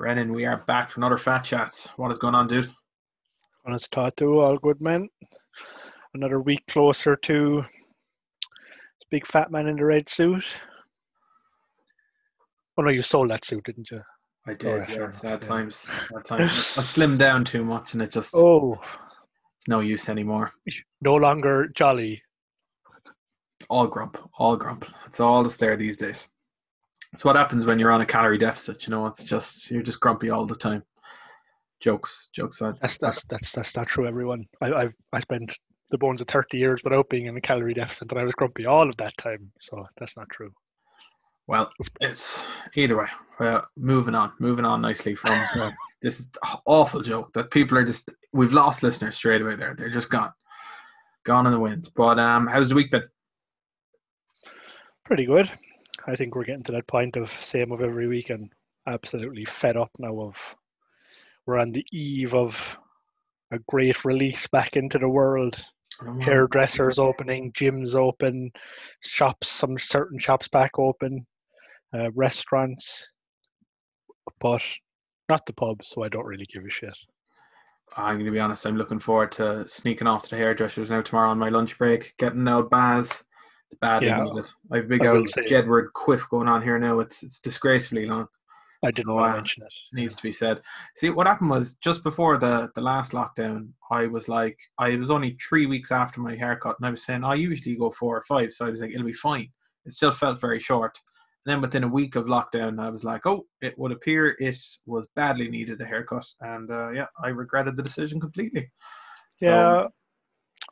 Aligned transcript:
Brendan, 0.00 0.32
we 0.32 0.46
are 0.46 0.56
back 0.66 0.90
for 0.90 0.98
another 1.00 1.18
Fat 1.18 1.40
Chats. 1.44 1.86
What 1.96 2.10
is 2.10 2.16
going 2.16 2.34
on, 2.34 2.46
dude? 2.46 2.70
On 3.66 3.74
its 3.74 3.86
tattoo, 3.86 4.40
all 4.40 4.56
good 4.56 4.80
men. 4.80 5.10
Another 6.14 6.40
week 6.40 6.62
closer 6.68 7.16
to 7.16 7.62
big 9.10 9.26
fat 9.26 9.50
man 9.50 9.66
in 9.66 9.76
the 9.76 9.84
red 9.84 10.08
suit. 10.08 10.42
Oh 12.78 12.82
no, 12.82 12.88
you 12.88 13.02
sold 13.02 13.28
that 13.30 13.44
suit, 13.44 13.62
didn't 13.64 13.90
you? 13.90 14.00
I 14.46 14.52
Oh, 14.52 14.54
did, 14.54 14.64
yeah, 14.68 14.76
yeah. 14.88 14.94
sure. 14.94 15.12
Sad 15.12 15.42
Yeah. 15.42 15.48
times. 15.48 15.76
Sad 15.98 16.24
times. 16.24 16.50
I 16.50 16.80
slimmed 16.80 17.18
down 17.18 17.44
too 17.44 17.62
much 17.62 17.92
and 17.92 18.00
it 18.00 18.10
just 18.10 18.34
Oh, 18.34 18.80
it's 19.58 19.68
no 19.68 19.80
use 19.80 20.08
anymore. 20.08 20.50
no 21.02 21.14
longer 21.16 21.68
jolly. 21.74 22.22
All 23.68 23.86
grump. 23.86 24.16
All 24.38 24.56
grump. 24.56 24.86
It's 25.04 25.20
all 25.20 25.42
that's 25.42 25.58
there 25.58 25.76
these 25.76 25.98
days. 25.98 26.26
It's 27.12 27.24
what 27.24 27.36
happens 27.36 27.66
when 27.66 27.78
you're 27.78 27.90
on 27.90 28.00
a 28.00 28.06
calorie 28.06 28.38
deficit, 28.38 28.86
you 28.86 28.92
know, 28.92 29.06
it's 29.06 29.24
just 29.24 29.70
you're 29.70 29.82
just 29.82 30.00
grumpy 30.00 30.30
all 30.30 30.46
the 30.46 30.54
time. 30.54 30.84
Jokes. 31.80 32.28
Jokes. 32.32 32.60
That's 32.80 32.98
that's 32.98 33.24
that's 33.24 33.52
that's 33.52 33.76
not 33.76 33.88
true, 33.88 34.06
everyone. 34.06 34.46
I 34.60 34.72
I've 34.72 34.94
I 35.12 35.20
spent 35.20 35.56
the 35.90 35.98
bones 35.98 36.20
of 36.20 36.28
thirty 36.28 36.58
years 36.58 36.82
without 36.84 37.08
being 37.08 37.26
in 37.26 37.36
a 37.36 37.40
calorie 37.40 37.74
deficit, 37.74 38.12
and 38.12 38.20
I 38.20 38.24
was 38.24 38.34
grumpy 38.34 38.66
all 38.66 38.88
of 38.88 38.96
that 38.98 39.16
time. 39.16 39.50
So 39.60 39.84
that's 39.98 40.16
not 40.16 40.28
true. 40.28 40.52
Well, 41.46 41.72
it's 42.00 42.40
either 42.76 42.96
way. 42.96 43.08
Well, 43.40 43.66
moving 43.76 44.14
on, 44.14 44.32
moving 44.38 44.64
on 44.64 44.82
nicely 44.82 45.16
from 45.16 45.40
this 46.02 46.28
awful 46.64 47.02
joke 47.02 47.32
that 47.32 47.50
people 47.50 47.76
are 47.76 47.84
just 47.84 48.10
we've 48.32 48.52
lost 48.52 48.82
listeners 48.84 49.16
straight 49.16 49.42
away. 49.42 49.56
There, 49.56 49.74
they're 49.76 49.90
just 49.90 50.10
gone, 50.10 50.32
gone 51.24 51.46
in 51.46 51.52
the 51.52 51.58
wind. 51.58 51.88
But 51.96 52.20
um, 52.20 52.46
how's 52.46 52.68
the 52.68 52.76
week 52.76 52.92
been? 52.92 53.02
Pretty 55.04 55.24
good. 55.24 55.50
I 56.10 56.16
think 56.16 56.34
we're 56.34 56.44
getting 56.44 56.64
to 56.64 56.72
that 56.72 56.88
point 56.88 57.16
of 57.16 57.30
same 57.30 57.70
of 57.70 57.80
every 57.80 58.08
week, 58.08 58.30
and 58.30 58.50
absolutely 58.86 59.44
fed 59.44 59.76
up 59.76 59.90
now 59.98 60.20
of. 60.20 60.36
We're 61.46 61.58
on 61.58 61.70
the 61.70 61.84
eve 61.92 62.34
of 62.34 62.78
a 63.52 63.58
great 63.68 64.04
release 64.04 64.46
back 64.46 64.76
into 64.76 64.98
the 64.98 65.08
world. 65.08 65.56
hairdressers 66.20 66.98
opening, 66.98 67.52
gyms 67.52 67.94
open, 67.94 68.50
shops, 69.00 69.48
some 69.48 69.78
certain 69.78 70.18
shops 70.18 70.48
back 70.48 70.78
open, 70.78 71.26
uh, 71.94 72.10
restaurants, 72.12 73.10
but 74.40 74.62
not 75.28 75.44
the 75.46 75.52
pub, 75.52 75.84
so 75.84 76.02
I 76.02 76.08
don't 76.08 76.26
really 76.26 76.46
give 76.46 76.64
a 76.64 76.70
shit. 76.70 76.96
I'm 77.96 78.14
going 78.14 78.26
to 78.26 78.30
be 78.30 78.40
honest. 78.40 78.66
I'm 78.66 78.76
looking 78.76 79.00
forward 79.00 79.32
to 79.32 79.68
sneaking 79.68 80.06
off 80.06 80.24
to 80.24 80.30
the 80.30 80.36
hairdressers 80.36 80.90
now 80.90 81.02
tomorrow 81.02 81.30
on 81.30 81.38
my 81.38 81.48
lunch 81.48 81.76
break, 81.76 82.14
getting 82.18 82.48
out 82.48 82.70
Baz. 82.70 83.24
Badly 83.80 84.08
Yeah. 84.08 84.24
needed. 84.24 84.50
I've 84.70 84.84
a 84.84 84.88
big 84.88 85.06
I 85.06 85.08
old 85.08 85.26
Jedward 85.28 85.92
quiff 85.92 86.28
going 86.28 86.48
on 86.48 86.62
here 86.62 86.78
now. 86.78 87.00
It's 87.00 87.22
it's 87.22 87.40
disgracefully 87.40 88.06
long. 88.06 88.28
I 88.82 88.90
didn't 88.90 89.08
So, 89.08 89.14
want 89.14 89.28
uh, 89.28 89.34
to 89.34 89.36
mention 89.42 89.62
it. 89.64 89.72
needs 89.92 90.14
to 90.16 90.22
be 90.22 90.32
said. 90.32 90.62
See, 90.96 91.10
what 91.10 91.26
happened 91.26 91.50
was 91.50 91.74
just 91.74 92.02
before 92.02 92.38
the 92.38 92.70
the 92.74 92.80
last 92.80 93.12
lockdown, 93.12 93.68
I 93.90 94.06
was 94.06 94.28
like, 94.28 94.58
I 94.78 94.96
was 94.96 95.10
only 95.10 95.36
three 95.46 95.66
weeks 95.66 95.92
after 95.92 96.20
my 96.20 96.34
haircut, 96.34 96.76
and 96.78 96.86
I 96.86 96.90
was 96.90 97.04
saying 97.04 97.22
I 97.24 97.34
usually 97.34 97.76
go 97.76 97.90
four 97.90 98.16
or 98.16 98.22
five, 98.22 98.52
so 98.52 98.66
I 98.66 98.70
was 98.70 98.80
like, 98.80 98.90
it'll 98.90 99.04
be 99.06 99.12
fine. 99.12 99.50
It 99.86 99.94
still 99.94 100.12
felt 100.12 100.40
very 100.40 100.60
short. 100.60 100.98
And 101.44 101.52
then 101.52 101.60
within 101.62 101.84
a 101.84 101.88
week 101.88 102.16
of 102.16 102.26
lockdown, 102.26 102.80
I 102.80 102.90
was 102.90 103.02
like, 103.04 103.26
oh, 103.26 103.46
it 103.62 103.78
would 103.78 103.92
appear 103.92 104.36
it 104.38 104.58
was 104.86 105.06
badly 105.16 105.48
needed 105.48 105.80
a 105.80 105.86
haircut, 105.86 106.26
and 106.40 106.70
uh, 106.70 106.90
yeah, 106.90 107.06
I 107.22 107.28
regretted 107.28 107.76
the 107.76 107.82
decision 107.82 108.20
completely. 108.20 108.70
So, 109.36 109.46
yeah, 109.46 109.86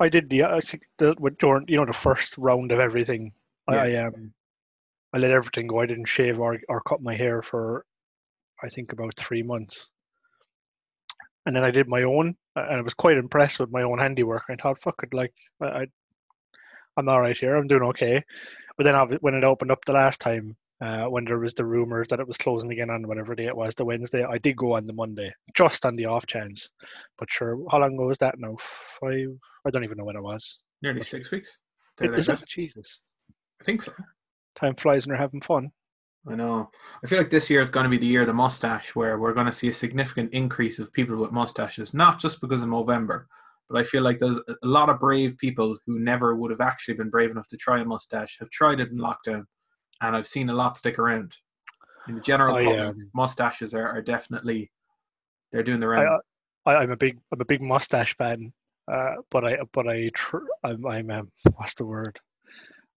I 0.01 0.09
did 0.09 0.31
the 0.31 0.45
I 0.45 0.61
think 0.61 0.85
the 0.99 1.15
with 1.19 1.39
Jordan, 1.39 1.67
you 1.69 1.77
know, 1.77 1.87
the 1.87 1.93
first 1.93 2.39
round 2.39 2.73
of 2.73 2.81
everything. 2.81 3.33
I, 3.67 3.77
I 3.77 3.95
um, 4.05 4.33
I 5.13 5.19
let 5.19 5.31
everything 5.31 5.67
go. 5.67 5.81
I 5.81 5.87
didn't 5.87 6.07
shave 6.07 6.39
or 6.39 6.59
or 6.69 6.81
cut 6.83 7.03
my 7.03 7.15
hair 7.15 7.43
for, 7.43 7.85
I 8.63 8.69
think 8.69 8.93
about 8.93 9.17
three 9.17 9.43
months. 9.43 9.91
And 11.47 11.57
then 11.57 11.65
I 11.65 11.71
did 11.71 11.89
my 11.89 12.03
own, 12.03 12.37
and 12.57 12.77
I 12.79 12.81
was 12.83 12.95
quite 12.95 13.17
impressed 13.17 13.59
with 13.59 13.71
my 13.71 13.83
own 13.83 13.99
handiwork. 13.99 14.45
I 14.51 14.57
thought, 14.57 14.83
fuck 14.83 15.01
it, 15.03 15.15
like 15.15 15.33
I, 15.61 15.67
I 15.67 15.87
I'm 16.97 17.09
all 17.09 17.21
right 17.21 17.37
here. 17.37 17.57
I'm 17.57 17.69
doing 17.69 17.85
okay. 17.85 18.23
But 18.77 18.85
then 18.85 18.95
when 19.21 19.35
it 19.35 19.45
opened 19.45 19.71
up 19.71 19.85
the 19.85 19.93
last 19.93 20.21
time, 20.21 20.57
uh, 20.81 21.05
when 21.05 21.25
there 21.25 21.39
was 21.39 21.55
the 21.55 21.65
rumors 21.65 22.09
that 22.09 22.21
it 22.21 22.29
was 22.29 22.37
closing 22.37 22.71
again 22.71 22.91
on 22.91 23.07
whatever 23.07 23.35
day 23.35 23.47
it 23.47 23.57
was, 23.57 23.75
the 23.75 23.85
Wednesday, 23.85 24.25
I 24.25 24.39
did 24.39 24.57
go 24.57 24.75
on 24.75 24.85
the 24.85 24.93
Monday, 24.93 25.33
just 25.55 25.85
on 25.85 25.97
the 25.97 26.07
off 26.07 26.27
chance. 26.27 26.71
But 27.19 27.31
sure, 27.31 27.59
how 27.71 27.81
long 27.81 27.95
ago 27.95 28.07
was 28.07 28.19
that 28.19 28.39
now? 28.39 28.57
Five? 29.01 29.37
I 29.67 29.71
don't 29.71 29.85
even 29.85 29.99
know 29.99 30.05
when 30.05 30.17
it 30.17 30.23
was. 30.23 30.63
nearly 30.83 31.03
six 31.03 31.31
weeks. 31.31 31.51
There, 31.99 32.15
Is 32.15 32.29
it? 32.29 32.43
Jesus. 32.47 33.01
I 33.61 33.65
think 33.65 33.83
so. 33.83 33.93
Time 34.55 34.77
flies 34.77 35.05
when 35.07 35.15
you're 35.15 35.21
having 35.21 35.41
fun. 35.41 35.71
I 36.29 36.35
know. 36.35 36.71
I 37.03 37.07
feel 37.07 37.19
like 37.19 37.31
this 37.31 37.51
year 37.51 37.61
is 37.61 37.71
going 37.71 37.85
to 37.85 37.91
be 37.91 37.99
the 37.99 38.07
year 38.07 38.21
of 38.21 38.27
the 38.27 38.35
mustache, 38.35 38.95
where 38.95 39.19
we're 39.19 39.33
going 39.33 39.47
to 39.47 39.53
see 39.53 39.69
a 39.69 39.73
significant 39.73 40.33
increase 40.33 40.79
of 40.79 40.93
people 40.93 41.17
with 41.17 41.33
mustaches, 41.33 41.95
not 41.95 42.21
just 42.21 42.41
because 42.41 42.63
of 42.63 42.69
November, 42.69 43.27
but 43.69 43.79
I 43.79 43.85
feel 43.85 44.03
like 44.03 44.21
there's 44.21 44.39
a 44.39 44.67
lot 44.67 44.89
of 44.89 45.01
brave 45.01 45.37
people 45.39 45.77
who 45.87 45.99
never 45.99 46.37
would 46.37 46.51
have 46.51 46.61
actually 46.61 46.95
been 46.95 47.11
brave 47.11 47.31
enough 47.31 47.49
to 47.49 47.57
try 47.57 47.81
a 47.81 47.85
mustache 47.85 48.37
have 48.41 48.51
tried 48.51 48.81
it 48.81 48.91
in 48.91 48.99
lockdown, 48.99 49.45
and 50.01 50.17
I've 50.17 50.27
seen 50.27 50.51
a 50.51 50.55
lot 50.55 50.79
stick 50.79 50.99
around. 50.99 51.37
In 52.09 52.15
the 52.15 52.21
general 52.21 52.57
I, 52.57 52.65
public, 52.65 52.89
um, 52.89 53.11
mustaches 53.15 53.75
are, 53.75 53.89
are 53.89 54.03
definitely 54.03 54.71
they're 55.53 55.63
doing 55.63 55.81
the 55.81 55.89
round. 55.89 56.21
I, 56.65 56.77
I'm 56.77 56.91
a 56.91 56.97
big, 56.97 57.19
I'm 57.33 57.41
a 57.41 57.45
big 57.45 57.63
mustache 57.63 58.17
fan. 58.17 58.53
Uh, 58.91 59.17
but 59.31 59.45
I, 59.45 59.59
but 59.73 59.87
I, 59.87 60.11
tr- 60.15 60.39
I'm, 60.65 60.87
I'm, 60.87 61.11
um, 61.11 61.31
what's 61.57 61.75
the 61.75 61.85
word? 61.85 62.19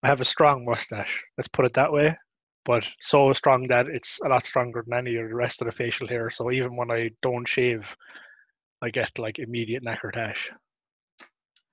I 0.04 0.08
have 0.08 0.22
a 0.22 0.26
strong 0.26 0.64
mustache. 0.64 1.22
Let's 1.38 1.50
put 1.50 1.66
it 1.66 1.74
that 1.74 1.92
way. 1.92 2.18
But 2.64 2.88
so 3.00 3.34
strong 3.34 3.66
that 3.66 3.88
it's 3.88 4.20
a 4.24 4.30
lot 4.30 4.46
stronger 4.46 4.84
than 4.86 4.98
any 4.98 5.16
of 5.18 5.28
the 5.28 5.36
rest 5.36 5.62
of 5.62 5.66
the 5.66 5.72
facial 5.72 6.08
hair. 6.08 6.30
So 6.30 6.52
even 6.52 6.76
when 6.76 6.92
I 6.92 7.10
don't 7.22 7.48
shave, 7.48 7.96
I 8.82 8.90
get 8.90 9.20
like 9.20 9.40
immediate 9.40 9.84
knacker 9.84 10.12
tash. 10.14 10.50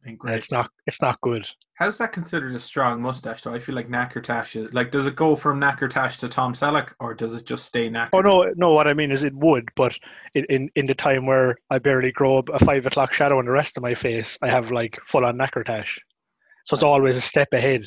I 0.03 0.07
think 0.09 0.23
And 0.25 0.35
it's 0.35 0.51
not, 0.51 0.71
it's 0.87 1.03
not 1.03 1.21
good. 1.21 1.47
How's 1.75 1.99
that 1.99 2.13
considered 2.13 2.55
a 2.55 2.61
strong 2.61 3.03
mustache? 3.03 3.43
though? 3.43 3.55
I 3.55 3.59
feel 3.59 3.75
like 3.75 3.89
Knackertash 3.89 4.57
is 4.57 4.73
like. 4.75 4.91
Does 4.91 5.07
it 5.07 5.17
go 5.17 5.37
from 5.37 5.61
Knackertash 5.61 6.17
to 6.19 6.29
Tom 6.29 6.55
Selleck, 6.55 6.91
or 7.01 7.15
does 7.15 7.35
it 7.35 7.45
just 7.47 7.65
stay 7.67 7.89
Knacker? 7.89 8.11
Oh 8.13 8.21
no, 8.21 8.53
no. 8.57 8.73
What 8.73 8.87
I 8.89 8.95
mean 8.95 9.11
is, 9.13 9.23
it 9.25 9.35
would, 9.35 9.69
but 9.77 9.97
in 10.35 10.45
in, 10.51 10.71
in 10.77 10.87
the 10.87 10.95
time 10.95 11.27
where 11.27 11.57
I 11.71 11.79
barely 11.79 12.11
grow 12.13 12.43
a 12.53 12.59
five 12.65 12.87
o'clock 12.87 13.13
shadow 13.13 13.39
on 13.39 13.45
the 13.45 13.51
rest 13.53 13.77
of 13.77 13.83
my 13.83 13.95
face, 13.95 14.39
I 14.43 14.51
have 14.51 14.71
like 14.73 14.99
full 15.07 15.25
on 15.25 15.37
knacker 15.37 15.65
tash. 15.65 15.99
So 16.65 16.75
it's 16.75 16.83
always 16.85 17.17
a 17.17 17.21
step 17.21 17.49
ahead. 17.53 17.85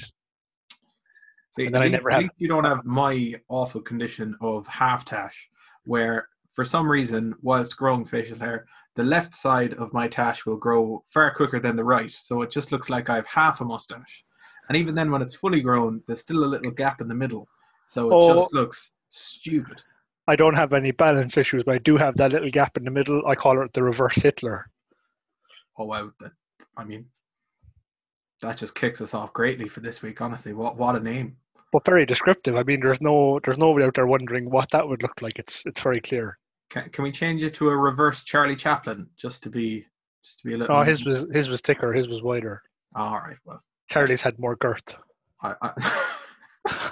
See, 1.55 1.65
And 1.65 1.75
then 1.75 1.81
I 1.81 1.85
at 1.85 1.91
least- 1.91 1.99
never 1.99 2.11
at 2.11 2.13
have- 2.15 2.23
least 2.23 2.33
you 2.37 2.47
don't 2.47 2.63
have 2.63 2.85
my 2.85 3.35
awful 3.49 3.81
condition 3.81 4.35
of 4.41 4.65
half 4.67 5.03
tash, 5.05 5.49
where 5.83 6.27
for 6.49 6.63
some 6.65 6.89
reason, 6.89 7.35
whilst 7.41 7.75
growing 7.77 8.05
facial 8.05 8.39
hair, 8.39 8.65
the 8.95 9.03
left 9.03 9.33
side 9.35 9.73
of 9.75 9.93
my 9.93 10.07
tash 10.07 10.45
will 10.45 10.57
grow 10.57 11.03
far 11.07 11.33
quicker 11.33 11.59
than 11.59 11.75
the 11.75 11.83
right, 11.83 12.11
so 12.11 12.41
it 12.41 12.51
just 12.51 12.71
looks 12.71 12.89
like 12.89 13.09
I 13.09 13.15
have 13.15 13.27
half 13.27 13.61
a 13.61 13.65
mustache. 13.65 14.23
And 14.67 14.77
even 14.77 14.95
then, 14.95 15.11
when 15.11 15.21
it's 15.21 15.35
fully 15.35 15.61
grown, 15.61 16.01
there's 16.07 16.21
still 16.21 16.43
a 16.43 16.45
little 16.45 16.71
gap 16.71 17.01
in 17.01 17.07
the 17.07 17.15
middle, 17.15 17.47
so 17.87 18.09
it 18.09 18.13
Oh. 18.13 18.33
just 18.37 18.53
looks 18.53 18.93
stupid. 19.09 19.81
I 20.27 20.35
don't 20.35 20.53
have 20.53 20.73
any 20.73 20.91
balance 20.91 21.37
issues, 21.37 21.63
but 21.63 21.75
I 21.75 21.79
do 21.79 21.97
have 21.97 22.15
that 22.17 22.31
little 22.33 22.49
gap 22.49 22.77
in 22.77 22.83
the 22.85 22.91
middle. 22.91 23.25
I 23.27 23.35
call 23.35 23.61
it 23.63 23.73
the 23.73 23.83
reverse 23.83 24.15
Hitler. 24.17 24.69
Oh 25.77 25.85
wow! 25.85 26.11
That, 26.19 26.31
I 26.77 26.83
mean, 26.83 27.05
that 28.41 28.57
just 28.57 28.75
kicks 28.75 29.01
us 29.01 29.13
off 29.13 29.33
greatly 29.33 29.67
for 29.67 29.79
this 29.79 30.01
week. 30.01 30.21
Honestly, 30.21 30.53
what 30.53 30.77
what 30.77 30.95
a 30.95 30.99
name! 30.99 31.37
But 31.71 31.85
very 31.85 32.05
descriptive. 32.05 32.55
I 32.55 32.63
mean, 32.63 32.81
there's 32.81 33.01
no 33.01 33.39
there's 33.43 33.57
nobody 33.57 33.85
out 33.85 33.95
there 33.95 34.05
wondering 34.07 34.49
what 34.49 34.69
that 34.71 34.87
would 34.87 35.01
look 35.01 35.21
like. 35.21 35.39
It's 35.39 35.65
it's 35.65 35.81
very 35.81 36.01
clear. 36.01 36.37
Can, 36.71 36.89
can 36.89 37.03
we 37.03 37.11
change 37.11 37.43
it 37.43 37.53
to 37.55 37.69
a 37.69 37.75
reverse 37.77 38.23
Charlie 38.23 38.55
Chaplin 38.55 39.07
just 39.17 39.43
to 39.43 39.49
be 39.49 39.85
just 40.23 40.39
to 40.39 40.47
be 40.47 40.53
a 40.55 40.57
little? 40.57 40.75
Oh, 40.77 40.83
his 40.83 41.05
was 41.05 41.27
his 41.31 41.49
was 41.49 41.61
thicker. 41.61 41.91
His 41.93 42.07
was 42.07 42.21
wider. 42.23 42.61
all 42.95 43.15
right. 43.19 43.37
Well, 43.45 43.61
Charlie's 43.89 44.21
had 44.21 44.39
more 44.39 44.55
girth. 44.55 44.95
I, 45.43 45.53
I, 45.61 45.71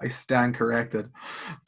I 0.00 0.08
stand 0.08 0.54
corrected. 0.54 1.10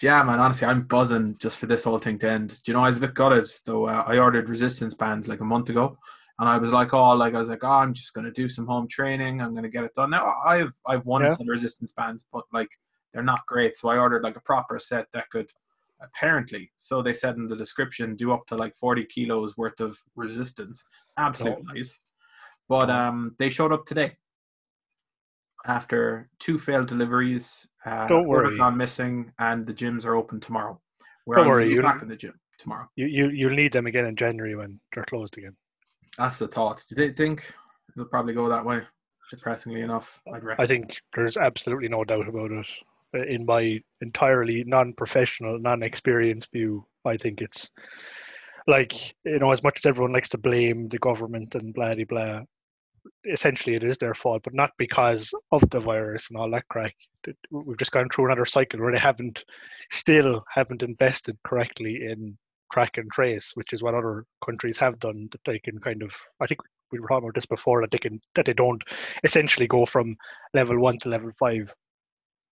Yeah, 0.03 0.23
man. 0.23 0.39
Honestly, 0.41 0.67
I'm 0.67 0.83
buzzing 0.83 1.37
just 1.41 1.57
for 1.59 1.67
this 1.67 1.85
whole 1.85 1.99
thing 1.99 2.19
to 2.21 2.31
end. 2.31 2.51
Do 2.63 2.71
you 2.71 2.75
know, 2.77 2.85
I 2.85 2.89
was 2.89 2.99
a 2.99 3.01
bit 3.01 3.15
gutted 3.15 3.49
though. 3.65 3.87
Uh, 3.87 4.05
I 4.07 4.19
ordered 4.19 4.49
resistance 4.49 4.95
bands 4.95 5.27
like 5.29 5.41
a 5.41 5.45
month 5.45 5.71
ago, 5.71 5.97
and 6.39 6.49
I 6.49 6.59
was 6.59 6.73
like, 6.73 6.93
oh, 6.93 7.15
like 7.15 7.35
I 7.35 7.39
was 7.39 7.49
like, 7.49 7.65
oh, 7.65 7.69
I'm 7.69 7.95
just 7.95 8.13
gonna 8.15 8.33
do 8.33 8.49
some 8.49 8.67
home 8.67 8.89
training. 8.89 9.41
I'm 9.41 9.55
gonna 9.55 9.69
get 9.71 9.85
it 9.85 9.95
done. 9.95 10.11
Now 10.11 10.35
I've 10.45 10.73
I've 10.87 11.07
won 11.07 11.23
Yeah. 11.23 11.35
some 11.35 11.49
resistance 11.49 11.93
bands, 11.93 12.27
but 12.33 12.45
like 12.53 12.69
they're 13.13 13.23
not 13.23 13.41
great. 13.49 13.77
So 13.79 13.89
I 13.89 13.99
ordered 13.99 14.23
like 14.23 14.37
a 14.37 14.41
proper 14.43 14.79
set 14.79 15.07
that 15.15 15.31
could 15.31 15.49
apparently, 16.01 16.71
so 16.77 17.03
they 17.03 17.13
said 17.15 17.37
in 17.37 17.49
the 17.49 17.57
description, 17.57 18.17
do 18.17 18.33
up 18.33 18.47
to 18.47 18.57
like 18.57 18.77
40 18.77 19.05
kilos 19.07 19.57
worth 19.57 19.81
of 19.81 19.97
resistance. 20.15 20.85
Absolute 21.19 21.59
Oh. 21.61 21.73
nice. 21.75 21.99
But 22.69 22.91
um, 22.91 23.35
they 23.39 23.49
showed 23.51 23.73
up 23.73 23.87
today 23.87 24.17
after 25.67 26.29
two 26.39 26.59
failed 26.59 26.89
deliveries. 26.89 27.67
Uh, 27.85 28.07
Don't 28.09 28.27
worry. 28.29 28.57
gone 28.59 28.77
missing, 28.77 29.33
and 29.39 29.67
the 29.67 29.75
gyms 29.75 30.05
are 30.05 30.15
open 30.17 30.41
tomorrow. 30.41 30.81
We're 31.27 31.37
Don't 31.37 31.49
worry, 31.49 31.73
you'll- 31.73 31.83
back 31.83 32.03
in 32.03 32.09
the 32.09 32.17
gym 32.17 32.39
tomorrow. 32.59 32.89
You 32.97 33.07
you 33.07 33.29
you'll 33.29 33.55
need 33.55 33.73
them 33.73 33.87
again 33.87 34.07
in 34.07 34.17
January 34.17 34.55
when 34.57 34.81
they're 34.95 35.05
closed 35.05 35.37
again. 35.39 35.57
That's 36.19 36.39
the 36.39 36.49
thought. 36.49 36.85
Do 36.89 36.95
they 36.95 37.13
think 37.13 37.53
it'll 37.95 38.09
probably 38.09 38.33
go 38.35 38.49
that 38.49 38.65
way? 38.65 38.81
Depressingly 39.31 39.81
enough, 39.81 40.21
I'd 40.33 40.45
reckon. 40.45 40.63
I 40.63 40.67
think 40.69 41.01
there's 41.17 41.37
absolutely 41.37 41.89
no 41.89 42.05
doubt 42.05 42.29
about 42.29 42.53
it. 42.53 42.67
In 43.13 43.47
my 43.47 43.81
entirely 44.01 44.65
non-professional, 44.65 45.59
non-experienced 45.59 46.53
view, 46.53 46.87
I 47.05 47.17
think 47.17 47.41
it's 47.41 47.71
like 48.67 49.15
you 49.25 49.39
know, 49.39 49.53
as 49.53 49.63
much 49.63 49.79
as 49.79 49.87
everyone 49.87 50.13
likes 50.13 50.29
to 50.31 50.39
blame 50.39 50.89
the 50.89 50.99
government 50.99 51.55
and 51.55 51.73
blah 51.73 51.95
blah 51.95 52.05
blah, 52.05 52.41
essentially 53.25 53.77
it 53.77 53.85
is 53.85 53.99
their 53.99 54.15
fault, 54.15 54.43
but 54.43 54.55
not 54.55 54.71
because 54.79 55.33
of 55.53 55.69
the 55.71 55.81
virus 55.81 56.31
and 56.31 56.39
all 56.39 56.51
that 56.51 56.69
crack. 56.69 56.95
We've 57.51 57.79
just 57.79 57.93
gone 57.93 58.09
through 58.09 58.27
another 58.27 58.45
cycle 58.45 58.81
where 58.81 58.93
they 58.93 59.03
haven't, 59.03 59.45
still 59.91 60.45
haven't 60.53 60.83
invested 60.83 61.37
correctly 61.45 62.07
in 62.11 62.37
track 62.73 62.99
and 62.99 63.11
trace, 63.11 63.53
which 63.55 63.73
is 63.73 63.83
what 63.83 63.95
other 63.95 64.25
countries 64.45 64.79
have 64.79 64.99
done. 64.99 65.29
That 65.31 65.41
they 65.45 65.59
can 65.59 65.79
kind 65.79 66.03
of, 66.03 66.11
I 66.41 66.47
think 66.47 66.61
we 66.93 67.01
were 67.01 67.09
talking 67.09 67.25
about 67.25 67.35
this 67.35 67.47
before, 67.47 67.81
that 67.83 67.91
they 67.91 67.99
can 67.99 68.21
that 68.35 68.47
they 68.47 68.53
don't 68.53 68.83
essentially 69.25 69.67
go 69.67 69.87
from 69.87 70.17
level 70.55 70.79
one 70.79 70.99
to 70.99 71.09
level 71.09 71.31
five. 71.39 71.73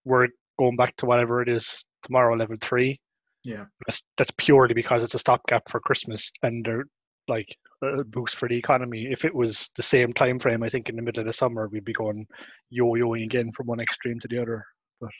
We're 0.05 0.29
going 0.57 0.75
back 0.75 0.95
to 0.97 1.05
whatever 1.05 1.41
it 1.41 1.49
is 1.49 1.85
tomorrow, 2.03 2.35
level 2.35 2.57
three. 2.61 2.99
Yeah, 3.43 3.65
that's 3.85 4.01
that's 4.17 4.31
purely 4.37 4.73
because 4.73 5.03
it's 5.03 5.15
a 5.15 5.19
stopgap 5.19 5.69
for 5.69 5.79
Christmas, 5.79 6.31
and 6.43 6.65
they're 6.65 6.85
like 7.27 7.55
a 7.83 8.03
boost 8.03 8.35
for 8.37 8.47
the 8.49 8.57
economy. 8.57 9.07
If 9.11 9.25
it 9.25 9.33
was 9.33 9.69
the 9.75 9.83
same 9.83 10.13
time 10.13 10.39
frame, 10.39 10.63
I 10.63 10.69
think 10.69 10.89
in 10.89 10.95
the 10.95 11.01
middle 11.01 11.21
of 11.21 11.27
the 11.27 11.33
summer 11.33 11.67
we'd 11.67 11.85
be 11.85 11.93
going 11.93 12.25
yo-yoing 12.69 13.23
again 13.23 13.51
from 13.51 13.67
one 13.67 13.81
extreme 13.81 14.19
to 14.21 14.27
the 14.27 14.41
other. 14.41 14.65
But 15.01 15.11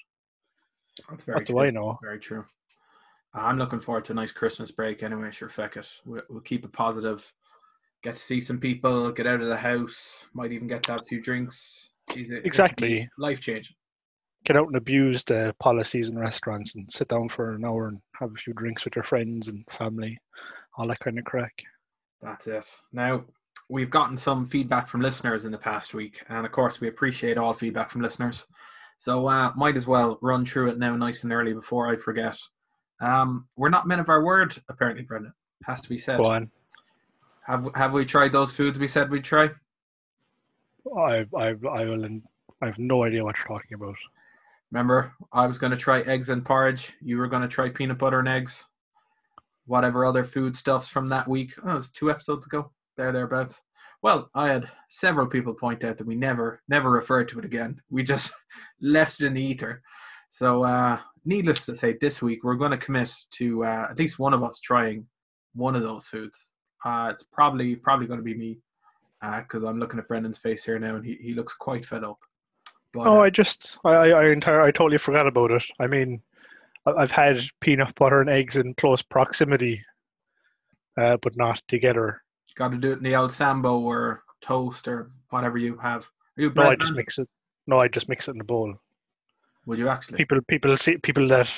that's 1.09 1.23
very 1.25 1.35
what 1.35 1.45
true. 1.45 1.55
do 1.55 1.59
I 1.61 1.69
know? 1.69 1.99
Very 2.01 2.19
true. 2.19 2.45
Uh, 3.35 3.41
I'm 3.41 3.57
looking 3.57 3.79
forward 3.79 4.05
to 4.05 4.13
a 4.13 4.15
nice 4.15 4.31
Christmas 4.31 4.71
break 4.71 5.03
anyway. 5.03 5.31
Sure, 5.31 5.49
feck 5.49 5.77
it. 5.77 5.87
We'll, 6.05 6.23
we'll 6.29 6.41
keep 6.41 6.63
it 6.63 6.71
positive. 6.73 7.31
Get 8.01 8.15
to 8.15 8.21
see 8.21 8.39
some 8.39 8.59
people. 8.59 9.11
Get 9.11 9.27
out 9.27 9.41
of 9.41 9.47
the 9.47 9.57
house. 9.57 10.25
Might 10.33 10.51
even 10.51 10.67
get 10.67 10.83
to 10.83 10.93
have 10.93 11.01
a 11.01 11.05
few 11.05 11.21
drinks. 11.21 11.89
Jeez, 12.11 12.31
it, 12.31 12.45
exactly. 12.45 13.09
Life 13.17 13.41
changing. 13.41 13.75
Get 14.45 14.55
out 14.57 14.67
and 14.67 14.75
abuse 14.75 15.23
the 15.23 15.55
policies 15.59 16.09
in 16.09 16.19
restaurants 16.19 16.75
and 16.75 16.91
sit 16.91 17.07
down 17.07 17.29
for 17.29 17.53
an 17.53 17.65
hour 17.65 17.87
and 17.87 17.99
have 18.19 18.31
a 18.31 18.37
few 18.37 18.53
drinks 18.53 18.85
with 18.85 18.95
your 18.95 19.03
friends 19.03 19.47
and 19.47 19.65
family, 19.71 20.19
all 20.77 20.87
that 20.87 20.99
kind 20.99 21.17
of 21.17 21.25
crack. 21.25 21.53
That's 22.21 22.47
it. 22.47 22.65
Now, 22.93 23.25
we've 23.69 23.89
gotten 23.89 24.17
some 24.17 24.45
feedback 24.45 24.87
from 24.87 25.01
listeners 25.01 25.45
in 25.45 25.51
the 25.51 25.57
past 25.57 25.93
week, 25.93 26.21
and 26.29 26.45
of 26.45 26.51
course, 26.51 26.79
we 26.79 26.87
appreciate 26.87 27.37
all 27.37 27.53
feedback 27.53 27.89
from 27.89 28.01
listeners. 28.01 28.45
So, 28.97 29.27
uh, 29.27 29.51
might 29.55 29.75
as 29.75 29.87
well 29.87 30.19
run 30.21 30.45
through 30.45 30.69
it 30.69 30.77
now 30.77 30.95
nice 30.95 31.23
and 31.23 31.33
early 31.33 31.53
before 31.53 31.87
I 31.87 31.95
forget. 31.95 32.37
Um, 33.01 33.47
we're 33.55 33.69
not 33.69 33.87
men 33.87 33.99
of 33.99 34.09
our 34.09 34.23
word, 34.23 34.55
apparently, 34.69 35.03
Brendan. 35.03 35.33
Has 35.65 35.81
to 35.81 35.89
be 35.89 35.97
said. 35.97 36.17
Go 36.17 36.25
on. 36.25 36.51
Have 37.47 37.67
Have 37.75 37.93
we 37.93 38.05
tried 38.05 38.31
those 38.31 38.51
foods 38.51 38.77
we 38.77 38.87
said 38.87 39.09
we'd 39.09 39.23
try? 39.23 39.49
I 40.97 41.25
I 41.35 41.55
I 41.69 41.85
will. 41.85 42.05
I 42.61 42.65
have 42.67 42.77
no 42.77 43.03
idea 43.03 43.23
what 43.23 43.37
you're 43.37 43.47
talking 43.47 43.73
about. 43.75 43.95
Remember, 44.75 45.13
I 45.31 45.47
was 45.47 45.57
going 45.57 45.71
to 45.71 45.77
try 45.77 46.01
eggs 46.01 46.29
and 46.29 46.43
porridge. 46.43 46.91
You 47.01 47.17
were 47.17 47.29
going 47.29 47.43
to 47.43 47.47
try 47.47 47.69
peanut 47.69 47.97
butter 47.97 48.19
and 48.19 48.27
eggs 48.27 48.65
whatever 49.67 50.03
other 50.03 50.25
food 50.25 50.57
stuffs 50.57 50.89
from 50.89 51.07
that 51.07 51.29
week. 51.29 51.53
Oh, 51.63 51.71
it 51.71 51.75
was 51.75 51.89
two 51.89 52.11
episodes 52.11 52.45
ago. 52.45 52.73
There, 52.97 53.13
thereabouts. 53.13 53.61
Well, 54.01 54.29
I 54.35 54.49
had 54.49 54.69
several 54.89 55.27
people 55.27 55.53
point 55.53 55.85
out 55.85 55.97
that 55.97 56.05
we 56.05 56.15
never, 56.15 56.61
never 56.67 56.91
referred 56.91 57.29
to 57.29 57.39
it 57.39 57.45
again. 57.45 57.81
We 57.89 58.03
just 58.03 58.33
left 58.81 59.21
it 59.21 59.27
in 59.27 59.33
the 59.33 59.41
ether. 59.41 59.81
So, 60.27 60.63
uh, 60.63 60.99
needless 61.23 61.65
to 61.67 61.75
say, 61.77 61.93
this 62.01 62.21
week 62.21 62.43
we're 62.43 62.55
going 62.55 62.71
to 62.71 62.77
commit 62.77 63.13
to 63.35 63.63
uh, 63.63 63.87
at 63.91 63.97
least 63.97 64.19
one 64.19 64.33
of 64.33 64.43
us 64.43 64.59
trying 64.59 65.07
one 65.53 65.77
of 65.77 65.83
those 65.83 66.05
foods. 66.07 66.51
Uh, 66.83 67.11
it's 67.13 67.23
probably 67.31 67.77
probably 67.77 68.07
going 68.07 68.19
to 68.19 68.25
be 68.25 68.35
me 68.35 68.59
because 69.21 69.63
uh, 69.63 69.67
I'm 69.67 69.79
looking 69.79 70.01
at 70.01 70.09
Brendan's 70.09 70.37
face 70.37 70.65
here 70.65 70.79
now, 70.79 70.97
and 70.97 71.05
he, 71.05 71.17
he 71.21 71.33
looks 71.33 71.53
quite 71.53 71.85
fed 71.85 72.03
up. 72.03 72.19
But, 72.95 73.07
oh, 73.07 73.21
I 73.21 73.29
just 73.29 73.77
I 73.83 74.11
I 74.11 74.29
entire 74.29 74.61
I 74.61 74.71
totally 74.71 74.97
forgot 74.97 75.27
about 75.27 75.51
it. 75.51 75.63
I 75.79 75.87
mean, 75.87 76.21
I've 76.85 77.11
had 77.11 77.41
peanut 77.59 77.93
butter 77.95 78.21
and 78.21 78.29
eggs 78.29 78.55
in 78.55 78.73
close 78.75 79.01
proximity, 79.01 79.83
uh, 80.97 81.17
but 81.17 81.35
not 81.35 81.61
together. 81.67 82.21
Got 82.55 82.71
to 82.71 82.77
do 82.77 82.93
it 82.93 82.99
in 82.99 83.03
the 83.03 83.15
old 83.15 83.33
sambo 83.33 83.79
or 83.79 84.23
toast 84.39 84.87
or 84.87 85.11
whatever 85.29 85.57
you 85.57 85.77
have. 85.77 86.03
Are 86.37 86.41
you 86.41 86.53
no, 86.55 86.69
I 86.69 86.75
just 86.75 86.93
mix 86.93 87.19
it. 87.19 87.27
No, 87.67 87.81
I 87.81 87.89
just 87.89 88.07
mix 88.07 88.29
it 88.29 88.31
in 88.31 88.37
the 88.37 88.45
bowl. 88.45 88.73
Would 89.65 89.77
you 89.77 89.89
actually? 89.89 90.17
People, 90.17 90.39
people 90.47 90.77
see 90.77 90.97
people 90.97 91.27
that 91.27 91.51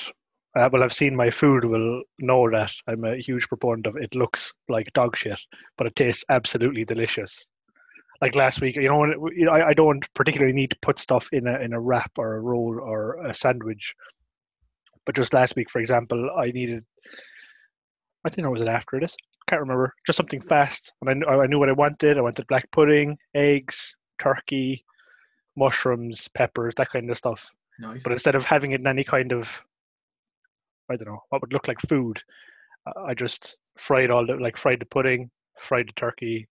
uh, 0.56 0.68
will 0.72 0.82
have 0.82 0.92
seen 0.92 1.14
my 1.14 1.30
food 1.30 1.64
will 1.64 2.02
know 2.18 2.50
that 2.50 2.72
I'm 2.88 3.04
a 3.04 3.16
huge 3.16 3.46
proponent 3.46 3.86
of. 3.86 3.96
It 3.96 4.16
looks 4.16 4.54
like 4.68 4.92
dog 4.92 5.16
shit, 5.16 5.38
but 5.76 5.86
it 5.86 5.94
tastes 5.94 6.24
absolutely 6.30 6.84
delicious. 6.84 7.48
Like 8.20 8.34
last 8.34 8.60
week, 8.60 8.76
you 8.76 8.88
know, 8.88 9.04
you 9.30 9.44
know, 9.44 9.52
I, 9.52 9.68
I 9.68 9.74
don't 9.74 10.06
particularly 10.14 10.52
need 10.52 10.70
to 10.70 10.78
put 10.82 10.98
stuff 10.98 11.28
in 11.32 11.46
a 11.46 11.58
in 11.60 11.72
a 11.72 11.80
wrap 11.80 12.10
or 12.18 12.34
a 12.34 12.40
roll 12.40 12.80
or 12.80 13.24
a 13.24 13.32
sandwich 13.32 13.94
but 15.08 15.16
just 15.16 15.32
last 15.32 15.56
week, 15.56 15.70
for 15.70 15.80
example, 15.80 16.30
I 16.36 16.50
needed, 16.50 16.84
I 18.26 18.28
think 18.28 18.44
I 18.44 18.50
was 18.50 18.60
it 18.60 18.68
after 18.68 19.00
this. 19.00 19.16
Can't 19.48 19.62
remember. 19.62 19.94
Just 20.06 20.18
something 20.18 20.42
fast, 20.42 20.92
and 21.00 21.08
I 21.08 21.14
knew, 21.14 21.26
I 21.26 21.46
knew 21.46 21.58
what 21.58 21.70
I 21.70 21.72
wanted. 21.72 22.18
I 22.18 22.20
wanted 22.20 22.46
black 22.46 22.70
pudding, 22.72 23.16
eggs, 23.34 23.96
turkey, 24.20 24.84
mushrooms, 25.56 26.28
peppers, 26.34 26.74
that 26.74 26.90
kind 26.90 27.10
of 27.10 27.16
stuff. 27.16 27.48
Nice. 27.78 28.02
But 28.02 28.12
instead 28.12 28.34
of 28.34 28.44
having 28.44 28.72
it 28.72 28.80
in 28.80 28.86
any 28.86 29.02
kind 29.02 29.32
of, 29.32 29.64
I 30.90 30.96
don't 30.96 31.08
know, 31.08 31.22
what 31.30 31.40
would 31.40 31.54
look 31.54 31.68
like 31.68 31.80
food, 31.88 32.22
I 33.02 33.14
just 33.14 33.56
fried 33.78 34.10
all 34.10 34.26
the 34.26 34.34
like 34.34 34.58
fried 34.58 34.80
the 34.80 34.84
pudding, 34.84 35.30
fried 35.58 35.88
the 35.88 35.92
turkey, 35.92 36.48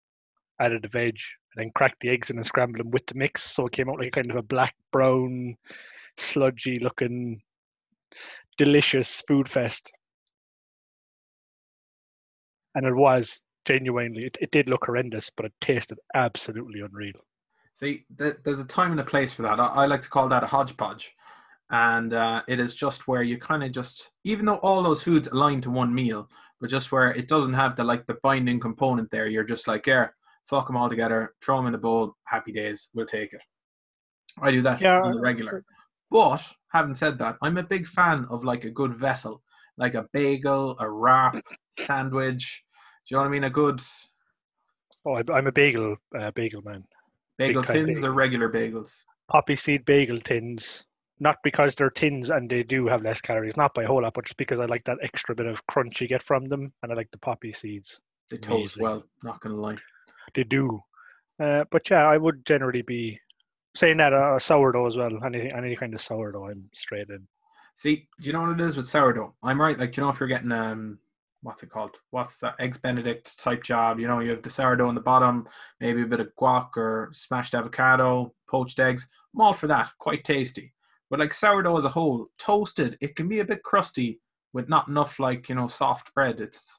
added 0.64 0.82
the 0.82 0.88
veg, 0.88 1.18
and 1.54 1.64
then 1.64 1.72
cracked 1.74 2.00
the 2.00 2.10
eggs 2.10 2.30
in 2.30 2.36
and 2.36 2.46
scrambled 2.46 2.80
them 2.80 2.90
with 2.90 3.06
the 3.06 3.14
mix, 3.14 3.42
so 3.42 3.66
it 3.66 3.72
came 3.72 3.88
out 3.88 3.98
like 3.98 4.12
kind 4.12 4.30
of 4.30 4.36
a 4.36 4.42
black 4.42 4.74
brown, 4.92 5.56
sludgy 6.16 6.78
looking 6.78 7.42
delicious 8.58 9.22
food 9.26 9.48
fest. 9.48 9.90
And 12.74 12.86
it 12.86 12.94
was 12.94 13.42
genuinely, 13.64 14.26
it, 14.26 14.38
it 14.40 14.50
did 14.50 14.68
look 14.68 14.86
horrendous, 14.86 15.30
but 15.30 15.46
it 15.46 15.52
tasted 15.60 15.98
absolutely 16.14 16.80
unreal. 16.80 17.20
See, 17.74 18.04
there's 18.10 18.60
a 18.60 18.64
time 18.64 18.92
and 18.92 19.00
a 19.00 19.04
place 19.04 19.32
for 19.32 19.42
that. 19.42 19.58
I, 19.58 19.66
I 19.66 19.86
like 19.86 20.02
to 20.02 20.08
call 20.08 20.28
that 20.28 20.44
a 20.44 20.46
hodgepodge. 20.46 21.14
And 21.70 22.12
uh, 22.12 22.42
it 22.48 22.60
is 22.60 22.74
just 22.74 23.08
where 23.08 23.22
you 23.22 23.38
kind 23.38 23.64
of 23.64 23.72
just, 23.72 24.10
even 24.24 24.44
though 24.44 24.56
all 24.56 24.82
those 24.82 25.02
foods 25.02 25.28
align 25.28 25.62
to 25.62 25.70
one 25.70 25.94
meal, 25.94 26.28
but 26.60 26.68
just 26.68 26.92
where 26.92 27.10
it 27.10 27.28
doesn't 27.28 27.54
have 27.54 27.76
the 27.76 27.84
like 27.84 28.06
the 28.06 28.18
binding 28.22 28.60
component 28.60 29.10
there, 29.10 29.26
you're 29.26 29.42
just 29.42 29.66
like, 29.66 29.86
yeah, 29.86 30.08
fuck 30.48 30.66
them 30.66 30.76
all 30.76 30.88
together, 30.88 31.34
throw 31.42 31.56
them 31.56 31.66
in 31.66 31.72
the 31.72 31.78
bowl, 31.78 32.14
happy 32.24 32.52
days, 32.52 32.88
we'll 32.94 33.06
take 33.06 33.32
it. 33.32 33.42
I 34.40 34.50
do 34.50 34.62
that 34.62 34.80
yeah. 34.80 35.00
on 35.00 35.14
the 35.14 35.20
regular. 35.20 35.64
But 36.10 36.42
having 36.72 36.94
said 36.94 37.18
that, 37.18 37.36
I'm 37.42 37.58
a 37.58 37.62
big 37.62 37.86
fan 37.86 38.26
of 38.30 38.44
like 38.44 38.64
a 38.64 38.70
good 38.70 38.94
vessel, 38.94 39.42
like 39.78 39.94
a 39.94 40.06
bagel, 40.12 40.76
a 40.78 40.90
wrap, 40.90 41.36
sandwich. 41.70 42.62
Do 43.08 43.14
you 43.14 43.16
know 43.16 43.22
what 43.22 43.28
I 43.28 43.30
mean? 43.30 43.44
A 43.44 43.50
good. 43.50 43.80
Oh, 45.06 45.20
I'm 45.32 45.46
a 45.46 45.52
bagel 45.52 45.96
uh, 46.18 46.30
bagel 46.32 46.62
man. 46.62 46.84
Bagel 47.38 47.64
tins 47.64 47.86
bagel. 47.86 48.06
or 48.06 48.12
regular 48.12 48.50
bagels? 48.50 48.90
Poppy 49.30 49.56
seed 49.56 49.84
bagel 49.84 50.18
tins. 50.18 50.84
Not 51.18 51.36
because 51.44 51.74
they're 51.74 51.90
tins 51.90 52.30
and 52.30 52.50
they 52.50 52.62
do 52.62 52.86
have 52.88 53.02
less 53.02 53.20
calories, 53.20 53.56
not 53.56 53.74
by 53.74 53.84
a 53.84 53.86
whole 53.86 54.02
lot, 54.02 54.14
but 54.14 54.24
just 54.24 54.36
because 54.36 54.58
I 54.58 54.66
like 54.66 54.82
that 54.84 54.98
extra 55.02 55.34
bit 55.34 55.46
of 55.46 55.64
crunch 55.66 56.00
you 56.00 56.08
get 56.08 56.22
from 56.22 56.48
them, 56.48 56.72
and 56.82 56.90
I 56.90 56.96
like 56.96 57.10
the 57.12 57.18
poppy 57.18 57.52
seeds. 57.52 58.00
They 58.30 58.38
toast 58.38 58.78
well, 58.80 59.04
not 59.22 59.40
gonna 59.40 59.54
lie. 59.54 59.76
They 60.34 60.44
do. 60.44 60.82
Uh, 61.42 61.64
but 61.70 61.88
yeah, 61.90 62.06
I 62.06 62.16
would 62.16 62.44
generally 62.46 62.82
be 62.82 63.18
saying 63.74 63.96
that 63.98 64.12
uh, 64.12 64.38
sourdough 64.38 64.86
as 64.86 64.96
well. 64.96 65.24
Any 65.24 65.50
any 65.52 65.76
kind 65.76 65.94
of 65.94 66.00
sourdough, 66.00 66.48
I'm 66.48 66.68
straight 66.74 67.08
in. 67.08 67.26
See, 67.74 68.08
do 68.20 68.26
you 68.26 68.32
know 68.32 68.42
what 68.42 68.60
it 68.60 68.60
is 68.60 68.76
with 68.76 68.88
sourdough? 68.88 69.34
I'm 69.42 69.60
right. 69.60 69.78
Like, 69.78 69.92
do 69.92 70.00
you 70.00 70.04
know 70.04 70.10
if 70.10 70.20
you're 70.20 70.28
getting 70.28 70.52
um, 70.52 70.98
what's 71.42 71.62
it 71.62 71.70
called? 71.70 71.96
What's 72.10 72.38
that 72.38 72.56
eggs 72.58 72.78
Benedict 72.78 73.38
type 73.38 73.62
job? 73.62 73.98
You 73.98 74.06
know, 74.06 74.20
you 74.20 74.30
have 74.30 74.42
the 74.42 74.50
sourdough 74.50 74.88
on 74.88 74.94
the 74.94 75.00
bottom, 75.00 75.48
maybe 75.80 76.02
a 76.02 76.06
bit 76.06 76.20
of 76.20 76.34
guac 76.38 76.76
or 76.76 77.10
smashed 77.12 77.54
avocado, 77.54 78.34
poached 78.48 78.78
eggs. 78.78 79.08
I'm 79.34 79.40
all 79.40 79.54
for 79.54 79.66
that. 79.66 79.90
Quite 79.98 80.24
tasty. 80.24 80.72
But 81.10 81.20
like 81.20 81.34
sourdough 81.34 81.76
as 81.76 81.84
a 81.84 81.90
whole, 81.90 82.28
toasted, 82.38 82.96
it 83.00 83.16
can 83.16 83.28
be 83.28 83.40
a 83.40 83.44
bit 83.44 83.62
crusty 83.62 84.20
with 84.52 84.68
not 84.68 84.88
enough 84.88 85.18
like 85.18 85.48
you 85.48 85.54
know 85.54 85.68
soft 85.68 86.14
bread. 86.14 86.40
It's 86.40 86.78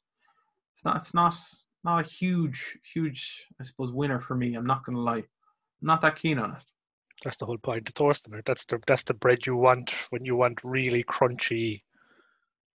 it's 0.74 0.84
not 0.86 0.98
it's 0.98 1.14
not 1.14 1.36
not 1.84 2.06
a 2.06 2.10
huge 2.10 2.78
huge 2.94 3.46
I 3.60 3.64
suppose 3.64 3.92
winner 3.92 4.20
for 4.20 4.36
me. 4.36 4.56
I'm 4.56 4.66
not 4.66 4.86
gonna 4.86 5.00
lie. 5.00 5.18
I'm 5.18 5.88
not 5.88 6.02
that 6.02 6.16
keen 6.16 6.40
on 6.40 6.52
it. 6.52 6.64
That's 7.24 7.38
the 7.38 7.46
whole 7.46 7.58
point 7.58 7.88
of 7.88 7.94
toasting 7.94 8.34
it. 8.34 8.46
That's 8.46 8.66
the 8.66 8.80
that's 8.88 9.04
the 9.04 9.14
bread 9.14 9.46
you 9.46 9.56
want 9.56 9.92
when 10.10 10.26
you 10.26 10.36
want 10.36 10.64
really 10.64 11.04
crunchy 11.04 11.82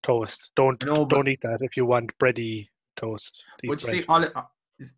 toast. 0.03 0.53
Don't 0.57 0.85
no, 0.85 1.05
don't 1.05 1.29
eat 1.29 1.41
that 1.43 1.59
if 1.61 1.77
you 1.77 1.85
want 1.85 2.17
bready 2.19 2.69
toast. 2.97 3.45
But 3.65 3.83
you 3.83 3.89
see, 3.89 4.05
all 4.09 4.25
it, 4.25 4.33
uh, 4.35 4.43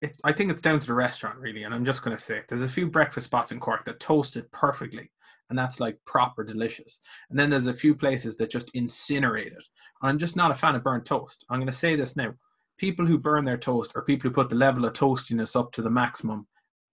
it, 0.01 0.17
I 0.25 0.33
think 0.33 0.51
it's 0.51 0.63
down 0.63 0.81
to 0.81 0.87
the 0.87 0.95
restaurant 0.95 1.39
really, 1.39 1.65
and 1.65 1.75
I'm 1.75 1.85
just 1.85 2.03
going 2.03 2.17
to 2.17 2.23
say 2.23 2.43
there's 2.49 2.63
a 2.63 2.69
few 2.69 2.89
breakfast 2.89 3.27
spots 3.27 3.53
in 3.53 3.61
Cork 3.61 3.85
that 3.85 4.01
toast 4.01 4.37
it 4.37 4.51
perfectly, 4.53 5.11
and 5.49 5.59
that's 5.59 5.81
like 5.81 5.99
proper 6.05 6.45
delicious. 6.45 7.01
And 7.31 7.39
then 7.39 7.51
there's 7.51 7.67
a 7.67 7.75
few 7.75 7.95
places 7.95 8.37
that 8.37 8.51
just 8.51 8.73
incinerate 8.75 9.47
it. 9.47 9.65
I'm 10.03 10.19
just 10.19 10.37
not 10.37 10.51
a 10.51 10.55
fan 10.55 10.75
of 10.75 10.85
burnt 10.85 11.07
toast. 11.07 11.45
I'm 11.49 11.59
going 11.59 11.67
to 11.67 11.73
say 11.73 11.97
this 11.97 12.17
now: 12.17 12.35
people 12.81 13.07
who 13.07 13.19
burn 13.19 13.45
their 13.45 13.59
toast 13.59 13.93
or 13.95 14.03
people 14.03 14.29
who 14.29 14.35
put 14.35 14.49
the 14.49 14.57
level 14.57 14.87
of 14.87 14.95
toastiness 14.95 15.55
up 15.55 15.71
to 15.73 15.83
the 15.83 15.91
maximum, 15.91 16.47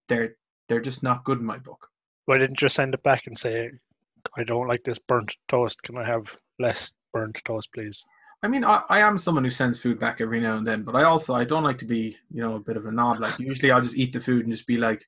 they're 0.08 0.36
they're 0.68 0.82
just 0.82 1.02
not 1.02 1.24
good 1.24 1.38
in 1.38 1.46
my 1.46 1.56
book. 1.56 1.88
Why 2.26 2.36
didn't 2.36 2.60
you 2.60 2.68
send 2.68 2.92
it 2.92 3.02
back 3.02 3.26
and 3.26 3.36
say 3.36 3.70
I 4.36 4.44
don't 4.44 4.68
like 4.68 4.84
this 4.84 4.98
burnt 4.98 5.34
toast. 5.48 5.82
Can 5.82 5.96
I 5.96 6.04
have 6.04 6.36
less 6.58 6.92
burnt 7.14 7.40
toast, 7.46 7.70
please? 7.72 8.04
I 8.42 8.48
mean, 8.48 8.64
I, 8.64 8.82
I 8.88 9.00
am 9.00 9.18
someone 9.18 9.44
who 9.44 9.50
sends 9.50 9.80
food 9.80 9.98
back 9.98 10.20
every 10.20 10.40
now 10.40 10.58
and 10.58 10.66
then, 10.66 10.82
but 10.82 10.94
I 10.94 11.04
also 11.04 11.34
I 11.34 11.44
don't 11.44 11.64
like 11.64 11.78
to 11.78 11.86
be, 11.86 12.16
you 12.30 12.42
know, 12.42 12.56
a 12.56 12.60
bit 12.60 12.76
of 12.76 12.86
a 12.86 12.92
knob. 12.92 13.20
Like 13.20 13.38
usually, 13.38 13.70
I'll 13.70 13.82
just 13.82 13.96
eat 13.96 14.12
the 14.12 14.20
food 14.20 14.44
and 14.44 14.52
just 14.52 14.66
be 14.66 14.76
like, 14.76 15.04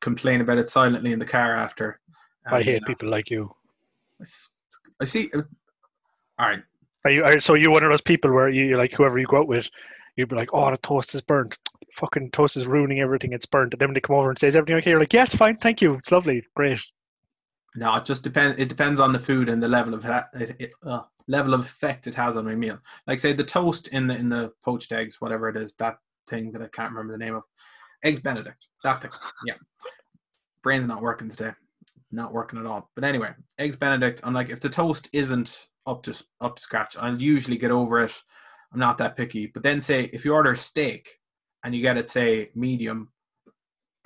complain 0.00 0.40
about 0.40 0.58
it 0.58 0.68
silently 0.68 1.12
in 1.12 1.18
the 1.18 1.26
car 1.26 1.54
after. 1.54 2.00
I 2.46 2.62
hate 2.62 2.74
you 2.74 2.80
know, 2.80 2.86
people 2.86 3.10
like 3.10 3.30
you. 3.30 3.54
I 5.00 5.04
see. 5.04 5.30
Uh, 5.34 5.42
all 6.38 6.48
right. 6.48 6.62
Are 7.04 7.10
you? 7.10 7.24
Are, 7.24 7.38
so 7.40 7.54
you 7.54 7.70
one 7.70 7.82
of 7.82 7.90
those 7.90 8.00
people 8.00 8.32
where 8.32 8.48
you 8.48 8.76
like 8.78 8.94
whoever 8.94 9.18
you 9.18 9.26
go 9.26 9.40
out 9.40 9.48
with, 9.48 9.68
you'd 10.16 10.28
be 10.28 10.36
like, 10.36 10.50
"Oh, 10.52 10.70
the 10.70 10.78
toast 10.78 11.14
is 11.14 11.22
burnt. 11.22 11.58
Fucking 11.94 12.30
toast 12.30 12.56
is 12.56 12.66
ruining 12.66 13.00
everything. 13.00 13.32
It's 13.32 13.46
burnt." 13.46 13.74
And 13.74 13.80
then 13.80 13.88
when 13.88 13.94
they 13.94 14.00
come 14.00 14.16
over 14.16 14.30
and 14.30 14.38
says 14.38 14.56
everything 14.56 14.76
okay, 14.76 14.90
you're 14.90 15.00
like, 15.00 15.12
"Yeah, 15.12 15.24
it's 15.24 15.34
fine. 15.34 15.56
Thank 15.56 15.80
you. 15.80 15.94
It's 15.94 16.12
lovely. 16.12 16.44
Great." 16.54 16.80
No, 17.76 17.94
it 17.96 18.04
just 18.04 18.24
depends. 18.24 18.58
It 18.58 18.68
depends 18.68 19.00
on 19.00 19.12
the 19.12 19.18
food 19.18 19.48
and 19.48 19.62
the 19.62 19.68
level 19.68 19.94
of 19.94 20.04
it, 20.34 20.56
it, 20.58 20.74
uh, 20.84 21.02
level 21.28 21.54
of 21.54 21.60
effect 21.60 22.06
it 22.06 22.14
has 22.16 22.36
on 22.36 22.44
my 22.44 22.54
meal. 22.54 22.78
Like 23.06 23.20
say 23.20 23.32
the 23.32 23.44
toast 23.44 23.88
in 23.88 24.06
the 24.06 24.16
in 24.16 24.28
the 24.28 24.52
poached 24.64 24.92
eggs, 24.92 25.20
whatever 25.20 25.48
it 25.48 25.56
is, 25.56 25.74
that 25.74 25.98
thing 26.28 26.52
that 26.52 26.62
I 26.62 26.68
can't 26.68 26.90
remember 26.90 27.12
the 27.12 27.24
name 27.24 27.36
of, 27.36 27.42
eggs 28.02 28.20
Benedict. 28.20 28.66
That 28.82 29.00
thing. 29.00 29.10
Yeah, 29.46 29.54
brain's 30.62 30.88
not 30.88 31.02
working 31.02 31.30
today. 31.30 31.52
Not 32.10 32.32
working 32.32 32.58
at 32.58 32.66
all. 32.66 32.90
But 32.96 33.04
anyway, 33.04 33.32
eggs 33.58 33.76
Benedict. 33.76 34.20
I'm 34.24 34.34
like, 34.34 34.50
if 34.50 34.60
the 34.60 34.68
toast 34.68 35.08
isn't 35.12 35.68
up 35.86 36.02
to 36.04 36.24
up 36.40 36.56
to 36.56 36.62
scratch, 36.62 36.96
I'll 36.98 37.20
usually 37.20 37.56
get 37.56 37.70
over 37.70 38.02
it. 38.02 38.12
I'm 38.72 38.80
not 38.80 38.98
that 38.98 39.16
picky. 39.16 39.46
But 39.46 39.62
then 39.62 39.80
say 39.80 40.10
if 40.12 40.24
you 40.24 40.32
order 40.32 40.52
a 40.52 40.56
steak 40.56 41.08
and 41.64 41.74
you 41.74 41.82
get 41.82 41.96
it 41.96 42.10
say 42.10 42.50
medium 42.54 43.10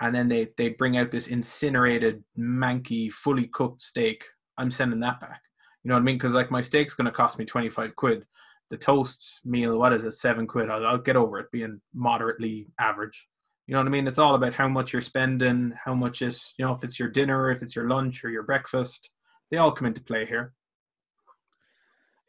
and 0.01 0.13
then 0.13 0.27
they 0.27 0.49
they 0.57 0.69
bring 0.69 0.97
out 0.97 1.11
this 1.11 1.27
incinerated, 1.27 2.23
manky, 2.37 3.11
fully 3.11 3.47
cooked 3.47 3.81
steak. 3.81 4.23
I'm 4.57 4.71
sending 4.71 4.99
that 5.01 5.19
back. 5.19 5.41
You 5.83 5.89
know 5.89 5.95
what 5.95 6.01
I 6.01 6.03
mean? 6.03 6.17
Because 6.17 6.33
like 6.33 6.51
my 6.51 6.61
steak's 6.61 6.93
going 6.93 7.05
to 7.05 7.11
cost 7.11 7.37
me 7.37 7.45
25 7.45 7.95
quid. 7.95 8.25
The 8.69 8.77
toast 8.77 9.41
meal, 9.45 9.77
what 9.77 9.93
is 9.93 10.03
it, 10.03 10.13
seven 10.13 10.47
quid? 10.47 10.69
I'll, 10.69 10.85
I'll 10.85 10.97
get 10.97 11.15
over 11.15 11.39
it 11.39 11.51
being 11.51 11.79
moderately 11.93 12.67
average. 12.79 13.27
You 13.67 13.73
know 13.73 13.81
what 13.81 13.87
I 13.87 13.91
mean? 13.91 14.07
It's 14.07 14.17
all 14.17 14.35
about 14.35 14.53
how 14.53 14.67
much 14.67 14.93
you're 14.93 15.01
spending, 15.01 15.73
how 15.83 15.93
much 15.93 16.21
is 16.21 16.53
you 16.57 16.65
know 16.65 16.73
if 16.73 16.83
it's 16.83 16.99
your 16.99 17.09
dinner, 17.09 17.51
if 17.51 17.61
it's 17.61 17.75
your 17.75 17.87
lunch 17.87 18.23
or 18.23 18.29
your 18.29 18.43
breakfast. 18.43 19.11
They 19.51 19.57
all 19.57 19.71
come 19.71 19.87
into 19.87 20.01
play 20.01 20.25
here. 20.25 20.53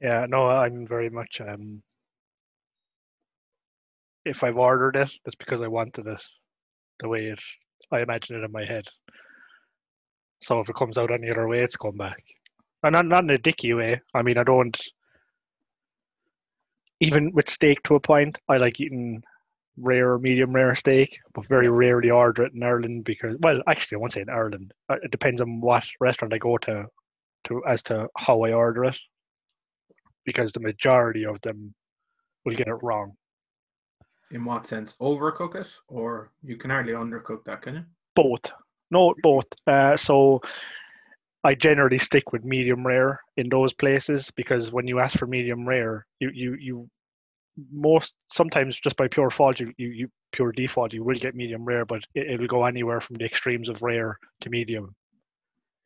Yeah, 0.00 0.26
no, 0.28 0.48
I'm 0.48 0.86
very 0.86 1.08
much. 1.08 1.40
Um, 1.40 1.82
if 4.26 4.42
I've 4.42 4.58
ordered 4.58 4.96
it, 4.96 5.10
it's 5.24 5.36
because 5.36 5.62
I 5.62 5.68
wanted 5.68 6.06
it 6.06 6.22
the 6.98 7.08
way 7.08 7.26
it 7.26 7.40
I 7.92 8.00
imagine 8.00 8.36
it 8.36 8.44
in 8.44 8.52
my 8.52 8.64
head. 8.64 8.86
So 10.40 10.60
if 10.60 10.68
it 10.68 10.76
comes 10.76 10.98
out 10.98 11.12
any 11.12 11.30
other 11.30 11.46
way, 11.46 11.62
it's 11.62 11.76
come 11.76 11.96
back. 11.96 12.22
And 12.82 12.92
not, 12.92 13.06
not 13.06 13.24
in 13.24 13.30
a 13.30 13.38
dicky 13.38 13.72
way. 13.72 14.00
I 14.12 14.22
mean, 14.22 14.38
I 14.38 14.42
don't. 14.42 14.78
Even 17.00 17.32
with 17.32 17.48
steak 17.48 17.82
to 17.84 17.94
a 17.94 18.00
point, 18.00 18.38
I 18.48 18.56
like 18.56 18.80
eating 18.80 19.22
rare, 19.76 20.18
medium 20.18 20.52
rare 20.52 20.74
steak, 20.74 21.18
but 21.34 21.46
very 21.46 21.68
rarely 21.68 22.10
order 22.10 22.44
it 22.44 22.54
in 22.54 22.62
Ireland 22.62 23.04
because, 23.04 23.36
well, 23.40 23.60
actually, 23.68 23.96
I 23.96 24.00
won't 24.00 24.12
say 24.12 24.22
in 24.22 24.30
Ireland. 24.30 24.72
Uh, 24.88 24.96
it 25.02 25.10
depends 25.10 25.40
on 25.40 25.60
what 25.60 25.84
restaurant 26.00 26.34
I 26.34 26.38
go 26.38 26.58
to, 26.58 26.86
to 27.44 27.62
as 27.66 27.82
to 27.84 28.08
how 28.16 28.42
I 28.42 28.52
order 28.52 28.84
it, 28.86 28.98
because 30.24 30.52
the 30.52 30.60
majority 30.60 31.24
of 31.24 31.40
them 31.42 31.74
will 32.44 32.54
get 32.54 32.68
it 32.68 32.82
wrong. 32.82 33.12
In 34.30 34.44
what 34.44 34.66
sense? 34.66 34.94
Overcook 35.00 35.54
it, 35.54 35.70
or 35.88 36.32
you 36.42 36.56
can 36.56 36.70
hardly 36.70 36.92
undercook 36.92 37.44
that, 37.44 37.62
can 37.62 37.74
you? 37.74 37.84
Both. 38.14 38.52
No, 38.90 39.14
both. 39.22 39.46
Uh, 39.66 39.96
so 39.96 40.40
I 41.44 41.54
generally 41.54 41.98
stick 41.98 42.32
with 42.32 42.44
medium 42.44 42.84
rare 42.84 43.20
in 43.36 43.48
those 43.48 43.72
places 43.72 44.32
because 44.32 44.72
when 44.72 44.88
you 44.88 44.98
ask 44.98 45.16
for 45.16 45.26
medium 45.26 45.66
rare, 45.66 46.06
you 46.18 46.30
you 46.34 46.54
you 46.54 46.90
most 47.70 48.14
sometimes 48.32 48.78
just 48.78 48.96
by 48.96 49.08
pure 49.08 49.30
fault 49.30 49.60
you, 49.60 49.72
you, 49.78 49.88
you 49.88 50.08
pure 50.32 50.52
default 50.52 50.92
you 50.92 51.04
will 51.04 51.14
get 51.14 51.34
medium 51.34 51.64
rare, 51.64 51.84
but 51.84 52.02
it, 52.14 52.30
it'll 52.32 52.48
go 52.48 52.64
anywhere 52.64 53.00
from 53.00 53.16
the 53.16 53.24
extremes 53.24 53.68
of 53.68 53.80
rare 53.80 54.18
to 54.40 54.50
medium, 54.50 54.94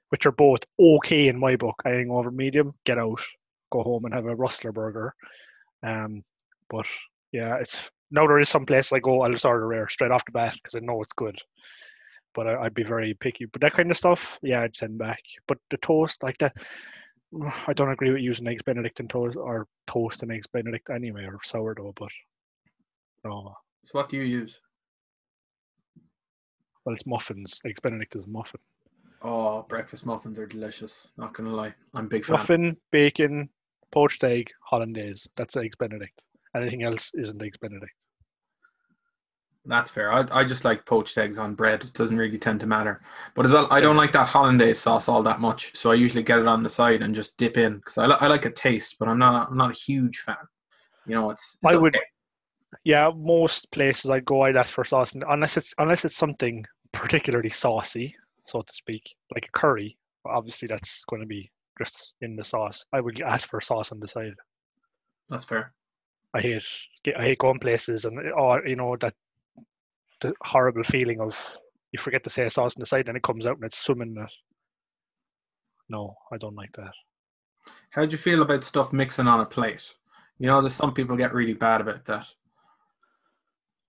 which 0.09 0.25
are 0.27 0.33
both 0.33 0.61
okay 0.79 1.29
in 1.29 1.39
my 1.39 1.57
book. 1.57 1.77
I 1.85 1.91
think 1.91 2.11
over 2.11 2.31
medium, 2.31 2.75
get 2.85 2.99
out, 2.99 3.21
go 3.71 3.83
home 3.83 4.07
and 4.07 4.15
have 4.15 4.27
a 4.27 4.35
rustler 4.35 4.73
burger. 4.73 5.15
Um, 5.83 6.23
but 6.69 6.87
yeah, 7.33 7.57
it's 7.57 7.91
now 8.11 8.27
there 8.27 8.41
is 8.41 8.49
some 8.49 8.67
place 8.67 8.93
I 8.93 8.99
go, 8.99 9.23
I'll 9.23 9.33
just 9.33 9.45
order 9.45 9.67
rare 9.67 9.89
straight 9.89 10.11
off 10.11 10.25
the 10.25 10.33
bat 10.33 10.55
because 10.55 10.75
I 10.75 10.85
know 10.85 11.01
it's 11.03 11.13
good. 11.13 11.39
But 12.35 12.47
I, 12.47 12.63
would 12.63 12.75
be 12.75 12.85
very 12.85 13.15
picky. 13.15 13.47
But 13.47 13.61
that 13.63 13.73
kind 13.73 13.91
of 13.91 13.97
stuff, 13.97 14.39
yeah, 14.43 14.63
I'd 14.63 14.77
send 14.77 14.99
back. 14.99 15.21
But 15.49 15.59
the 15.71 15.79
toast, 15.79 16.23
like 16.23 16.39
that, 16.39 16.55
I 17.67 17.73
don't 17.73 17.91
agree 17.91 18.11
with 18.11 18.23
using 18.23 18.47
eggs 18.47 18.63
Benedict 18.63 19.01
and 19.01 19.11
toast 19.11 19.37
or 19.37 19.67
toast 19.87 20.23
and 20.23 20.33
eggs 20.33 20.47
Benedict 20.47 20.91
anyway, 20.91 21.25
or 21.25 21.39
sourdough. 21.43 21.95
But 21.97 22.11
no. 23.25 23.55
So 23.85 23.99
what 23.99 24.09
do 24.09 24.17
you 24.17 24.23
use? 24.23 24.57
Well, 26.85 26.95
it's 26.95 27.07
muffins. 27.07 27.61
Eggs 27.65 27.81
Benedict 27.81 28.17
is 28.17 28.27
muffin. 28.27 28.61
Oh, 29.23 29.67
breakfast 29.69 30.07
muffins 30.07 30.39
are 30.39 30.47
delicious. 30.47 31.09
Not 31.19 31.35
gonna 31.35 31.55
lie, 31.55 31.75
I'm 31.95 32.09
big 32.09 32.25
fan. 32.25 32.37
Muffin, 32.37 32.77
bacon, 32.91 33.51
poached 33.93 34.25
egg, 34.25 34.51
hollandaise. 34.65 35.29
That's 35.37 35.57
eggs 35.57 35.77
Benedict. 35.77 36.25
Anything 36.55 36.83
else 36.83 37.13
isn't 37.15 37.43
eggs 37.43 37.59
Benedict. 37.59 37.93
That's 39.67 39.91
fair. 39.91 40.11
I, 40.13 40.27
I 40.33 40.45
just 40.45 40.65
like 40.65 40.87
poached 40.87 41.19
eggs 41.19 41.39
on 41.39 41.55
bread. 41.55 41.85
It 41.85 41.93
doesn't 41.93 42.17
really 42.17 42.39
tend 42.39 42.61
to 42.61 42.67
matter. 42.67 43.03
But 43.35 43.45
as 43.45 43.53
well, 43.53 43.69
I 43.71 43.81
don't 43.81 43.97
like 43.97 44.13
that 44.13 44.29
hollandaise 44.29 44.81
sauce 44.81 45.09
all 45.09 45.23
that 45.23 45.41
much. 45.41 45.77
So 45.77 45.91
I 45.91 45.95
usually 45.95 46.23
get 46.23 46.39
it 46.39 46.49
on 46.49 46.63
the 46.63 46.71
side 46.71 47.03
and 47.03 47.15
just 47.15 47.37
dip 47.37 47.59
in 47.59 47.77
because 47.77 47.99
I, 47.99 48.07
li- 48.07 48.17
I 48.21 48.27
like 48.27 48.47
a 48.47 48.51
taste, 48.51 48.97
but 48.99 49.07
I'm 49.07 49.19
not 49.19 49.51
I'm 49.51 49.57
not 49.57 49.71
a 49.71 49.79
huge 49.79 50.19
fan. 50.19 50.37
You 51.07 51.15
know, 51.15 51.31
it's, 51.31 51.59
it's 51.63 51.73
I 51.73 51.77
would. 51.77 51.95
Okay. 51.95 52.05
Yeah, 52.85 53.11
most 53.15 53.71
places 53.73 54.11
I 54.11 54.21
go, 54.21 54.43
I'd 54.43 54.57
ask 54.57 54.73
for 54.73 54.85
sauce, 54.85 55.13
unless 55.29 55.57
it's 55.57 55.75
unless 55.79 56.05
it's 56.05 56.17
something 56.17 56.65
particularly 56.93 57.51
saucy, 57.51 58.15
so 58.45 58.63
to 58.63 58.73
speak, 58.73 59.15
like 59.35 59.47
a 59.47 59.59
curry. 59.59 59.99
Obviously, 60.25 60.67
that's 60.69 61.05
going 61.05 61.21
to 61.21 61.27
be 61.27 61.51
just 61.79 62.15
in 62.23 62.37
the 62.37 62.45
sauce. 62.45 62.87
I 62.93 63.01
would 63.01 63.21
ask 63.23 63.49
for 63.49 63.61
sauce 63.61 63.93
on 63.93 64.01
the 64.01 64.09
side. 64.09 64.35
That's 65.29 65.45
fair. 65.45 65.73
I 66.35 66.41
hate 66.41 66.65
I 67.19 67.23
hate 67.23 67.39
going 67.39 67.59
places 67.59 68.05
and 68.05 68.19
or 68.33 68.67
you 68.67 68.77
know 68.77 68.97
that 69.01 69.15
the 70.21 70.33
horrible 70.43 70.85
feeling 70.85 71.21
of 71.21 71.37
you 71.93 71.99
forget 71.99 72.23
to 72.25 72.31
say 72.31 72.47
a 72.47 72.51
sauce 72.51 72.77
on 72.77 72.81
the 72.81 72.87
side 72.87 73.09
and 73.09 73.17
it 73.17 73.23
comes 73.23 73.47
out 73.47 73.57
and 73.57 73.65
it's 73.65 73.79
swimming 73.79 74.17
it. 74.17 74.33
No, 75.89 76.15
I 76.33 76.37
don't 76.37 76.55
like 76.55 76.73
that. 76.77 76.93
How 77.91 78.05
do 78.05 78.13
you 78.13 78.19
feel 78.19 78.43
about 78.43 78.63
stuff 78.63 78.93
mixing 78.93 79.27
on 79.27 79.41
a 79.41 79.47
plate? 79.47 79.83
You 80.39 80.47
know, 80.47 80.61
there's 80.61 80.75
some 80.75 80.95
people 80.95 81.17
get 81.17 81.35
really 81.35 81.55
bad 81.55 81.81
about 81.81 82.05
that. 82.05 82.27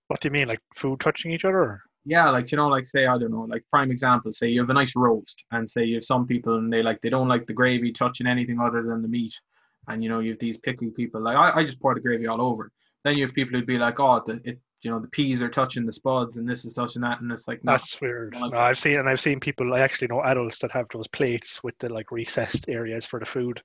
What 0.08 0.20
do 0.20 0.28
you 0.28 0.32
mean, 0.32 0.48
like 0.48 0.60
food 0.74 1.00
touching 1.00 1.32
each 1.32 1.44
other? 1.44 1.80
Yeah, 2.04 2.28
like 2.30 2.50
you 2.50 2.56
know, 2.56 2.66
like 2.66 2.86
say 2.86 3.06
I 3.06 3.16
don't 3.16 3.30
know, 3.30 3.42
like 3.42 3.64
prime 3.70 3.92
example, 3.92 4.32
say 4.32 4.48
you 4.48 4.60
have 4.60 4.70
a 4.70 4.74
nice 4.74 4.96
roast, 4.96 5.44
and 5.52 5.70
say 5.70 5.84
you 5.84 5.94
have 5.96 6.04
some 6.04 6.26
people 6.26 6.58
and 6.58 6.72
they 6.72 6.82
like 6.82 7.00
they 7.00 7.10
don't 7.10 7.28
like 7.28 7.46
the 7.46 7.52
gravy 7.52 7.92
touching 7.92 8.26
anything 8.26 8.58
other 8.58 8.82
than 8.82 9.02
the 9.02 9.08
meat, 9.08 9.40
and 9.88 10.02
you 10.02 10.08
know 10.08 10.20
you 10.20 10.30
have 10.30 10.38
these 10.38 10.58
picky 10.58 10.90
people 10.90 11.20
like 11.20 11.36
I, 11.36 11.60
I 11.60 11.64
just 11.64 11.80
pour 11.80 11.94
the 11.94 12.00
gravy 12.00 12.26
all 12.26 12.40
over. 12.40 12.70
Then 13.04 13.18
you 13.18 13.26
have 13.26 13.34
people 13.34 13.58
who'd 13.58 13.66
be 13.66 13.78
like, 13.78 13.98
oh, 13.98 14.22
the, 14.24 14.40
it 14.44 14.60
you 14.82 14.90
know 14.90 14.98
the 14.98 15.08
peas 15.08 15.40
are 15.40 15.48
touching 15.48 15.86
the 15.86 15.92
spuds 15.92 16.36
and 16.36 16.48
this 16.48 16.64
is 16.64 16.74
touching 16.74 17.02
that 17.02 17.20
and 17.20 17.30
it's 17.30 17.46
like 17.46 17.60
that's 17.62 18.00
weird. 18.00 18.34
No, 18.36 18.50
i've 18.58 18.78
seen 18.78 18.98
and 18.98 19.08
i've 19.08 19.20
seen 19.20 19.38
people 19.38 19.72
i 19.74 19.80
actually 19.80 20.08
know 20.08 20.22
adults 20.24 20.58
that 20.58 20.72
have 20.72 20.86
those 20.92 21.06
plates 21.08 21.62
with 21.62 21.78
the 21.78 21.88
like 21.88 22.10
recessed 22.10 22.68
areas 22.68 23.06
for 23.06 23.20
the 23.20 23.26
food. 23.26 23.62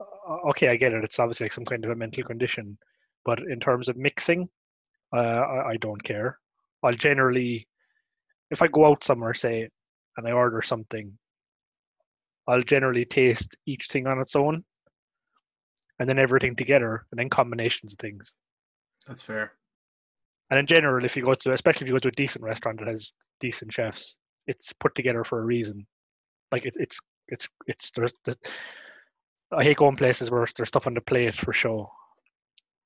Uh, 0.00 0.48
okay 0.50 0.68
i 0.68 0.76
get 0.76 0.92
it. 0.92 1.04
It's 1.04 1.20
obviously 1.20 1.44
like 1.44 1.52
some 1.52 1.64
kind 1.64 1.84
of 1.84 1.90
a 1.90 1.96
mental 1.96 2.24
condition 2.24 2.76
but 3.24 3.38
in 3.48 3.60
terms 3.60 3.88
of 3.88 3.96
mixing 3.96 4.48
uh, 5.12 5.20
I, 5.20 5.68
I 5.70 5.76
don't 5.76 6.02
care. 6.02 6.38
I'll 6.82 6.92
generally 6.92 7.68
if 8.50 8.60
i 8.60 8.66
go 8.66 8.86
out 8.86 9.04
somewhere 9.04 9.34
say 9.34 9.68
and 10.16 10.28
i 10.28 10.32
order 10.32 10.62
something 10.62 11.16
i'll 12.48 12.62
generally 12.62 13.04
taste 13.04 13.56
each 13.66 13.86
thing 13.86 14.06
on 14.06 14.20
its 14.20 14.36
own 14.36 14.64
and 15.98 16.08
then 16.08 16.18
everything 16.18 16.56
together 16.56 17.06
and 17.10 17.18
then 17.18 17.28
combinations 17.28 17.92
of 17.92 17.98
things 17.98 18.34
that's 19.06 19.22
fair 19.22 19.52
and 20.50 20.60
in 20.60 20.66
general, 20.66 21.04
if 21.04 21.16
you 21.16 21.24
go 21.24 21.34
to, 21.34 21.52
especially 21.52 21.84
if 21.84 21.88
you 21.88 21.94
go 21.94 22.00
to 22.00 22.08
a 22.08 22.12
decent 22.12 22.44
restaurant 22.44 22.78
that 22.78 22.88
has 22.88 23.12
decent 23.40 23.72
chefs, 23.72 24.16
it's 24.46 24.72
put 24.72 24.94
together 24.94 25.24
for 25.24 25.40
a 25.40 25.44
reason. 25.44 25.86
Like 26.52 26.64
it's 26.64 26.76
it's 26.76 27.00
it's 27.28 27.48
it's 27.66 27.90
there's. 27.92 28.12
The, 28.24 28.36
I 29.52 29.62
hate 29.62 29.78
going 29.78 29.96
places 29.96 30.30
where 30.30 30.46
there's 30.56 30.68
stuff 30.68 30.86
on 30.86 30.94
the 30.94 31.00
plate 31.00 31.34
for 31.34 31.52
show. 31.52 31.90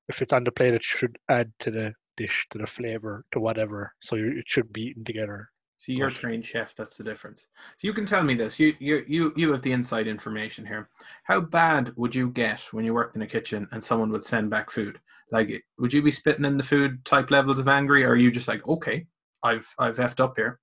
If 0.07 0.21
it's 0.21 0.33
on 0.33 0.43
the 0.43 0.51
plate, 0.51 0.73
it 0.73 0.83
should 0.83 1.17
add 1.29 1.51
to 1.59 1.71
the 1.71 1.93
dish, 2.17 2.47
to 2.51 2.57
the 2.57 2.67
flavor, 2.67 3.25
to 3.33 3.39
whatever. 3.39 3.93
So 4.01 4.15
it 4.15 4.45
should 4.47 4.71
be 4.71 4.83
eaten 4.83 5.03
together. 5.03 5.49
See, 5.79 5.93
you're 5.93 6.09
a 6.09 6.13
trained 6.13 6.45
chef. 6.45 6.75
That's 6.75 6.97
the 6.97 7.05
difference. 7.05 7.47
So 7.77 7.87
you 7.87 7.93
can 7.93 8.05
tell 8.05 8.21
me 8.21 8.35
this. 8.35 8.59
You 8.59 8.75
you 8.79 9.05
you 9.07 9.33
you 9.37 9.51
have 9.53 9.61
the 9.61 9.71
inside 9.71 10.07
information 10.07 10.65
here. 10.65 10.89
How 11.23 11.39
bad 11.39 11.93
would 11.95 12.13
you 12.13 12.29
get 12.31 12.59
when 12.73 12.83
you 12.83 12.93
worked 12.93 13.15
in 13.15 13.21
a 13.21 13.27
kitchen 13.27 13.65
and 13.71 13.81
someone 13.81 14.11
would 14.11 14.25
send 14.25 14.49
back 14.49 14.71
food? 14.71 14.99
Like, 15.31 15.63
would 15.77 15.93
you 15.93 16.01
be 16.01 16.11
spitting 16.11 16.43
in 16.43 16.57
the 16.57 16.63
food 16.63 17.05
type 17.05 17.31
levels 17.31 17.59
of 17.59 17.69
angry, 17.69 18.03
or 18.03 18.09
are 18.09 18.17
you 18.17 18.29
just 18.29 18.49
like, 18.49 18.67
okay, 18.67 19.07
I've 19.41 19.73
I've 19.79 19.97
effed 19.97 20.19
up 20.19 20.33
here? 20.35 20.59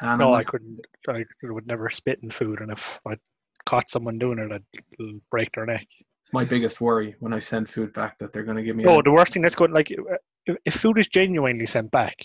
And 0.00 0.18
no, 0.18 0.32
I 0.32 0.44
couldn't. 0.44 0.80
I 1.08 1.24
would 1.42 1.66
never 1.66 1.90
spit 1.90 2.20
in 2.22 2.30
food, 2.30 2.60
and 2.60 2.72
if 2.72 2.98
I 3.06 3.16
caught 3.66 3.90
someone 3.90 4.18
doing 4.18 4.38
it, 4.38 4.50
I'd 4.50 4.64
break 5.30 5.52
their 5.54 5.66
neck. 5.66 5.86
It's 6.22 6.32
my 6.32 6.44
biggest 6.44 6.80
worry 6.80 7.16
when 7.20 7.34
I 7.34 7.38
send 7.38 7.68
food 7.68 7.92
back 7.92 8.18
that 8.18 8.32
they're 8.32 8.44
going 8.44 8.56
to 8.56 8.62
give 8.62 8.76
me. 8.76 8.84
No, 8.84 9.00
a- 9.00 9.02
the 9.02 9.12
worst 9.12 9.34
thing 9.34 9.42
that's 9.42 9.54
going 9.54 9.72
like 9.72 9.90
if, 9.90 10.56
if 10.64 10.74
food 10.74 10.98
is 10.98 11.06
genuinely 11.08 11.66
sent 11.66 11.90
back, 11.90 12.16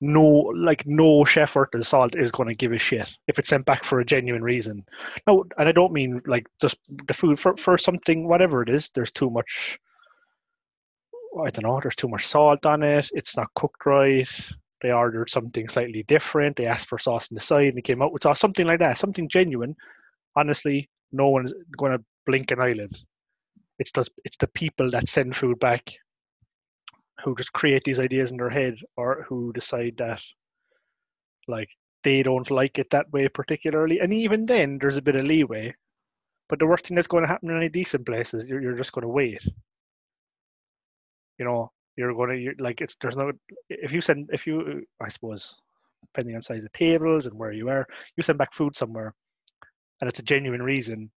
no 0.00 0.52
like 0.56 0.86
no 0.86 1.24
chef 1.24 1.56
the 1.72 1.82
salt 1.82 2.14
is 2.16 2.30
going 2.30 2.48
to 2.48 2.54
give 2.54 2.72
a 2.72 2.78
shit 2.78 3.12
if 3.26 3.38
it's 3.38 3.48
sent 3.48 3.66
back 3.66 3.84
for 3.84 4.00
a 4.00 4.04
genuine 4.04 4.42
reason. 4.42 4.84
No, 5.26 5.44
and 5.58 5.68
I 5.68 5.72
don't 5.72 5.92
mean 5.92 6.20
like 6.26 6.46
just 6.60 6.78
the 7.06 7.14
food 7.14 7.38
for 7.38 7.56
for 7.56 7.76
something 7.76 8.28
whatever 8.28 8.62
it 8.62 8.68
is. 8.68 8.90
There's 8.90 9.12
too 9.12 9.30
much. 9.30 9.78
I 11.44 11.50
don't 11.50 11.64
know. 11.64 11.80
There's 11.82 11.96
too 11.96 12.08
much 12.08 12.26
salt 12.26 12.64
on 12.64 12.82
it. 12.82 13.10
It's 13.12 13.36
not 13.36 13.52
cooked 13.54 13.84
right. 13.86 14.28
They 14.80 14.92
ordered 14.92 15.30
something 15.30 15.68
slightly 15.68 16.04
different. 16.04 16.56
They 16.56 16.66
asked 16.66 16.86
for 16.86 16.98
sauce 16.98 17.28
on 17.30 17.34
the 17.34 17.40
side 17.40 17.68
and 17.68 17.76
they 17.76 17.82
came 17.82 18.00
out 18.00 18.12
with 18.12 18.22
sauce. 18.22 18.38
Something 18.38 18.66
like 18.66 18.78
that. 18.78 18.98
Something 18.98 19.28
genuine. 19.28 19.74
Honestly, 20.36 20.88
no 21.10 21.28
one's 21.28 21.52
going 21.76 21.92
to 21.92 22.04
blink 22.24 22.52
an 22.52 22.60
eyelid. 22.60 22.96
It's 23.80 23.90
just 23.90 24.12
it's 24.24 24.36
the 24.36 24.46
people 24.46 24.90
that 24.90 25.08
send 25.08 25.34
food 25.34 25.58
back 25.58 25.82
who 27.24 27.34
just 27.34 27.52
create 27.52 27.84
these 27.84 28.00
ideas 28.00 28.30
in 28.30 28.36
their 28.36 28.50
head 28.50 28.76
or 28.96 29.24
who 29.28 29.52
decide 29.52 29.96
that 29.98 30.22
like 31.48 31.68
they 32.04 32.22
don't 32.22 32.50
like 32.50 32.78
it 32.78 32.90
that 32.90 33.10
way 33.12 33.28
particularly. 33.28 33.98
And 34.00 34.12
even 34.12 34.46
then 34.46 34.78
there's 34.78 34.96
a 34.96 35.02
bit 35.02 35.16
of 35.16 35.26
leeway. 35.26 35.74
But 36.48 36.58
the 36.58 36.66
worst 36.66 36.86
thing 36.86 36.94
that's 36.94 37.08
going 37.08 37.24
to 37.24 37.28
happen 37.28 37.50
in 37.50 37.56
any 37.56 37.68
decent 37.68 38.06
places, 38.06 38.48
you're, 38.48 38.62
you're 38.62 38.76
just 38.76 38.92
going 38.92 39.02
to 39.02 39.08
wait. 39.08 39.42
You 41.38 41.44
know, 41.44 41.72
you're 41.96 42.14
going 42.14 42.30
to 42.30 42.36
you're, 42.36 42.54
like 42.58 42.80
it's 42.80 42.96
there's 42.96 43.16
no 43.16 43.32
if 43.68 43.92
you 43.92 44.00
send 44.00 44.30
if 44.32 44.46
you 44.46 44.84
I 45.00 45.08
suppose 45.08 45.56
depending 46.02 46.36
on 46.36 46.42
size 46.42 46.64
of 46.64 46.72
tables 46.72 47.26
and 47.26 47.36
where 47.36 47.52
you 47.52 47.68
are, 47.68 47.86
you 48.16 48.22
send 48.22 48.38
back 48.38 48.54
food 48.54 48.76
somewhere, 48.76 49.14
and 50.00 50.08
it's 50.08 50.20
a 50.20 50.22
genuine 50.22 50.62
reason. 50.62 51.10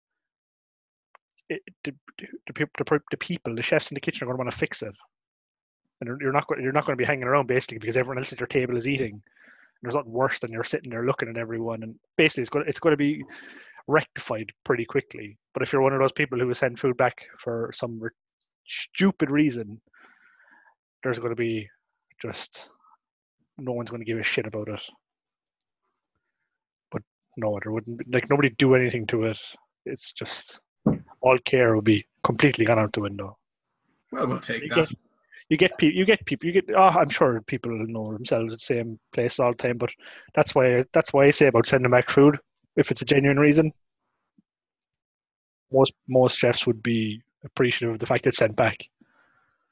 It, 1.48 1.62
the, 1.84 1.94
the, 2.18 2.66
the, 2.78 3.00
the 3.10 3.16
people, 3.16 3.54
the 3.54 3.62
chefs 3.62 3.90
in 3.90 3.94
the 3.94 4.00
kitchen 4.00 4.24
are 4.24 4.26
going 4.26 4.36
to 4.36 4.44
want 4.44 4.50
to 4.50 4.58
fix 4.58 4.82
it, 4.82 4.94
and 6.02 6.08
you're- 6.08 6.18
you're 6.20 6.32
not 6.32 6.48
going 6.48 6.60
you're 6.62 6.72
not 6.72 6.84
going 6.84 6.96
to 6.96 7.00
be 7.00 7.06
hanging 7.06 7.24
around 7.28 7.46
basically 7.46 7.78
because 7.78 7.96
everyone 7.96 8.18
else 8.18 8.32
at 8.32 8.40
your 8.40 8.48
table 8.48 8.76
is 8.76 8.88
eating. 8.88 9.12
And 9.14 9.22
There's 9.82 9.94
nothing 9.94 10.12
worse 10.12 10.40
than 10.40 10.50
you're 10.50 10.64
sitting 10.64 10.90
there 10.90 11.06
looking 11.06 11.28
at 11.28 11.36
everyone, 11.36 11.82
and 11.84 11.94
basically 12.16 12.42
it's 12.42 12.50
going 12.50 12.64
it's 12.68 12.80
going 12.80 12.92
to 12.92 12.96
be 12.96 13.22
rectified 13.86 14.50
pretty 14.64 14.84
quickly. 14.84 15.38
But 15.54 15.62
if 15.62 15.72
you're 15.72 15.82
one 15.82 15.92
of 15.92 16.00
those 16.00 16.12
people 16.12 16.38
who 16.38 16.52
send 16.54 16.80
food 16.80 16.96
back 16.96 17.24
for 17.38 17.70
some 17.72 18.00
re- 18.00 18.10
stupid 18.66 19.30
reason, 19.30 19.80
there's 21.04 21.18
going 21.20 21.30
to 21.30 21.36
be 21.36 21.68
just 22.20 22.70
no 23.58 23.72
one's 23.72 23.90
going 23.90 24.00
to 24.00 24.06
give 24.10 24.18
a 24.18 24.22
shit 24.24 24.46
about 24.46 24.68
it. 24.68 24.82
But 26.90 27.02
no, 27.36 27.58
there 27.62 27.72
wouldn't 27.72 27.98
be, 27.98 28.04
like 28.12 28.28
nobody 28.30 28.50
do 28.58 28.74
anything 28.74 29.06
to 29.08 29.24
it. 29.24 29.40
It's 29.86 30.12
just 30.12 30.60
all 31.20 31.38
care 31.44 31.74
will 31.74 31.82
be 31.82 32.04
completely 32.24 32.64
gone 32.64 32.78
out 32.80 32.92
the 32.92 33.00
window. 33.00 33.38
well, 34.10 34.26
we'll 34.26 34.40
take 34.40 34.62
You 34.64 34.68
that. 34.70 34.90
You 35.52 35.58
get 35.58 35.76
people. 35.76 35.98
You 35.98 36.06
get 36.06 36.24
people. 36.24 36.46
You 36.46 36.54
get. 36.54 36.74
Oh, 36.74 36.88
I'm 37.00 37.10
sure 37.10 37.42
people 37.42 37.72
know 37.72 38.06
themselves 38.06 38.54
at 38.54 38.58
the 38.58 38.64
same 38.64 38.98
place 39.12 39.38
all 39.38 39.52
the 39.52 39.58
time. 39.58 39.76
But 39.76 39.90
that's 40.34 40.54
why. 40.54 40.82
That's 40.94 41.12
why 41.12 41.26
I 41.26 41.30
say 41.30 41.48
about 41.48 41.66
sending 41.66 41.90
back 41.90 42.08
food 42.08 42.38
if 42.76 42.90
it's 42.90 43.02
a 43.02 43.04
genuine 43.04 43.38
reason. 43.38 43.70
Most 45.70 45.92
most 46.08 46.38
chefs 46.38 46.66
would 46.66 46.82
be 46.82 47.20
appreciative 47.44 47.92
of 47.92 48.00
the 48.00 48.06
fact 48.06 48.26
it's 48.26 48.38
sent 48.38 48.56
back. 48.56 48.78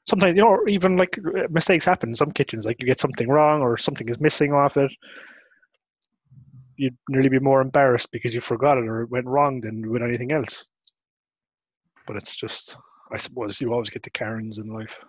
Sometimes 0.07 0.35
you 0.35 0.43
know, 0.43 0.59
even 0.67 0.97
like 0.97 1.17
mistakes 1.49 1.85
happen 1.85 2.09
in 2.09 2.15
some 2.15 2.31
kitchens. 2.31 2.63
Like 2.63 2.77
you 2.79 2.85
get 2.85 2.99
something 2.99 3.27
wrong 3.27 3.61
or 3.61 3.75
something 3.75 4.07
is 4.07 4.19
missing 4.19 4.53
off 4.53 4.77
it. 4.77 4.93
You'd 6.75 6.97
nearly 7.09 7.29
be 7.29 7.39
more 7.39 7.61
embarrassed 7.61 8.11
because 8.11 8.35
you 8.35 8.41
forgot 8.41 8.77
it 8.77 8.87
or 8.87 9.01
it 9.01 9.09
went 9.09 9.25
wrong 9.25 9.61
than 9.61 9.89
with 9.89 10.03
anything 10.03 10.31
else. 10.31 10.67
But 12.05 12.17
it's 12.17 12.35
just, 12.35 12.77
I 13.11 13.17
suppose, 13.17 13.59
you 13.59 13.73
always 13.73 13.89
get 13.89 14.03
the 14.03 14.11
Karens 14.11 14.59
in 14.59 14.67
life. 14.67 14.99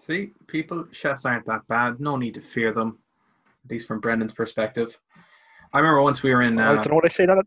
See, 0.00 0.32
people, 0.46 0.86
chefs 0.92 1.24
aren't 1.26 1.46
that 1.46 1.66
bad. 1.68 2.00
No 2.00 2.16
need 2.16 2.34
to 2.34 2.40
fear 2.40 2.72
them, 2.72 2.98
at 3.64 3.70
least 3.70 3.86
from 3.86 4.00
Brendan's 4.00 4.32
perspective. 4.32 4.98
I 5.72 5.78
remember 5.78 6.02
once 6.02 6.22
we 6.22 6.32
were 6.34 6.42
in. 6.42 6.58
I 6.58 6.72
Uh, 6.72 6.74
don't 6.76 6.88
know 6.88 6.94
what 6.96 7.04
I 7.04 7.08
say 7.08 7.26
that. 7.26 7.44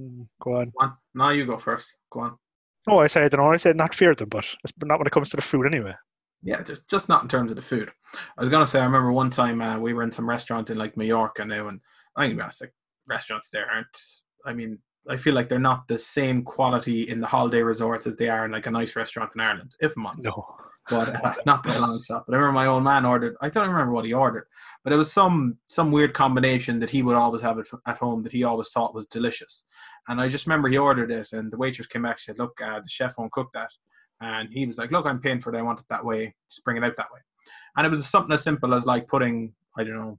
Mm, 0.00 0.26
Go 0.40 0.56
on. 0.56 0.66
go 0.66 0.72
on. 0.80 0.96
No, 1.14 1.30
you 1.30 1.46
go 1.46 1.58
first. 1.58 1.86
Go 2.10 2.20
on. 2.20 2.38
No, 2.86 2.98
I 2.98 3.06
say 3.06 3.22
I 3.24 3.28
don't 3.28 3.40
know. 3.40 3.52
I 3.52 3.56
said 3.56 3.76
not 3.76 3.94
fear 3.94 4.14
them, 4.14 4.28
but 4.28 4.44
it's 4.62 4.72
not 4.82 4.98
when 4.98 5.06
it 5.06 5.12
comes 5.12 5.30
to 5.30 5.36
the 5.36 5.42
food 5.42 5.66
anyway. 5.66 5.94
Yeah, 6.42 6.62
just 6.62 6.86
just 6.88 7.08
not 7.08 7.22
in 7.22 7.28
terms 7.28 7.50
of 7.50 7.56
the 7.56 7.62
food. 7.62 7.90
I 8.36 8.40
was 8.40 8.48
gonna 8.48 8.66
say 8.66 8.80
I 8.80 8.84
remember 8.84 9.10
one 9.12 9.30
time 9.30 9.60
uh, 9.62 9.78
we 9.78 9.94
were 9.94 10.02
in 10.02 10.12
some 10.12 10.28
restaurant 10.28 10.70
in 10.70 10.76
like 10.78 10.96
Mallorca 10.96 11.44
now, 11.44 11.68
and 11.68 11.80
I'm 12.16 12.26
gonna 12.26 12.34
be 12.36 12.42
honest, 12.42 12.60
like 12.60 12.74
restaurants 13.08 13.48
there 13.50 13.68
aren't. 13.70 13.86
I 14.44 14.52
mean, 14.52 14.78
I 15.08 15.16
feel 15.16 15.34
like 15.34 15.48
they're 15.48 15.58
not 15.58 15.88
the 15.88 15.98
same 15.98 16.42
quality 16.44 17.08
in 17.08 17.20
the 17.20 17.26
holiday 17.26 17.62
resorts 17.62 18.06
as 18.06 18.16
they 18.16 18.28
are 18.28 18.44
in 18.44 18.52
like 18.52 18.66
a 18.66 18.70
nice 18.70 18.94
restaurant 18.94 19.30
in 19.34 19.40
Ireland, 19.40 19.74
if 19.80 19.96
I'm 19.96 20.06
honest. 20.06 20.24
No. 20.26 20.46
But 20.88 21.24
uh, 21.24 21.34
not 21.46 21.62
by 21.62 21.74
a 21.74 21.80
long 21.80 22.02
shot. 22.02 22.24
But 22.26 22.34
I 22.34 22.38
remember 22.38 22.54
my 22.54 22.66
old 22.66 22.84
man 22.84 23.04
ordered. 23.04 23.36
I 23.40 23.48
don't 23.48 23.68
remember 23.68 23.92
what 23.92 24.04
he 24.04 24.12
ordered, 24.12 24.46
but 24.84 24.92
it 24.92 24.96
was 24.96 25.12
some 25.12 25.58
some 25.66 25.92
weird 25.92 26.14
combination 26.14 26.78
that 26.80 26.90
he 26.90 27.02
would 27.02 27.16
always 27.16 27.42
have 27.42 27.58
it 27.58 27.68
at 27.86 27.98
home 27.98 28.22
that 28.22 28.32
he 28.32 28.44
always 28.44 28.70
thought 28.70 28.94
was 28.94 29.06
delicious. 29.06 29.64
And 30.08 30.20
I 30.20 30.28
just 30.28 30.46
remember 30.46 30.68
he 30.68 30.78
ordered 30.78 31.10
it, 31.10 31.28
and 31.32 31.52
the 31.52 31.56
waitress 31.56 31.86
came 31.86 32.02
back. 32.02 32.16
and 32.16 32.20
said, 32.20 32.38
"Look, 32.38 32.60
uh, 32.60 32.80
the 32.80 32.88
chef 32.88 33.18
won't 33.18 33.32
cook 33.32 33.50
that." 33.54 33.70
And 34.20 34.48
he 34.52 34.66
was 34.66 34.78
like, 34.78 34.92
"Look, 34.92 35.06
I'm 35.06 35.20
paying 35.20 35.40
for 35.40 35.54
it. 35.54 35.58
I 35.58 35.62
want 35.62 35.80
it 35.80 35.86
that 35.90 36.04
way. 36.04 36.34
Just 36.50 36.64
bring 36.64 36.76
it 36.76 36.84
out 36.84 36.96
that 36.96 37.12
way." 37.12 37.20
And 37.76 37.86
it 37.86 37.90
was 37.90 38.06
something 38.06 38.32
as 38.32 38.42
simple 38.42 38.74
as 38.74 38.86
like 38.86 39.08
putting 39.08 39.54
I 39.76 39.84
don't 39.84 39.94
know 39.94 40.18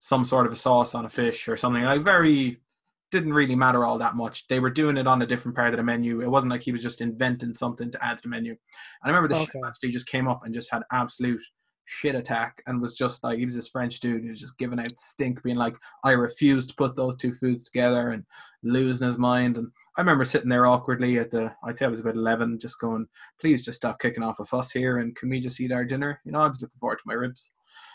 some 0.00 0.24
sort 0.24 0.46
of 0.46 0.52
a 0.52 0.56
sauce 0.56 0.94
on 0.94 1.04
a 1.04 1.08
fish 1.08 1.48
or 1.48 1.56
something. 1.56 1.82
Like 1.82 2.02
very 2.02 2.60
didn't 3.10 3.32
really 3.32 3.54
matter 3.54 3.84
all 3.84 3.98
that 3.98 4.16
much. 4.16 4.46
They 4.48 4.60
were 4.60 4.70
doing 4.70 4.96
it 4.96 5.06
on 5.06 5.22
a 5.22 5.26
different 5.26 5.56
part 5.56 5.72
of 5.72 5.78
the 5.78 5.82
menu. 5.82 6.20
It 6.20 6.30
wasn't 6.30 6.52
like 6.52 6.62
he 6.62 6.72
was 6.72 6.82
just 6.82 7.00
inventing 7.00 7.54
something 7.54 7.90
to 7.90 8.04
add 8.04 8.18
to 8.18 8.22
the 8.22 8.28
menu. 8.28 8.52
And 8.52 8.58
I 9.04 9.08
remember 9.08 9.28
the 9.28 9.40
chef 9.40 9.62
actually 9.66 9.92
just 9.92 10.06
came 10.06 10.28
up 10.28 10.44
and 10.44 10.54
just 10.54 10.70
had 10.70 10.82
absolute 10.92 11.42
shit 11.86 12.14
attack 12.14 12.62
and 12.66 12.82
was 12.82 12.94
just 12.94 13.24
like 13.24 13.38
he 13.38 13.46
was 13.46 13.54
this 13.54 13.68
French 13.68 13.98
dude 14.00 14.22
who 14.22 14.30
was 14.30 14.40
just 14.40 14.58
giving 14.58 14.78
out 14.78 14.98
stink, 14.98 15.42
being 15.42 15.56
like, 15.56 15.74
I 16.04 16.12
refuse 16.12 16.66
to 16.66 16.74
put 16.74 16.94
those 16.94 17.16
two 17.16 17.32
foods 17.32 17.64
together 17.64 18.10
and 18.10 18.24
losing 18.62 19.06
his 19.06 19.16
mind. 19.16 19.56
And 19.56 19.68
I 19.96 20.02
remember 20.02 20.26
sitting 20.26 20.50
there 20.50 20.66
awkwardly 20.66 21.18
at 21.18 21.30
the 21.30 21.52
I'd 21.64 21.78
say 21.78 21.86
I 21.86 21.88
was 21.88 22.00
about 22.00 22.14
eleven, 22.14 22.58
just 22.58 22.78
going, 22.78 23.06
Please 23.40 23.64
just 23.64 23.78
stop 23.78 24.00
kicking 24.00 24.22
off 24.22 24.40
a 24.40 24.44
fuss 24.44 24.70
here 24.70 24.98
and 24.98 25.16
can 25.16 25.30
we 25.30 25.40
just 25.40 25.60
eat 25.60 25.72
our 25.72 25.84
dinner? 25.84 26.20
You 26.24 26.32
know, 26.32 26.40
I 26.40 26.48
was 26.48 26.60
looking 26.60 26.78
forward 26.78 26.96
to 26.96 27.04
my 27.06 27.14
ribs. 27.14 27.52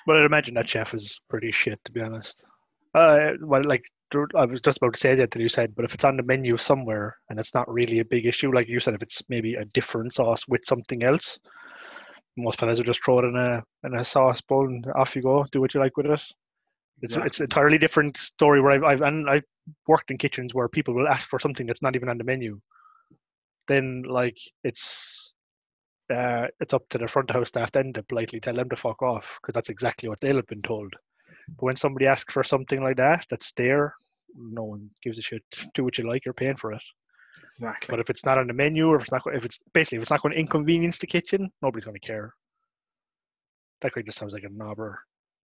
But 0.08 0.18
I'd 0.18 0.26
imagine 0.26 0.56
that 0.56 0.68
chef 0.68 0.94
is 0.94 1.22
pretty 1.30 1.52
shit, 1.52 1.80
to 1.86 1.92
be 1.92 2.02
honest. 2.02 2.46
Uh, 2.94 3.32
well, 3.42 3.64
like 3.66 3.84
I 4.36 4.46
was 4.46 4.62
just 4.62 4.78
about 4.78 4.94
to 4.94 5.00
say 5.00 5.16
that 5.16 5.32
that 5.32 5.42
you 5.42 5.50
said, 5.50 5.76
but 5.76 5.86
if 5.86 5.94
it's 5.96 6.04
on 6.04 6.18
the 6.18 6.24
menu 6.24 6.58
somewhere 6.58 7.18
and 7.30 7.40
it's 7.40 7.54
not 7.56 7.72
really 7.72 8.00
a 8.00 8.06
big 8.06 8.26
issue, 8.26 8.52
like 8.54 8.68
you 8.68 8.80
said, 8.80 8.94
if 8.94 9.02
it's 9.02 9.24
maybe 9.30 9.56
a 9.56 9.66
different 9.66 10.14
sauce 10.14 10.48
with 10.48 10.62
something 10.66 11.04
else, 11.04 11.40
most 12.38 12.60
fellas 12.60 12.78
will 12.80 12.86
just 12.86 13.04
throw 13.04 13.20
it 13.20 13.26
in 13.26 13.36
a 13.36 13.64
in 13.86 13.96
a 13.96 14.06
sauce 14.06 14.42
bowl 14.42 14.68
and 14.68 14.86
off 14.96 15.16
you 15.16 15.22
go. 15.24 15.46
Do 15.52 15.62
what 15.62 15.74
you 15.74 15.80
like 15.80 15.98
with 15.98 16.08
it. 16.08 16.24
It's 17.02 17.18
it's 17.18 17.40
an 17.40 17.46
entirely 17.46 17.78
different 17.78 18.18
story 18.18 18.62
where 18.62 18.72
I've, 18.72 18.84
I've 18.84 19.02
and 19.02 19.30
I've 19.30 19.44
worked 19.88 20.12
in 20.12 20.18
kitchens 20.18 20.54
where 20.54 20.68
people 20.70 20.94
will 20.94 21.08
ask 21.08 21.30
for 21.30 21.40
something 21.40 21.66
that's 21.68 21.82
not 21.82 21.96
even 21.96 22.10
on 22.10 22.18
the 22.18 22.24
menu. 22.24 22.60
Then 23.68 24.04
like 24.04 24.38
it's 24.64 25.34
uh, 26.14 26.48
it's 26.60 26.74
up 26.74 26.88
to 26.90 26.98
the 26.98 27.08
front 27.08 27.30
of 27.30 27.36
house 27.36 27.50
staff 27.50 27.72
then 27.72 27.94
to 27.94 28.04
politely 28.04 28.40
tell 28.40 28.56
them 28.56 28.70
to 28.70 28.76
fuck 28.76 29.02
off 29.02 29.40
because 29.42 29.54
that's 29.54 29.70
exactly 29.70 30.10
what 30.10 30.20
they'll 30.22 30.36
have 30.38 30.48
been 30.48 30.62
told. 30.62 30.94
But 31.50 31.64
when 31.64 31.76
somebody 31.76 32.08
asks 32.08 32.34
for 32.34 32.44
something 32.44 32.82
like 32.84 32.98
that, 32.98 33.26
that's 33.30 33.52
there. 33.54 33.96
No 34.36 34.64
one 34.64 34.90
gives 35.04 35.20
a 35.20 35.22
shit. 35.22 35.44
Do 35.74 35.84
what 35.84 35.98
you 35.98 36.08
like. 36.08 36.26
You're 36.26 36.34
paying 36.34 36.58
for 36.58 36.74
it. 36.74 36.84
Exactly. 37.46 37.92
But 37.92 38.00
if 38.00 38.10
it's 38.10 38.26
not 38.26 38.38
on 38.38 38.48
the 38.48 38.54
menu, 38.54 38.88
or 38.88 38.96
if 38.96 39.04
it's 39.04 39.12
not, 39.12 39.22
if 39.34 39.46
it's 39.46 39.60
basically 39.74 39.98
if 39.98 40.02
it's 40.04 40.12
not 40.12 40.22
going 40.22 40.34
to 40.34 40.40
inconvenience 40.40 40.98
the 40.98 41.08
kitchen, 41.08 41.52
nobody's 41.62 41.86
going 41.86 42.00
to 42.00 42.08
care. 42.08 42.34
That 43.82 43.94
guy 43.94 44.02
just 44.02 44.18
sounds 44.18 44.34
like 44.34 44.44
a 44.44 44.50
knobber, 44.50 44.96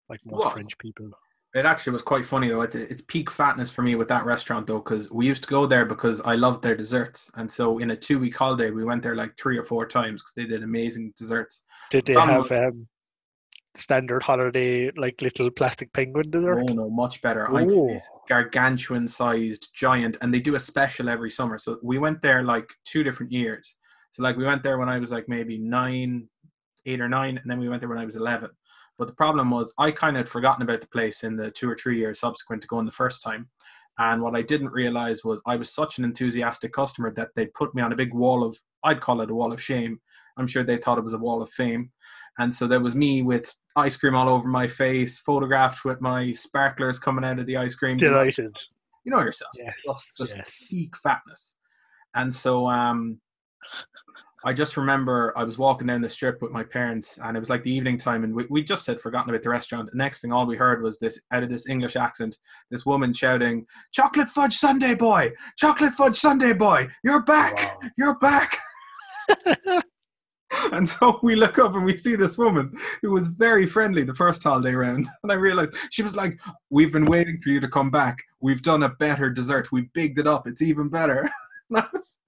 like 0.08 0.20
most 0.24 0.44
What? 0.44 0.52
French 0.52 0.76
people. 0.78 1.10
It 1.54 1.64
actually 1.64 1.94
was 1.94 2.02
quite 2.02 2.26
funny 2.26 2.48
though. 2.48 2.60
It, 2.60 2.74
it's 2.74 3.02
peak 3.08 3.30
fatness 3.30 3.70
for 3.70 3.82
me 3.82 3.94
with 3.94 4.08
that 4.08 4.26
restaurant 4.26 4.66
though, 4.66 4.78
because 4.78 5.10
we 5.10 5.26
used 5.26 5.42
to 5.44 5.48
go 5.48 5.66
there 5.66 5.86
because 5.86 6.20
I 6.20 6.34
loved 6.34 6.62
their 6.62 6.76
desserts, 6.76 7.30
and 7.34 7.50
so 7.50 7.78
in 7.78 7.92
a 7.92 7.96
two-week 7.96 8.36
holiday 8.36 8.70
we 8.70 8.84
went 8.84 9.02
there 9.02 9.16
like 9.16 9.36
three 9.38 9.56
or 9.56 9.64
four 9.64 9.86
times 9.86 10.20
because 10.20 10.34
they 10.36 10.44
did 10.44 10.62
amazing 10.62 11.14
desserts. 11.16 11.62
Did 11.90 12.04
they 12.04 12.12
have 12.12 12.52
um, 12.52 12.86
standard 13.78 14.22
holiday 14.22 14.90
like 14.96 15.20
little 15.22 15.50
plastic 15.50 15.92
penguin 15.92 16.30
dessert? 16.30 16.60
Oh 16.68 16.72
no, 16.72 16.90
much 16.90 17.20
better. 17.22 17.48
I 17.48 17.64
mean, 17.64 17.98
Oh. 17.98 17.98
gargantuan-sized 18.28 19.70
giant, 19.74 20.16
and 20.20 20.32
they 20.32 20.40
do 20.40 20.54
a 20.54 20.60
special 20.60 21.08
every 21.08 21.30
summer. 21.30 21.58
So 21.58 21.78
we 21.82 21.98
went 21.98 22.22
there 22.22 22.42
like 22.42 22.68
two 22.84 23.02
different 23.02 23.32
years. 23.32 23.76
So 24.12 24.22
like 24.22 24.36
we 24.36 24.44
went 24.44 24.62
there 24.62 24.78
when 24.78 24.88
I 24.88 24.98
was 24.98 25.10
like 25.10 25.28
maybe 25.28 25.58
nine, 25.58 26.28
eight 26.86 27.00
or 27.00 27.08
nine, 27.08 27.38
and 27.38 27.50
then 27.50 27.58
we 27.58 27.68
went 27.68 27.80
there 27.80 27.88
when 27.88 27.98
I 27.98 28.04
was 28.04 28.16
eleven. 28.16 28.50
But 28.98 29.08
the 29.08 29.14
problem 29.14 29.50
was 29.50 29.74
I 29.78 29.90
kind 29.90 30.16
of 30.16 30.20
had 30.20 30.28
forgotten 30.28 30.62
about 30.62 30.80
the 30.80 30.86
place 30.88 31.22
in 31.22 31.36
the 31.36 31.50
two 31.50 31.68
or 31.68 31.76
three 31.76 31.98
years 31.98 32.20
subsequent 32.20 32.62
to 32.62 32.68
going 32.68 32.86
the 32.86 32.92
first 32.92 33.22
time. 33.22 33.48
And 33.98 34.22
what 34.22 34.36
I 34.36 34.42
didn't 34.42 34.72
realize 34.72 35.24
was 35.24 35.42
I 35.46 35.56
was 35.56 35.72
such 35.72 35.98
an 35.98 36.04
enthusiastic 36.04 36.72
customer 36.72 37.12
that 37.14 37.30
they 37.34 37.46
put 37.46 37.74
me 37.74 37.82
on 37.82 37.92
a 37.92 37.96
big 37.96 38.12
wall 38.12 38.44
of, 38.44 38.58
I'd 38.84 39.00
call 39.00 39.20
it 39.22 39.30
a 39.30 39.34
wall 39.34 39.52
of 39.52 39.62
shame. 39.62 40.00
I'm 40.36 40.46
sure 40.46 40.62
they 40.62 40.76
thought 40.76 40.98
it 40.98 41.04
was 41.04 41.14
a 41.14 41.18
wall 41.18 41.40
of 41.40 41.48
fame. 41.50 41.92
And 42.38 42.52
so 42.52 42.66
there 42.66 42.80
was 42.80 42.94
me 42.94 43.22
with 43.22 43.54
ice 43.76 43.96
cream 43.96 44.14
all 44.14 44.28
over 44.28 44.48
my 44.48 44.66
face, 44.66 45.18
photographed 45.18 45.84
with 45.84 46.00
my 46.00 46.32
sparklers 46.32 46.98
coming 46.98 47.24
out 47.24 47.38
of 47.38 47.46
the 47.46 47.56
ice 47.56 47.74
cream. 47.74 47.96
Delighted. 47.96 48.54
You 49.04 49.12
know 49.12 49.20
yourself. 49.20 49.52
Yes. 49.56 49.74
Just, 49.86 50.16
just 50.16 50.36
yes. 50.36 50.60
peak 50.68 50.96
fatness. 50.96 51.56
And 52.14 52.34
so 52.34 52.66
um, 52.66 53.20
I 54.44 54.52
just 54.52 54.76
remember 54.76 55.32
I 55.36 55.44
was 55.44 55.58
walking 55.58 55.86
down 55.86 56.02
the 56.02 56.08
strip 56.08 56.40
with 56.40 56.52
my 56.52 56.62
parents, 56.62 57.18
and 57.22 57.36
it 57.36 57.40
was 57.40 57.50
like 57.50 57.64
the 57.64 57.72
evening 57.72 57.98
time, 57.98 58.22
and 58.22 58.34
we, 58.34 58.46
we 58.48 58.62
just 58.62 58.86
had 58.86 59.00
forgotten 59.00 59.30
about 59.30 59.42
the 59.42 59.50
restaurant. 59.50 59.90
The 59.90 59.98
next 59.98 60.20
thing, 60.20 60.32
all 60.32 60.46
we 60.46 60.56
heard 60.56 60.82
was 60.82 60.98
this 60.98 61.20
out 61.32 61.42
of 61.42 61.50
this 61.50 61.68
English 61.68 61.96
accent, 61.96 62.38
this 62.70 62.86
woman 62.86 63.12
shouting, 63.12 63.66
"Chocolate 63.92 64.28
fudge 64.28 64.56
Sundae 64.56 64.94
boy! 64.94 65.32
Chocolate 65.58 65.94
fudge 65.94 66.18
Sundae 66.18 66.52
boy! 66.52 66.88
You're 67.02 67.24
back! 67.24 67.56
Wow. 67.56 67.90
You're 67.96 68.18
back!" 68.18 68.58
and 70.72 70.88
so 70.88 71.18
we 71.22 71.34
look 71.36 71.58
up 71.58 71.74
and 71.74 71.84
we 71.84 71.96
see 71.96 72.16
this 72.16 72.36
woman 72.38 72.76
who 73.02 73.12
was 73.12 73.26
very 73.28 73.66
friendly 73.66 74.02
the 74.04 74.14
first 74.14 74.42
holiday 74.42 74.74
round, 74.74 75.06
and 75.22 75.32
I 75.32 75.36
realized 75.36 75.74
she 75.90 76.02
was 76.02 76.14
like, 76.16 76.38
"We've 76.70 76.92
been 76.92 77.06
waiting 77.06 77.40
for 77.42 77.50
you 77.50 77.60
to 77.60 77.68
come 77.68 77.90
back. 77.90 78.18
We've 78.40 78.62
done 78.62 78.82
a 78.84 78.90
better 78.90 79.30
dessert. 79.30 79.72
We 79.72 79.90
bigged 79.94 80.18
it 80.18 80.26
up. 80.26 80.46
It's 80.46 80.62
even 80.62 80.88
better." 80.90 81.28
Was- 81.70 82.18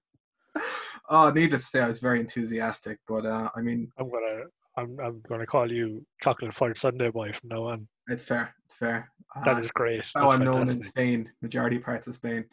Oh, 1.11 1.31
needless 1.31 1.63
to 1.63 1.67
say, 1.69 1.79
I 1.79 1.87
was 1.87 1.99
very 1.99 2.19
enthusiastic. 2.19 2.99
But 3.07 3.25
uh, 3.25 3.49
I 3.55 3.61
mean, 3.61 3.91
I'm 3.97 4.09
gonna 4.11 4.43
I'm 4.77 4.99
I'm 4.99 5.21
gonna 5.27 5.45
call 5.45 5.71
you 5.71 6.05
chocolate 6.21 6.53
fudge 6.53 6.77
Sundae 6.77 7.09
boy 7.09 7.31
from 7.33 7.49
now 7.49 7.63
on. 7.63 7.87
it's 8.09 8.23
fair. 8.23 8.53
It's 8.65 8.75
fair. 8.75 9.09
Uh, 9.35 9.43
That 9.43 9.57
is 9.57 9.71
great. 9.71 10.03
how 10.15 10.29
I'm 10.29 10.43
known 10.43 10.69
in. 10.69 10.83
Spain, 10.83 11.31
majority 11.41 11.79
parts 11.79 12.05
of 12.07 12.13
Spain. 12.13 12.45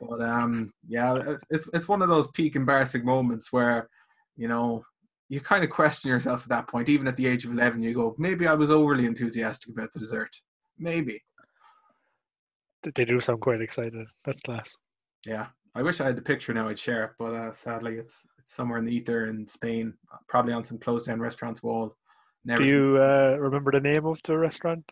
But 0.00 0.22
um, 0.22 0.72
yeah, 0.86 1.20
it's 1.50 1.68
it's 1.72 1.88
one 1.88 2.00
of 2.00 2.08
those 2.08 2.28
peak 2.28 2.54
embarrassing 2.54 3.04
moments 3.04 3.52
where, 3.52 3.88
you 4.36 4.46
know, 4.46 4.84
you 5.30 5.40
kind 5.40 5.64
of 5.64 5.70
question 5.70 6.10
yourself 6.10 6.42
at 6.42 6.48
that 6.50 6.68
point. 6.68 6.88
Even 6.90 7.06
at 7.08 7.16
the 7.16 7.26
age 7.26 7.44
of 7.46 7.52
eleven, 7.52 7.82
you 7.82 7.94
go, 7.94 8.14
maybe 8.18 8.46
I 8.46 8.52
was 8.54 8.70
overly 8.70 9.06
enthusiastic 9.06 9.70
about 9.72 9.90
the 9.92 10.00
dessert. 10.00 10.30
Maybe. 10.78 11.22
They- 12.82 12.90
They 12.94 13.04
do 13.06 13.20
sound 13.20 13.40
quite 13.40 13.60
excited. 13.62 14.06
That's 14.24 14.40
class. 14.42 14.76
Yeah. 15.24 15.46
I 15.74 15.82
wish 15.82 16.00
I 16.00 16.04
had 16.06 16.16
the 16.16 16.22
picture 16.22 16.52
now. 16.52 16.68
I'd 16.68 16.78
share 16.80 17.04
it, 17.04 17.10
but 17.16 17.32
uh, 17.32 17.52
sadly, 17.54 17.94
it's 17.98 18.26
it's 18.40 18.52
somewhere 18.56 18.78
in 18.80 18.84
the 18.84 18.92
ether 18.94 19.26
in 19.28 19.46
Spain, 19.46 19.94
probably 20.28 20.52
on 20.52 20.64
some 20.64 20.78
closed 20.78 21.06
down 21.06 21.20
restaurant's 21.20 21.62
wall. 21.62 21.96
Never 22.44 22.62
Do 22.64 22.68
you 22.68 22.96
uh, 23.00 23.36
remember 23.38 23.70
the 23.70 23.80
name 23.80 24.04
of 24.04 24.18
the 24.24 24.36
restaurant? 24.36 24.82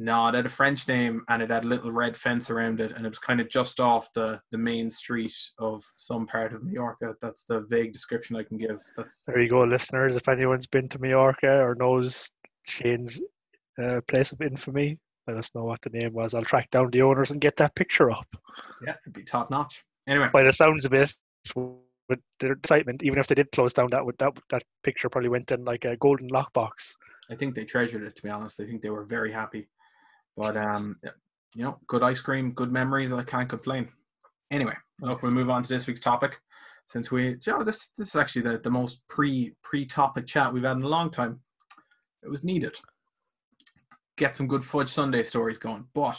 No, 0.00 0.28
it 0.28 0.34
had 0.34 0.46
a 0.46 0.50
French 0.50 0.86
name 0.86 1.24
and 1.28 1.42
it 1.42 1.50
had 1.50 1.64
a 1.64 1.68
little 1.68 1.90
red 1.90 2.16
fence 2.16 2.50
around 2.50 2.80
it, 2.80 2.92
and 2.92 3.04
it 3.04 3.08
was 3.08 3.18
kind 3.18 3.40
of 3.40 3.50
just 3.50 3.80
off 3.80 4.12
the, 4.12 4.40
the 4.52 4.58
main 4.58 4.92
street 4.92 5.36
of 5.58 5.84
some 5.96 6.24
part 6.24 6.52
of 6.52 6.62
Mallorca. 6.62 7.16
That's 7.20 7.42
the 7.42 7.60
vague 7.62 7.92
description 7.92 8.36
I 8.36 8.44
can 8.44 8.58
give. 8.58 8.80
That's 8.96 9.24
There 9.24 9.42
you 9.42 9.50
go, 9.50 9.64
listeners. 9.64 10.14
If 10.14 10.28
anyone's 10.28 10.68
been 10.68 10.88
to 10.90 11.00
Mallorca 11.00 11.50
or 11.50 11.74
knows 11.74 12.30
Shane's 12.64 13.20
uh, 13.82 14.00
place 14.06 14.30
of 14.30 14.40
infamy, 14.40 14.98
let 15.26 15.36
us 15.36 15.50
know 15.52 15.64
what 15.64 15.82
the 15.82 15.90
name 15.90 16.12
was. 16.12 16.32
I'll 16.32 16.42
track 16.42 16.70
down 16.70 16.90
the 16.92 17.02
owners 17.02 17.32
and 17.32 17.40
get 17.40 17.56
that 17.56 17.74
picture 17.74 18.12
up. 18.12 18.26
yeah, 18.86 18.94
it'd 19.02 19.12
be 19.12 19.24
top 19.24 19.50
notch. 19.50 19.84
Anyway, 20.06 20.30
By 20.32 20.44
the 20.44 20.52
sounds 20.52 20.84
of 20.84 20.94
it, 20.94 21.12
with 22.08 22.20
their 22.40 22.52
excitement, 22.52 23.02
even 23.02 23.18
if 23.18 23.26
they 23.26 23.34
did 23.34 23.50
close 23.52 23.72
down, 23.72 23.88
that 23.90 24.04
would 24.04 24.16
that 24.18 24.32
that 24.50 24.62
picture 24.82 25.08
probably 25.08 25.28
went 25.28 25.50
in 25.50 25.64
like 25.64 25.84
a 25.84 25.96
golden 25.96 26.30
lockbox. 26.30 26.94
I 27.30 27.34
think 27.34 27.54
they 27.54 27.64
treasured 27.64 28.04
it. 28.04 28.16
To 28.16 28.22
be 28.22 28.30
honest, 28.30 28.60
I 28.60 28.64
think 28.64 28.80
they 28.80 28.90
were 28.90 29.04
very 29.04 29.32
happy. 29.32 29.68
But 30.38 30.56
um, 30.56 30.96
you 31.54 31.64
know, 31.64 31.78
good 31.88 32.04
ice 32.04 32.20
cream, 32.20 32.52
good 32.52 32.70
memories. 32.70 33.12
I 33.12 33.24
can't 33.24 33.48
complain. 33.48 33.88
Anyway, 34.52 34.74
look, 35.00 35.20
we'll 35.20 35.32
move 35.32 35.50
on 35.50 35.64
to 35.64 35.68
this 35.68 35.88
week's 35.88 36.00
topic. 36.00 36.38
Since 36.86 37.10
we, 37.10 37.34
Joe, 37.34 37.64
this 37.64 37.90
this 37.98 38.08
is 38.08 38.16
actually 38.16 38.42
the, 38.42 38.58
the 38.58 38.70
most 38.70 39.00
pre 39.08 39.52
pre 39.62 39.84
topic 39.84 40.28
chat 40.28 40.54
we've 40.54 40.62
had 40.62 40.76
in 40.76 40.84
a 40.84 40.88
long 40.88 41.10
time. 41.10 41.40
It 42.22 42.30
was 42.30 42.44
needed. 42.44 42.76
Get 44.16 44.36
some 44.36 44.46
good 44.46 44.64
fudge 44.64 44.90
Sundae 44.90 45.24
stories 45.24 45.58
going, 45.58 45.84
but 45.92 46.18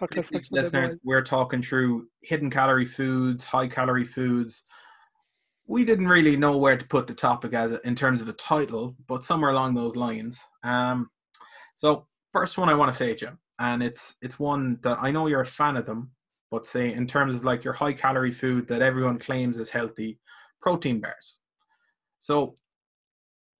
Chocolate 0.00 0.16
Briefly, 0.16 0.38
fudge 0.38 0.48
Sundae 0.48 0.62
listeners, 0.62 0.96
we're 1.04 1.22
talking 1.22 1.62
through 1.62 2.08
hidden 2.22 2.50
calorie 2.50 2.84
foods, 2.84 3.44
high 3.44 3.68
calorie 3.68 4.04
foods. 4.04 4.64
We 5.68 5.84
didn't 5.84 6.08
really 6.08 6.36
know 6.36 6.56
where 6.56 6.76
to 6.76 6.86
put 6.86 7.06
the 7.06 7.14
topic 7.14 7.52
as 7.54 7.78
in 7.84 7.94
terms 7.94 8.20
of 8.20 8.28
a 8.28 8.32
title, 8.32 8.96
but 9.06 9.22
somewhere 9.22 9.52
along 9.52 9.74
those 9.74 9.94
lines. 9.94 10.40
Um, 10.64 11.10
so 11.76 12.08
first 12.32 12.58
one 12.58 12.68
I 12.68 12.74
want 12.74 12.92
to 12.92 12.98
say, 12.98 13.14
Jim, 13.14 13.38
and 13.58 13.82
it's 13.82 14.16
it's 14.22 14.38
one 14.38 14.78
that 14.82 14.98
I 15.00 15.10
know 15.10 15.26
you're 15.26 15.40
a 15.40 15.46
fan 15.46 15.76
of 15.76 15.86
them, 15.86 16.12
but 16.50 16.66
say 16.66 16.92
in 16.92 17.06
terms 17.06 17.34
of 17.34 17.44
like 17.44 17.64
your 17.64 17.74
high 17.74 17.92
calorie 17.92 18.32
food 18.32 18.68
that 18.68 18.82
everyone 18.82 19.18
claims 19.18 19.58
is 19.58 19.70
healthy, 19.70 20.18
protein 20.60 21.00
bars. 21.00 21.38
So 22.18 22.54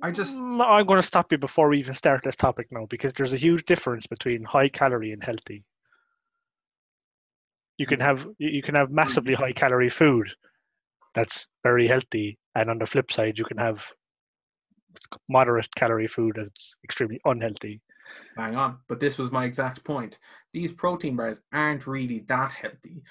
I 0.02 0.10
just 0.12 0.34
Mm, 0.36 0.64
I'm 0.64 0.86
going 0.86 1.00
to 1.00 1.06
stop 1.06 1.32
you 1.32 1.38
before 1.38 1.68
we 1.68 1.78
even 1.78 1.94
start 1.94 2.22
this 2.22 2.36
topic 2.36 2.68
now 2.70 2.86
because 2.86 3.12
there's 3.12 3.32
a 3.32 3.36
huge 3.36 3.64
difference 3.64 4.06
between 4.06 4.44
high 4.44 4.68
calorie 4.68 5.12
and 5.12 5.22
healthy. 5.22 5.64
You 7.78 7.86
can 7.86 8.00
have 8.00 8.26
you 8.38 8.48
you 8.48 8.62
can 8.62 8.74
have 8.74 8.90
massively 8.90 9.34
high 9.34 9.52
calorie 9.52 9.90
food 9.90 10.30
that's 11.14 11.48
very 11.62 11.86
healthy, 11.88 12.38
and 12.54 12.70
on 12.70 12.78
the 12.78 12.86
flip 12.86 13.10
side, 13.12 13.38
you 13.38 13.44
can 13.44 13.58
have 13.58 13.90
moderate 15.28 15.74
calorie 15.74 16.06
food 16.08 16.34
that's 16.36 16.76
extremely 16.84 17.20
unhealthy. 17.24 17.80
Bang 18.36 18.56
on. 18.56 18.78
But 18.88 19.00
this 19.00 19.18
was 19.18 19.30
my 19.30 19.44
exact 19.44 19.84
point. 19.84 20.18
These 20.52 20.72
protein 20.72 21.16
bars 21.16 21.40
aren't 21.52 21.86
really 21.86 22.24
that 22.28 22.50
healthy. 22.50 23.02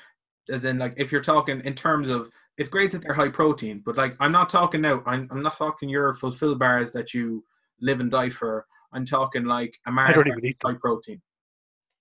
As 0.49 0.65
in, 0.65 0.77
like, 0.77 0.93
if 0.97 1.11
you're 1.11 1.21
talking 1.21 1.61
in 1.65 1.75
terms 1.75 2.09
of, 2.09 2.29
it's 2.57 2.69
great 2.69 2.91
that 2.91 3.01
they're 3.01 3.13
high 3.13 3.29
protein, 3.29 3.83
but 3.85 3.97
like, 3.97 4.15
I'm 4.19 4.31
not 4.31 4.49
talking 4.49 4.81
now, 4.81 5.03
I'm, 5.05 5.27
I'm 5.29 5.43
not 5.43 5.57
talking 5.57 5.89
your 5.89 6.13
Fulfil 6.13 6.55
bars 6.55 6.91
that 6.93 7.13
you 7.13 7.43
live 7.81 7.99
and 7.99 8.09
die 8.09 8.29
for. 8.29 8.65
I'm 8.93 9.05
talking 9.05 9.45
like 9.45 9.77
a 9.85 9.91
Mars 9.91 10.15
bar 10.15 10.35
with 10.41 10.55
high 10.63 10.73
protein. 10.79 11.21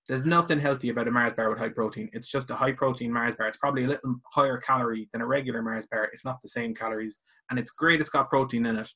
There's 0.07 0.23
nothing 0.23 0.59
healthy 0.59 0.89
about 0.89 1.09
a 1.09 1.11
Mars 1.11 1.33
bar 1.33 1.49
with 1.49 1.59
high 1.59 1.69
protein. 1.69 2.09
It's 2.13 2.29
just 2.29 2.49
a 2.49 2.55
high 2.55 2.71
protein 2.71 3.11
Mars 3.11 3.35
bar. 3.35 3.47
It's 3.47 3.57
probably 3.57 3.83
a 3.83 3.89
little 3.89 4.15
higher 4.31 4.57
calorie 4.57 5.09
than 5.11 5.21
a 5.21 5.27
regular 5.27 5.61
Mars 5.61 5.85
bar, 5.85 6.09
if 6.13 6.23
not 6.23 6.41
the 6.41 6.49
same 6.49 6.73
calories. 6.73 7.19
And 7.49 7.59
it's 7.59 7.71
great 7.71 7.99
it's 7.99 8.09
got 8.09 8.29
protein 8.29 8.65
in 8.65 8.77
it. 8.77 8.89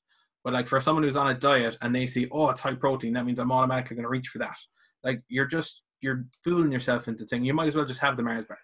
But 0.44 0.54
like 0.54 0.68
for 0.68 0.82
someone 0.82 1.04
who's 1.04 1.16
on 1.16 1.30
a 1.30 1.34
diet 1.36 1.78
and 1.82 1.94
they 1.94 2.06
see, 2.08 2.28
oh, 2.32 2.50
it's 2.50 2.62
high 2.62 2.74
protein, 2.76 3.14
that 3.14 3.26
means 3.26 3.40
I'm 3.40 3.52
automatically 3.52 3.96
going 3.96 4.04
to 4.04 4.10
reach 4.10 4.30
for 4.30 4.40
that. 4.40 4.58
Like 5.04 5.22
you're 5.28 5.46
just 5.46 5.84
you're 6.02 6.26
fooling 6.44 6.72
yourself 6.72 7.08
into 7.08 7.26
thing. 7.26 7.46
You 7.46 7.54
might 7.54 7.68
as 7.68 7.76
well 7.76 7.86
just 7.86 8.00
have 8.00 8.18
the 8.18 8.24
Mars 8.24 8.46
bar. 8.46 8.58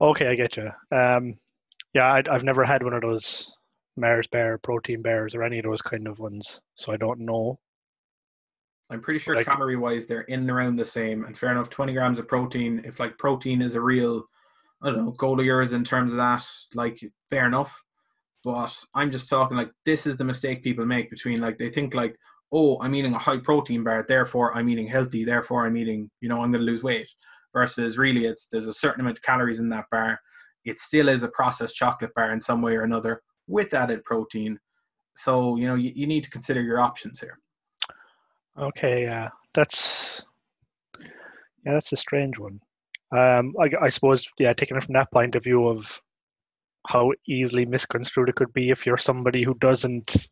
Okay, 0.00 0.26
I 0.28 0.34
get 0.34 0.56
you. 0.56 0.70
Um, 0.90 1.34
yeah, 1.94 2.06
I, 2.12 2.22
I've 2.30 2.44
never 2.44 2.64
had 2.64 2.82
one 2.82 2.94
of 2.94 3.02
those 3.02 3.52
Mars 3.96 4.26
bar, 4.26 4.58
protein 4.58 5.02
bears, 5.02 5.34
or 5.34 5.42
any 5.44 5.58
of 5.58 5.64
those 5.64 5.82
kind 5.82 6.08
of 6.08 6.18
ones, 6.18 6.60
so 6.74 6.92
I 6.92 6.96
don't 6.96 7.20
know. 7.20 7.58
I'm 8.90 9.00
pretty 9.00 9.20
sure 9.20 9.36
Like- 9.36 9.46
calorie 9.46 9.76
wise 9.76 10.06
they're 10.06 10.22
in 10.22 10.40
and 10.40 10.50
around 10.50 10.76
the 10.76 10.84
same. 10.84 11.24
And 11.24 11.38
fair 11.38 11.52
enough, 11.52 11.70
20 11.70 11.92
grams 11.92 12.18
of 12.18 12.26
protein. 12.26 12.82
If 12.84 12.98
like 12.98 13.18
protein 13.18 13.62
is 13.62 13.76
a 13.76 13.80
real, 13.80 14.24
I 14.82 14.90
don't 14.90 15.04
know, 15.04 15.10
goal 15.12 15.38
of 15.38 15.46
yours 15.46 15.72
in 15.72 15.84
terms 15.84 16.10
of 16.12 16.18
that, 16.18 16.44
like 16.74 16.98
fair 17.28 17.46
enough. 17.46 17.80
But 18.44 18.74
I'm 18.94 19.10
just 19.10 19.28
talking 19.28 19.56
like 19.56 19.70
this 19.84 20.06
is 20.06 20.16
the 20.16 20.24
mistake 20.24 20.62
people 20.62 20.86
make 20.86 21.10
between 21.10 21.40
like 21.40 21.58
they 21.58 21.70
think 21.70 21.94
like, 21.94 22.16
oh, 22.52 22.80
I'm 22.80 22.94
eating 22.94 23.14
a 23.14 23.18
high 23.18 23.38
protein 23.38 23.84
bar, 23.84 24.04
therefore 24.08 24.56
I'm 24.56 24.68
eating 24.68 24.86
healthy, 24.86 25.24
therefore 25.24 25.66
I'm 25.66 25.76
eating, 25.76 26.10
you 26.20 26.28
know, 26.28 26.40
I'm 26.40 26.50
going 26.52 26.64
to 26.64 26.70
lose 26.70 26.82
weight. 26.82 27.08
Versus 27.52 27.98
really, 27.98 28.26
it's 28.26 28.46
there's 28.52 28.68
a 28.68 28.72
certain 28.72 29.00
amount 29.00 29.18
of 29.18 29.24
calories 29.24 29.58
in 29.58 29.68
that 29.70 29.86
bar. 29.90 30.20
It 30.64 30.78
still 30.78 31.08
is 31.08 31.24
a 31.24 31.28
processed 31.28 31.74
chocolate 31.74 32.14
bar 32.14 32.30
in 32.30 32.40
some 32.40 32.62
way 32.62 32.76
or 32.76 32.82
another 32.82 33.22
with 33.48 33.74
added 33.74 34.04
protein. 34.04 34.58
So 35.16 35.56
you 35.56 35.66
know 35.66 35.74
you, 35.74 35.92
you 35.94 36.06
need 36.06 36.22
to 36.24 36.30
consider 36.30 36.62
your 36.62 36.78
options 36.78 37.18
here. 37.18 37.38
Okay, 38.56 39.02
yeah, 39.02 39.30
that's 39.54 40.24
yeah, 41.00 41.72
that's 41.72 41.92
a 41.92 41.96
strange 41.96 42.38
one. 42.38 42.60
Um, 43.12 43.54
I, 43.60 43.86
I 43.86 43.88
suppose, 43.88 44.28
yeah, 44.38 44.52
taking 44.52 44.76
it 44.76 44.84
from 44.84 44.94
that 44.94 45.10
point 45.10 45.34
of 45.34 45.44
view 45.44 45.66
of 45.66 46.00
how 46.86 47.12
easily 47.26 47.64
misconstrued 47.66 48.28
it 48.28 48.36
could 48.36 48.52
be 48.52 48.70
if 48.70 48.86
you're 48.86 48.98
somebody 48.98 49.42
who 49.42 49.54
doesn't 49.54 50.28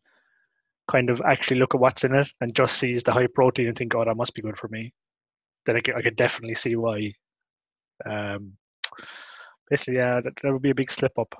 kind 0.89 1.09
of 1.09 1.21
actually 1.21 1.59
look 1.59 1.75
at 1.75 1.81
what's 1.81 2.03
in 2.03 2.15
it 2.15 2.27
and 2.41 2.55
just 2.55 2.77
sees 2.77 3.03
the 3.03 3.13
high 3.13 3.27
protein 3.27 3.67
and 3.67 3.77
think, 3.77 3.93
"Oh, 3.93 4.03
that 4.03 4.17
must 4.17 4.33
be 4.33 4.41
good 4.41 4.57
for 4.57 4.67
me." 4.69 4.93
Then 5.65 5.75
I 5.75 5.81
could, 5.81 5.95
I 5.95 6.01
could 6.01 6.15
definitely 6.15 6.55
see 6.55 6.75
why. 6.75 7.13
Um, 8.05 8.53
basically, 9.69 9.95
yeah, 9.95 10.21
that, 10.21 10.33
that 10.41 10.51
would 10.51 10.61
be 10.61 10.71
a 10.71 10.75
big 10.75 10.91
slip 10.91 11.17
up. 11.19 11.35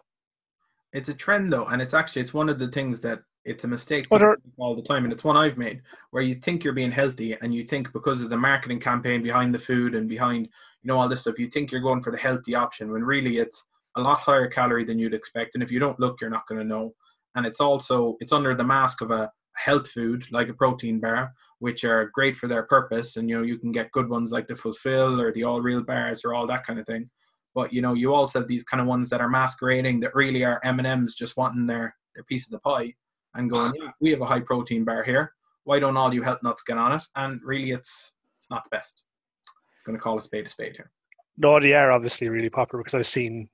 It's 0.93 1.10
a 1.10 1.13
trend 1.13 1.52
though, 1.52 1.65
and 1.65 1.82
it's 1.82 1.93
actually 1.93 2.22
it's 2.22 2.34
one 2.34 2.50
of 2.50 2.60
the 2.60 2.69
things 2.69 3.02
that 3.02 3.22
it's 3.45 3.63
a 3.63 3.67
mistake 3.67 4.08
there- 4.12 4.38
all 4.58 4.76
the 4.76 4.82
time, 4.82 5.04
and 5.04 5.13
it's 5.13 5.24
one 5.24 5.38
I've 5.38 5.58
made 5.58 5.82
where 6.12 6.24
you 6.24 6.36
think 6.36 6.63
you're 6.63 6.74
being 6.74 6.91
healthy, 6.91 7.34
and 7.41 7.54
you 7.54 7.65
think 7.65 7.91
because 7.93 8.22
of 8.22 8.30
the 8.30 8.38
marketing 8.38 8.80
campaign 8.80 9.24
behind 9.24 9.54
the 9.54 9.60
food 9.60 9.95
and 9.95 10.08
behind 10.08 10.45
you 10.45 10.88
know 10.88 11.00
all 11.00 11.10
this 11.10 11.22
stuff, 11.22 11.39
you 11.39 11.48
think 11.48 11.72
you're 11.72 11.82
going 11.82 12.04
for 12.04 12.12
the 12.12 12.17
healthy 12.17 12.56
option 12.56 12.91
when 12.91 13.04
really 13.04 13.38
it's 13.38 13.65
a 13.95 14.02
lot 14.02 14.19
higher 14.19 14.47
calorie 14.47 14.86
than 14.86 14.99
you'd 14.99 15.13
expect, 15.13 15.56
and 15.56 15.63
if 15.63 15.71
you 15.71 15.80
don't 15.80 15.99
look, 15.99 16.21
you're 16.21 16.30
not 16.30 16.47
going 16.47 16.62
to 16.62 16.67
know. 16.67 16.93
And 17.36 17.45
it's 17.45 17.62
also 17.62 18.17
it's 18.19 18.32
under 18.32 18.56
the 18.56 18.63
mask 18.63 19.02
of 19.02 19.12
a 19.12 19.32
health 19.56 19.89
food 19.89 20.25
like 20.32 20.49
a 20.49 20.54
protein 20.54 20.99
bar, 20.99 21.34
which 21.60 21.84
are 21.84 22.12
great 22.13 22.38
for 22.38 22.47
their 22.47 22.63
purpose, 22.63 23.17
and 23.17 23.30
you 23.30 23.38
know 23.38 23.43
you 23.43 23.58
can 23.58 23.71
get 23.71 23.91
good 23.91 24.10
ones 24.10 24.32
like 24.32 24.47
the 24.47 24.56
Fulfil 24.56 25.21
or 25.21 25.32
the 25.32 25.43
All 25.43 25.62
Real 25.62 25.84
bars 25.84 26.23
or 26.23 26.34
all 26.34 26.47
that 26.47 26.65
kind 26.65 26.80
of 26.80 26.86
thing. 26.86 27.10
But 27.54 27.73
you 27.73 27.82
know 27.82 27.93
you 27.93 28.13
also 28.13 28.39
have 28.39 28.47
these 28.47 28.63
kind 28.63 28.82
of 28.82 28.88
ones 28.88 29.10
that 29.10 29.21
are 29.21 29.30
masquerading 29.30 29.99
that 30.02 30.15
really 30.15 30.43
are 30.45 30.62
m&ms 30.63 31.15
just 31.15 31.36
wanting 31.36 31.65
their, 31.65 31.95
their 32.15 32.23
piece 32.25 32.45
of 32.45 32.52
the 32.52 32.60
pie 32.60 32.93
and 33.36 33.49
going 33.49 33.73
yeah 33.75 33.91
we 33.99 34.12
have 34.12 34.21
a 34.21 34.25
high 34.25 34.39
protein 34.39 34.84
bar 34.86 35.04
here. 35.04 35.34
Why 35.65 35.80
don't 35.80 35.97
all 35.97 36.13
you 36.13 36.23
health 36.23 36.39
nuts 36.41 36.63
get 36.63 36.78
on 36.78 36.93
it? 36.93 37.04
And 37.15 37.41
really 37.43 37.71
it's 37.71 38.13
it's 38.39 38.49
not 38.49 38.63
the 38.63 38.75
best. 38.75 39.04
I'm 39.47 39.93
going 39.93 39.97
to 39.97 40.04
call 40.04 40.17
a 40.17 40.21
spade 40.21 40.45
a 40.45 40.49
spade 40.49 40.75
here. 40.75 40.91
No, 41.38 41.60
they 41.60 41.73
are 41.73 41.91
obviously 41.91 42.28
really 42.30 42.49
popular 42.49 42.84
because 42.84 42.95
I've 42.95 43.08
seen 43.08 43.49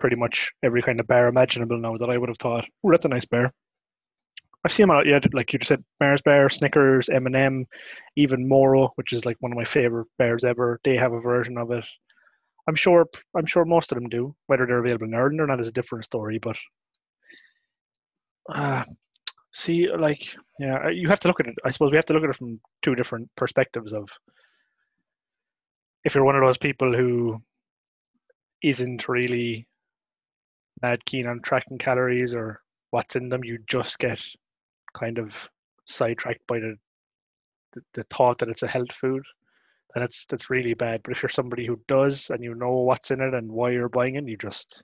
pretty 0.00 0.16
much 0.16 0.52
every 0.62 0.82
kind 0.82 0.98
of 0.98 1.06
bear 1.06 1.28
imaginable 1.28 1.78
now 1.78 1.96
that 1.96 2.10
I 2.10 2.18
would 2.18 2.28
have 2.28 2.38
thought, 2.38 2.66
oh, 2.84 2.90
that's 2.90 3.04
a 3.04 3.08
nice 3.08 3.26
bear. 3.26 3.52
I've 4.64 4.72
seen 4.72 4.88
them 4.88 4.96
out, 4.96 5.06
yeah, 5.06 5.20
like 5.32 5.52
you 5.52 5.58
just 5.58 5.68
said, 5.68 5.84
Mars 6.00 6.20
bar, 6.20 6.48
Snickers, 6.48 7.08
M&M, 7.08 7.66
even 8.16 8.46
Moro, 8.46 8.90
which 8.96 9.12
is 9.12 9.24
like 9.24 9.36
one 9.40 9.52
of 9.52 9.56
my 9.56 9.64
favorite 9.64 10.08
bears 10.18 10.44
ever. 10.44 10.80
They 10.84 10.96
have 10.96 11.12
a 11.12 11.20
version 11.20 11.56
of 11.56 11.70
it. 11.70 11.86
I'm 12.68 12.74
sure, 12.74 13.06
I'm 13.34 13.46
sure 13.46 13.64
most 13.64 13.90
of 13.90 13.96
them 13.96 14.08
do. 14.10 14.34
Whether 14.48 14.66
they're 14.66 14.84
available 14.84 15.06
in 15.06 15.14
Ireland 15.14 15.40
or 15.40 15.46
not 15.46 15.60
is 15.60 15.68
a 15.68 15.72
different 15.72 16.04
story. 16.04 16.38
But 16.38 16.58
uh, 18.54 18.84
see, 19.52 19.88
like, 19.88 20.26
yeah, 20.58 20.88
you 20.90 21.08
have 21.08 21.20
to 21.20 21.28
look 21.28 21.40
at 21.40 21.46
it. 21.46 21.54
I 21.64 21.70
suppose 21.70 21.90
we 21.90 21.96
have 21.96 22.04
to 22.06 22.12
look 22.12 22.24
at 22.24 22.30
it 22.30 22.36
from 22.36 22.60
two 22.82 22.94
different 22.94 23.30
perspectives. 23.36 23.94
Of 23.94 24.08
if 26.04 26.14
you're 26.14 26.24
one 26.24 26.36
of 26.36 26.44
those 26.44 26.58
people 26.58 26.94
who 26.94 27.42
isn't 28.62 29.08
really 29.08 29.66
mad 30.82 31.04
keen 31.04 31.26
on 31.26 31.40
tracking 31.40 31.78
calories 31.78 32.34
or 32.34 32.60
what's 32.90 33.16
in 33.16 33.28
them, 33.28 33.44
you 33.44 33.58
just 33.68 33.98
get 33.98 34.22
kind 34.94 35.18
of 35.18 35.48
sidetracked 35.86 36.46
by 36.46 36.58
the, 36.58 36.76
the, 37.72 37.80
the 37.94 38.02
thought 38.04 38.38
that 38.38 38.48
it's 38.48 38.62
a 38.62 38.68
health 38.68 38.92
food, 38.92 39.22
then 39.94 40.02
it's 40.02 40.26
that's 40.26 40.50
really 40.50 40.74
bad. 40.74 41.02
But 41.02 41.12
if 41.12 41.22
you're 41.22 41.30
somebody 41.30 41.66
who 41.66 41.80
does 41.88 42.30
and 42.30 42.42
you 42.42 42.54
know 42.54 42.78
what's 42.78 43.10
in 43.10 43.20
it 43.20 43.34
and 43.34 43.50
why 43.50 43.70
you're 43.70 43.88
buying 43.88 44.16
it, 44.16 44.28
you 44.28 44.36
just 44.36 44.82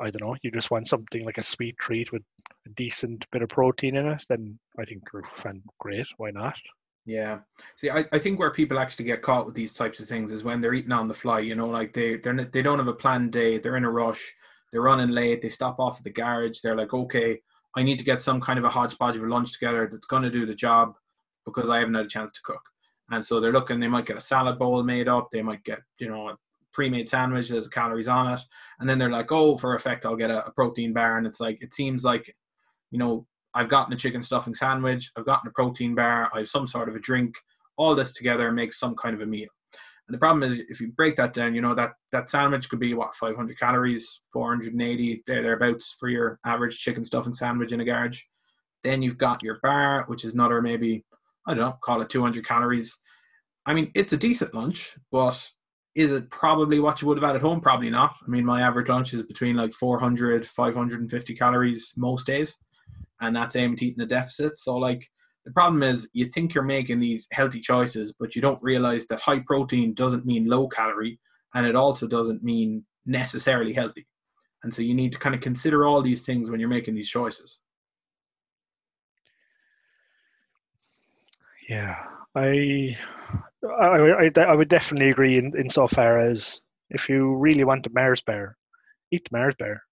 I 0.00 0.10
don't 0.10 0.24
know, 0.24 0.36
you 0.42 0.50
just 0.50 0.70
want 0.70 0.88
something 0.88 1.24
like 1.24 1.38
a 1.38 1.42
sweet 1.42 1.76
treat 1.78 2.12
with 2.12 2.22
a 2.66 2.70
decent 2.70 3.26
bit 3.32 3.42
of 3.42 3.48
protein 3.48 3.96
in 3.96 4.06
it, 4.06 4.24
then 4.28 4.58
I 4.78 4.84
think 4.84 5.02
you're 5.12 5.24
fan 5.24 5.62
great. 5.78 6.06
Why 6.16 6.30
not? 6.30 6.54
Yeah. 7.10 7.40
See, 7.76 7.90
I, 7.90 8.04
I 8.12 8.20
think 8.20 8.38
where 8.38 8.52
people 8.52 8.78
actually 8.78 9.06
get 9.06 9.20
caught 9.20 9.44
with 9.44 9.56
these 9.56 9.74
types 9.74 9.98
of 9.98 10.06
things 10.06 10.30
is 10.30 10.44
when 10.44 10.60
they're 10.60 10.74
eating 10.74 10.92
on 10.92 11.08
the 11.08 11.14
fly. 11.14 11.40
You 11.40 11.56
know, 11.56 11.66
like 11.66 11.92
they 11.92 12.18
they're 12.18 12.44
they 12.44 12.62
don't 12.62 12.78
have 12.78 12.86
a 12.86 12.92
planned 12.92 13.32
day. 13.32 13.58
They're 13.58 13.76
in 13.76 13.84
a 13.84 13.90
rush. 13.90 14.32
They're 14.70 14.80
running 14.80 15.08
late. 15.08 15.42
They 15.42 15.48
stop 15.48 15.80
off 15.80 15.98
at 15.98 16.04
the 16.04 16.10
garage. 16.10 16.60
They're 16.60 16.76
like, 16.76 16.94
okay, 16.94 17.40
I 17.76 17.82
need 17.82 17.98
to 17.98 18.04
get 18.04 18.22
some 18.22 18.40
kind 18.40 18.60
of 18.60 18.64
a 18.64 18.70
hodgepodge 18.70 19.16
of 19.16 19.24
a 19.24 19.26
lunch 19.26 19.52
together 19.52 19.88
that's 19.90 20.06
going 20.06 20.22
to 20.22 20.30
do 20.30 20.46
the 20.46 20.54
job 20.54 20.94
because 21.44 21.68
I 21.68 21.80
haven't 21.80 21.94
had 21.94 22.06
a 22.06 22.08
chance 22.08 22.30
to 22.30 22.40
cook. 22.44 22.62
And 23.10 23.26
so 23.26 23.40
they're 23.40 23.50
looking, 23.50 23.80
they 23.80 23.88
might 23.88 24.06
get 24.06 24.16
a 24.16 24.20
salad 24.20 24.56
bowl 24.56 24.84
made 24.84 25.08
up, 25.08 25.30
they 25.32 25.42
might 25.42 25.64
get, 25.64 25.80
you 25.98 26.08
know, 26.08 26.28
a 26.28 26.36
pre-made 26.72 27.08
sandwich, 27.08 27.48
there's 27.48 27.66
calories 27.66 28.06
on 28.06 28.34
it. 28.34 28.40
And 28.78 28.88
then 28.88 28.98
they're 29.00 29.10
like, 29.10 29.32
oh, 29.32 29.58
for 29.58 29.74
effect, 29.74 30.06
I'll 30.06 30.14
get 30.14 30.30
a, 30.30 30.46
a 30.46 30.52
protein 30.52 30.92
bar. 30.92 31.18
And 31.18 31.26
it's 31.26 31.40
like, 31.40 31.60
it 31.60 31.74
seems 31.74 32.04
like, 32.04 32.36
you 32.92 32.98
know, 33.00 33.26
I've 33.54 33.68
gotten 33.68 33.92
a 33.92 33.96
chicken 33.96 34.22
stuffing 34.22 34.54
sandwich, 34.54 35.10
I've 35.16 35.26
gotten 35.26 35.48
a 35.48 35.52
protein 35.52 35.94
bar, 35.94 36.30
I 36.32 36.38
have 36.38 36.48
some 36.48 36.66
sort 36.66 36.88
of 36.88 36.94
a 36.94 37.00
drink. 37.00 37.36
All 37.76 37.94
this 37.94 38.12
together 38.12 38.52
makes 38.52 38.78
some 38.78 38.94
kind 38.94 39.14
of 39.14 39.22
a 39.22 39.26
meal. 39.26 39.48
And 40.06 40.14
the 40.14 40.18
problem 40.18 40.42
is, 40.42 40.58
if 40.68 40.80
you 40.80 40.88
break 40.88 41.16
that 41.16 41.32
down, 41.32 41.54
you 41.54 41.60
know 41.60 41.74
that 41.74 41.92
that 42.12 42.28
sandwich 42.28 42.68
could 42.68 42.80
be 42.80 42.94
what 42.94 43.14
500 43.14 43.58
calories, 43.58 44.20
480 44.32 45.22
there 45.26 45.42
thereabouts 45.42 45.96
for 45.98 46.08
your 46.08 46.38
average 46.44 46.78
chicken 46.78 47.04
stuffing 47.04 47.34
sandwich 47.34 47.72
in 47.72 47.80
a 47.80 47.84
garage. 47.84 48.20
Then 48.82 49.02
you've 49.02 49.18
got 49.18 49.42
your 49.42 49.58
bar, 49.62 50.04
which 50.08 50.24
is 50.24 50.34
another 50.34 50.60
maybe 50.60 51.04
I 51.46 51.54
don't 51.54 51.64
know, 51.64 51.78
call 51.80 52.02
it 52.02 52.08
200 52.08 52.46
calories. 52.46 52.98
I 53.66 53.74
mean, 53.74 53.90
it's 53.94 54.12
a 54.12 54.16
decent 54.16 54.54
lunch, 54.54 54.96
but 55.10 55.48
is 55.94 56.12
it 56.12 56.30
probably 56.30 56.80
what 56.80 57.00
you 57.00 57.08
would 57.08 57.18
have 57.18 57.26
had 57.26 57.36
at 57.36 57.42
home? 57.42 57.60
Probably 57.60 57.90
not. 57.90 58.14
I 58.24 58.30
mean, 58.30 58.44
my 58.44 58.62
average 58.62 58.88
lunch 58.88 59.14
is 59.14 59.22
between 59.22 59.56
like 59.56 59.72
400, 59.72 60.46
550 60.46 61.34
calories 61.34 61.92
most 61.96 62.26
days, 62.26 62.56
and 63.20 63.34
that's 63.34 63.56
aimed 63.56 63.78
at 63.78 63.82
eating 63.82 64.02
a 64.02 64.06
deficit. 64.06 64.56
So, 64.56 64.76
like, 64.76 65.08
the 65.44 65.52
problem 65.52 65.82
is 65.82 66.08
you 66.12 66.26
think 66.26 66.54
you're 66.54 66.64
making 66.64 67.00
these 67.00 67.26
healthy 67.32 67.60
choices, 67.60 68.14
but 68.18 68.36
you 68.36 68.42
don't 68.42 68.62
realize 68.62 69.06
that 69.06 69.20
high 69.20 69.40
protein 69.40 69.94
doesn't 69.94 70.26
mean 70.26 70.46
low 70.46 70.68
calorie, 70.68 71.18
and 71.54 71.66
it 71.66 71.76
also 71.76 72.06
doesn't 72.06 72.42
mean 72.42 72.84
necessarily 73.06 73.72
healthy. 73.72 74.06
And 74.62 74.74
so 74.74 74.82
you 74.82 74.94
need 74.94 75.12
to 75.12 75.18
kind 75.18 75.34
of 75.34 75.40
consider 75.40 75.86
all 75.86 76.02
these 76.02 76.22
things 76.22 76.50
when 76.50 76.60
you're 76.60 76.68
making 76.68 76.94
these 76.94 77.08
choices. 77.08 77.60
Yeah, 81.68 81.96
I, 82.34 82.96
I, 83.64 84.30
I, 84.36 84.40
I 84.40 84.54
would 84.54 84.68
definitely 84.68 85.10
agree 85.10 85.38
in, 85.38 85.52
in 85.56 85.70
so 85.70 85.86
far 85.88 86.18
as 86.18 86.62
if 86.90 87.08
you 87.08 87.36
really 87.36 87.64
want 87.64 87.86
a 87.86 87.90
Mars 87.94 88.22
bar, 88.22 88.56
eat 89.10 89.28
the 89.30 89.38
Mars 89.38 89.54
bar. 89.58 89.82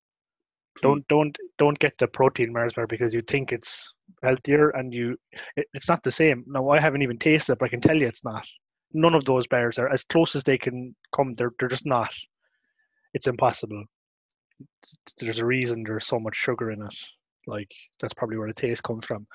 Don't 0.82 1.06
don't 1.08 1.36
don't 1.58 1.78
get 1.78 1.96
the 1.98 2.08
protein 2.08 2.52
Mars 2.52 2.74
bar 2.74 2.86
because 2.86 3.14
you 3.14 3.22
think 3.22 3.52
it's 3.52 3.92
healthier 4.22 4.70
and 4.70 4.92
you 4.92 5.16
it, 5.56 5.66
it's 5.74 5.88
not 5.88 6.02
the 6.02 6.12
same. 6.12 6.44
Now 6.46 6.68
I 6.70 6.80
haven't 6.80 7.02
even 7.02 7.18
tasted 7.18 7.52
it, 7.52 7.58
but 7.58 7.66
I 7.66 7.68
can 7.68 7.80
tell 7.80 7.96
you 7.96 8.06
it's 8.06 8.24
not. 8.24 8.46
None 8.92 9.14
of 9.14 9.24
those 9.24 9.46
bars 9.46 9.78
are 9.78 9.92
as 9.92 10.04
close 10.04 10.34
as 10.36 10.44
they 10.44 10.58
can 10.58 10.94
come. 11.14 11.34
They're 11.34 11.52
they're 11.58 11.68
just 11.68 11.86
not. 11.86 12.12
It's 13.14 13.26
impossible. 13.26 13.84
There's 15.18 15.38
a 15.38 15.46
reason 15.46 15.82
there's 15.82 16.06
so 16.06 16.18
much 16.18 16.36
sugar 16.36 16.70
in 16.70 16.82
it. 16.82 16.94
Like 17.46 17.70
that's 18.00 18.14
probably 18.14 18.36
where 18.36 18.48
the 18.48 18.54
taste 18.54 18.82
comes 18.82 19.06
from. 19.06 19.26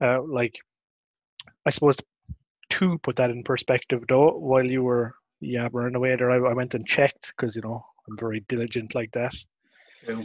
Uh, 0.00 0.22
like 0.22 0.54
I 1.66 1.70
suppose 1.70 1.96
to 2.70 2.98
put 2.98 3.16
that 3.16 3.30
in 3.30 3.42
perspective, 3.42 4.04
though, 4.08 4.30
while 4.30 4.64
you 4.64 4.82
were 4.82 5.14
yeah 5.40 5.68
running 5.72 5.94
away 5.94 6.16
there, 6.16 6.30
I, 6.30 6.50
I 6.50 6.54
went 6.54 6.74
and 6.74 6.86
checked 6.86 7.32
because 7.36 7.56
you 7.56 7.62
know 7.62 7.84
I'm 8.08 8.16
very 8.16 8.40
diligent 8.48 8.94
like 8.94 9.12
that. 9.12 9.34
Yeah. 10.06 10.24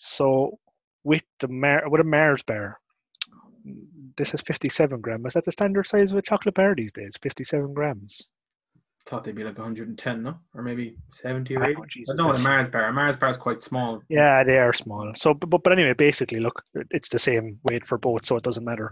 So 0.00 0.58
with 1.04 1.24
the 1.40 1.48
Mar- 1.48 1.88
with 1.88 2.00
a 2.00 2.04
Mars 2.04 2.42
bar, 2.42 2.80
this 4.16 4.32
is 4.32 4.40
57 4.40 5.00
grams. 5.00 5.26
Is 5.26 5.34
that 5.34 5.44
the 5.44 5.52
standard 5.52 5.86
size 5.86 6.10
of 6.10 6.18
a 6.18 6.22
chocolate 6.22 6.54
bar 6.54 6.74
these 6.74 6.92
days? 6.92 7.12
57 7.20 7.74
grams. 7.74 8.30
Thought 9.06 9.24
they'd 9.24 9.34
be 9.34 9.44
like 9.44 9.58
110, 9.58 10.22
no, 10.22 10.38
or 10.54 10.62
maybe 10.62 10.96
70 11.12 11.56
or 11.56 11.64
80. 11.64 11.76
Oh, 11.76 11.84
Jesus, 11.90 12.14
no, 12.18 12.30
a 12.30 12.38
Mars 12.38 12.68
bar. 12.68 12.86
A 12.86 12.92
Mars 12.92 13.16
bar 13.16 13.30
is 13.30 13.36
quite 13.36 13.62
small. 13.62 14.02
Yeah, 14.08 14.42
they 14.42 14.58
are 14.58 14.72
small. 14.72 15.12
So, 15.16 15.34
but 15.34 15.62
but 15.62 15.72
anyway, 15.72 15.94
basically, 15.94 16.40
look, 16.40 16.62
it's 16.90 17.08
the 17.10 17.18
same 17.18 17.58
weight 17.64 17.86
for 17.86 17.98
both, 17.98 18.24
so 18.24 18.36
it 18.36 18.44
doesn't 18.44 18.64
matter. 18.64 18.90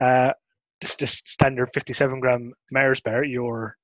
Uh, 0.00 0.32
this 0.80 0.94
this 0.94 1.22
standard 1.24 1.70
57 1.74 2.20
gram 2.20 2.52
Mars 2.70 3.00
bar, 3.00 3.24
your 3.24 3.76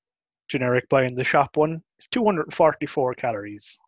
generic 0.49 0.89
buy 0.89 1.05
in 1.05 1.15
the 1.15 1.25
shop 1.25 1.57
one, 1.57 1.83
is 1.99 2.07
244 2.13 3.15
calories, 3.15 3.79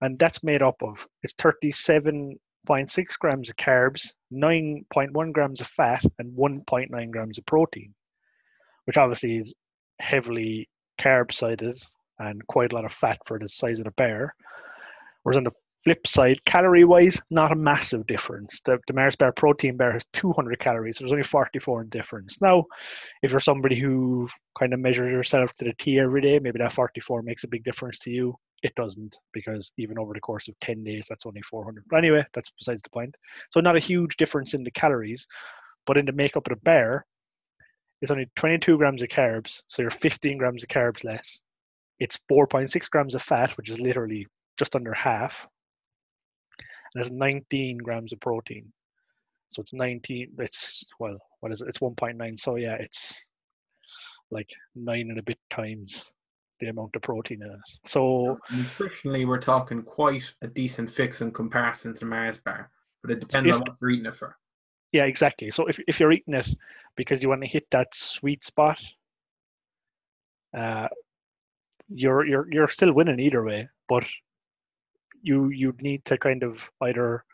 and 0.00 0.18
that's 0.18 0.44
made 0.44 0.62
up 0.62 0.76
of 0.82 1.06
it's 1.22 1.34
37.6 1.34 3.18
grams 3.18 3.50
of 3.50 3.56
carbs, 3.56 4.12
9.1 4.32 5.32
grams 5.32 5.60
of 5.60 5.66
fat, 5.66 6.04
and 6.18 6.36
1.9 6.36 7.10
grams 7.10 7.38
of 7.38 7.46
protein, 7.46 7.94
which 8.84 8.96
obviously 8.96 9.36
is 9.36 9.54
heavily 10.00 10.68
carb 10.98 11.32
sided 11.32 11.78
and 12.18 12.46
quite 12.46 12.72
a 12.72 12.74
lot 12.74 12.84
of 12.84 12.92
fat 12.92 13.18
for 13.26 13.38
the 13.38 13.48
size 13.48 13.78
of 13.78 13.84
the 13.84 13.90
bear. 13.92 14.34
Whereas 15.22 15.36
on 15.36 15.44
the 15.44 15.52
flip 15.84 16.06
side, 16.06 16.44
calorie 16.44 16.84
wise, 16.84 17.20
not 17.30 17.52
a 17.52 17.56
massive 17.56 18.06
difference. 18.06 18.60
The, 18.64 18.78
the 18.88 18.92
Mars 18.92 19.14
bar 19.14 19.32
protein 19.32 19.76
bar 19.76 19.92
has 19.92 20.04
200 20.12 20.58
calories, 20.58 20.98
so 20.98 21.04
there's 21.04 21.12
only 21.12 21.22
44 21.22 21.82
in 21.82 21.88
difference. 21.90 22.40
Now, 22.42 22.64
if 23.22 23.30
you're 23.30 23.40
somebody 23.40 23.78
who 23.78 24.28
kind 24.58 24.74
of 24.74 24.80
measures 24.80 25.12
yourself 25.12 25.54
to 25.54 25.64
the 25.64 25.72
T 25.78 26.00
every 26.00 26.20
day, 26.20 26.38
maybe 26.40 26.58
that 26.58 26.72
44 26.72 27.22
makes 27.22 27.44
a 27.44 27.48
big 27.48 27.62
difference 27.62 28.00
to 28.00 28.10
you 28.10 28.34
it 28.62 28.74
doesn't 28.74 29.16
because 29.32 29.72
even 29.76 29.98
over 29.98 30.14
the 30.14 30.20
course 30.20 30.48
of 30.48 30.58
10 30.60 30.82
days 30.82 31.06
that's 31.08 31.26
only 31.26 31.42
400 31.42 31.84
but 31.88 31.98
anyway 31.98 32.24
that's 32.32 32.50
besides 32.58 32.82
the 32.82 32.90
point. 32.90 33.14
So 33.50 33.60
not 33.60 33.76
a 33.76 33.80
huge 33.80 34.16
difference 34.16 34.54
in 34.54 34.64
the 34.64 34.70
calories 34.70 35.26
but 35.86 35.96
in 35.96 36.06
the 36.06 36.12
makeup 36.12 36.46
of 36.46 36.58
the 36.58 36.64
bear 36.64 37.06
it's 38.02 38.10
only 38.10 38.28
22 38.36 38.76
grams 38.78 39.02
of 39.02 39.08
carbs 39.08 39.62
so 39.66 39.82
you're 39.82 39.90
15 39.90 40.38
grams 40.38 40.62
of 40.62 40.68
carbs 40.68 41.04
less. 41.04 41.42
It's 41.98 42.18
4.6 42.30 42.90
grams 42.90 43.14
of 43.14 43.22
fat 43.22 43.56
which 43.56 43.70
is 43.70 43.80
literally 43.80 44.26
just 44.58 44.76
under 44.76 44.94
half. 44.94 45.46
And 46.94 47.02
it's 47.02 47.10
19 47.10 47.78
grams 47.78 48.12
of 48.12 48.20
protein. 48.20 48.72
So 49.50 49.60
it's 49.60 49.72
19 49.72 50.32
it's 50.38 50.84
well 50.98 51.18
what 51.40 51.52
is 51.52 51.60
it? 51.60 51.68
It's 51.68 51.78
1.9 51.78 52.40
so 52.40 52.56
yeah 52.56 52.76
it's 52.80 53.26
like 54.30 54.50
nine 54.74 55.10
and 55.10 55.18
a 55.18 55.22
bit 55.22 55.38
times 55.50 56.12
the 56.60 56.68
amount 56.68 56.96
of 56.96 57.02
protein 57.02 57.42
in 57.42 57.50
it. 57.50 57.60
So 57.84 58.38
nutritionally, 58.50 59.26
we're 59.26 59.40
talking 59.40 59.82
quite 59.82 60.24
a 60.42 60.46
decent 60.46 60.90
fix 60.90 61.20
in 61.20 61.32
comparison 61.32 61.94
to 61.94 62.00
the 62.00 62.06
Mars 62.06 62.38
bar, 62.38 62.70
but 63.02 63.10
it 63.10 63.20
depends 63.20 63.48
if, 63.48 63.54
on 63.56 63.60
what 63.60 63.76
you're 63.80 63.90
eating 63.90 64.06
it 64.06 64.16
for. 64.16 64.36
Yeah, 64.92 65.04
exactly. 65.04 65.50
So 65.50 65.66
if 65.66 65.78
if 65.86 66.00
you're 66.00 66.12
eating 66.12 66.34
it 66.34 66.48
because 66.96 67.22
you 67.22 67.28
want 67.28 67.42
to 67.42 67.48
hit 67.48 67.66
that 67.70 67.94
sweet 67.94 68.44
spot, 68.44 68.80
uh, 70.56 70.88
you're 71.88 72.24
you're 72.26 72.46
you're 72.50 72.68
still 72.68 72.92
winning 72.92 73.20
either 73.20 73.42
way. 73.44 73.68
But 73.88 74.06
you 75.22 75.50
you 75.50 75.74
need 75.80 76.04
to 76.06 76.16
kind 76.16 76.42
of 76.42 76.70
either 76.82 77.24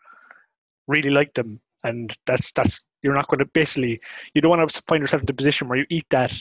really 0.88 1.11
like 1.11 1.35
them, 1.35 1.61
and 1.85 2.16
that's 2.26 2.52
that's 2.52 2.82
you're 3.02 3.14
not 3.14 3.28
going 3.28 3.40
to 3.40 3.46
basically 3.46 4.00
you 4.35 4.40
don't 4.40 4.50
want 4.50 4.68
to 4.68 4.82
find 4.88 5.00
yourself 5.00 5.22
in 5.22 5.26
the 5.26 5.35
position 5.35 5.68
where 5.68 5.78
you 5.78 5.87
eat 5.90 6.06
that 6.11 6.32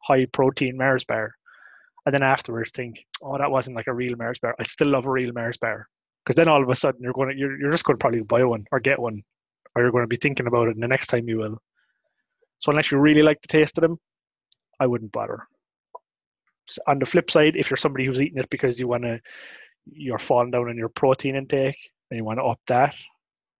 high 0.00 0.26
protein 0.26 0.76
Mars 0.76 1.04
bar 1.04 1.34
and 2.08 2.14
then 2.14 2.22
afterwards 2.22 2.70
think, 2.70 3.04
oh, 3.20 3.36
that 3.36 3.50
wasn't 3.50 3.76
like 3.76 3.86
a 3.86 3.92
real 3.92 4.16
Mars 4.16 4.38
bar. 4.38 4.54
I 4.58 4.62
still 4.62 4.88
love 4.88 5.04
a 5.04 5.10
real 5.10 5.30
Mars 5.34 5.58
bar 5.58 5.86
because 6.24 6.36
then 6.36 6.48
all 6.48 6.62
of 6.62 6.70
a 6.70 6.74
sudden 6.74 7.02
you're 7.02 7.12
going 7.12 7.28
to 7.28 7.36
you're, 7.36 7.60
you're 7.60 7.70
just 7.70 7.84
going 7.84 7.98
to 7.98 8.00
probably 8.00 8.22
buy 8.22 8.42
one 8.44 8.64
or 8.72 8.80
get 8.80 8.98
one, 8.98 9.22
or 9.76 9.82
you're 9.82 9.90
going 9.90 10.04
to 10.04 10.08
be 10.08 10.16
thinking 10.16 10.46
about 10.46 10.68
it 10.68 10.74
and 10.74 10.82
the 10.82 10.88
next 10.88 11.08
time 11.08 11.28
you 11.28 11.36
will. 11.36 11.58
So 12.60 12.70
unless 12.70 12.90
you 12.90 12.96
really 12.96 13.20
like 13.20 13.42
the 13.42 13.48
taste 13.48 13.76
of 13.76 13.82
them, 13.82 13.98
I 14.80 14.86
wouldn't 14.86 15.12
bother. 15.12 15.42
on 16.86 16.98
the 16.98 17.04
flip 17.04 17.30
side, 17.30 17.56
if 17.56 17.68
you're 17.68 17.76
somebody 17.76 18.06
who's 18.06 18.22
eating 18.22 18.38
it 18.38 18.48
because 18.48 18.80
you 18.80 18.88
want 18.88 19.02
to, 19.02 19.20
you're 19.84 20.18
falling 20.18 20.50
down 20.50 20.70
on 20.70 20.78
your 20.78 20.88
protein 20.88 21.36
intake 21.36 21.76
and 22.10 22.18
you 22.18 22.24
want 22.24 22.38
to 22.38 22.44
up 22.44 22.60
that, 22.68 22.96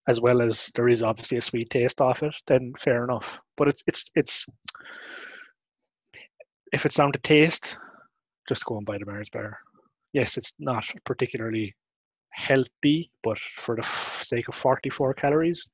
as 0.07 0.23
well 0.23 0.41
as 0.41 0.71
there 0.75 0.89
is 0.89 1.03
obviously 1.03 1.37
a 1.37 1.43
sweet 1.43 1.69
taste 1.69 2.01
off 2.01 2.23
it, 2.23 2.35
then 2.47 2.73
fair 2.79 3.05
enough. 3.05 3.39
But 3.59 3.69
it's 3.69 3.83
it's 3.87 4.11
it's 4.15 4.47
if 6.73 6.87
it's 6.87 6.95
down 6.97 7.13
to 7.13 7.19
taste, 7.19 7.77
just 8.49 8.65
go 8.65 8.77
and 8.77 8.87
buy 8.87 8.99
the 8.99 9.07
Mars 9.07 9.29
bar. 9.31 9.59
Yes, 10.13 10.37
it's 10.37 10.55
not 10.59 10.85
particularly 11.05 11.77
healthy, 12.31 13.11
but 13.23 13.39
for 13.39 13.77
the 13.77 13.83
sake 13.83 14.49
of 14.49 14.55
44 14.55 15.15
calories, 15.15 15.69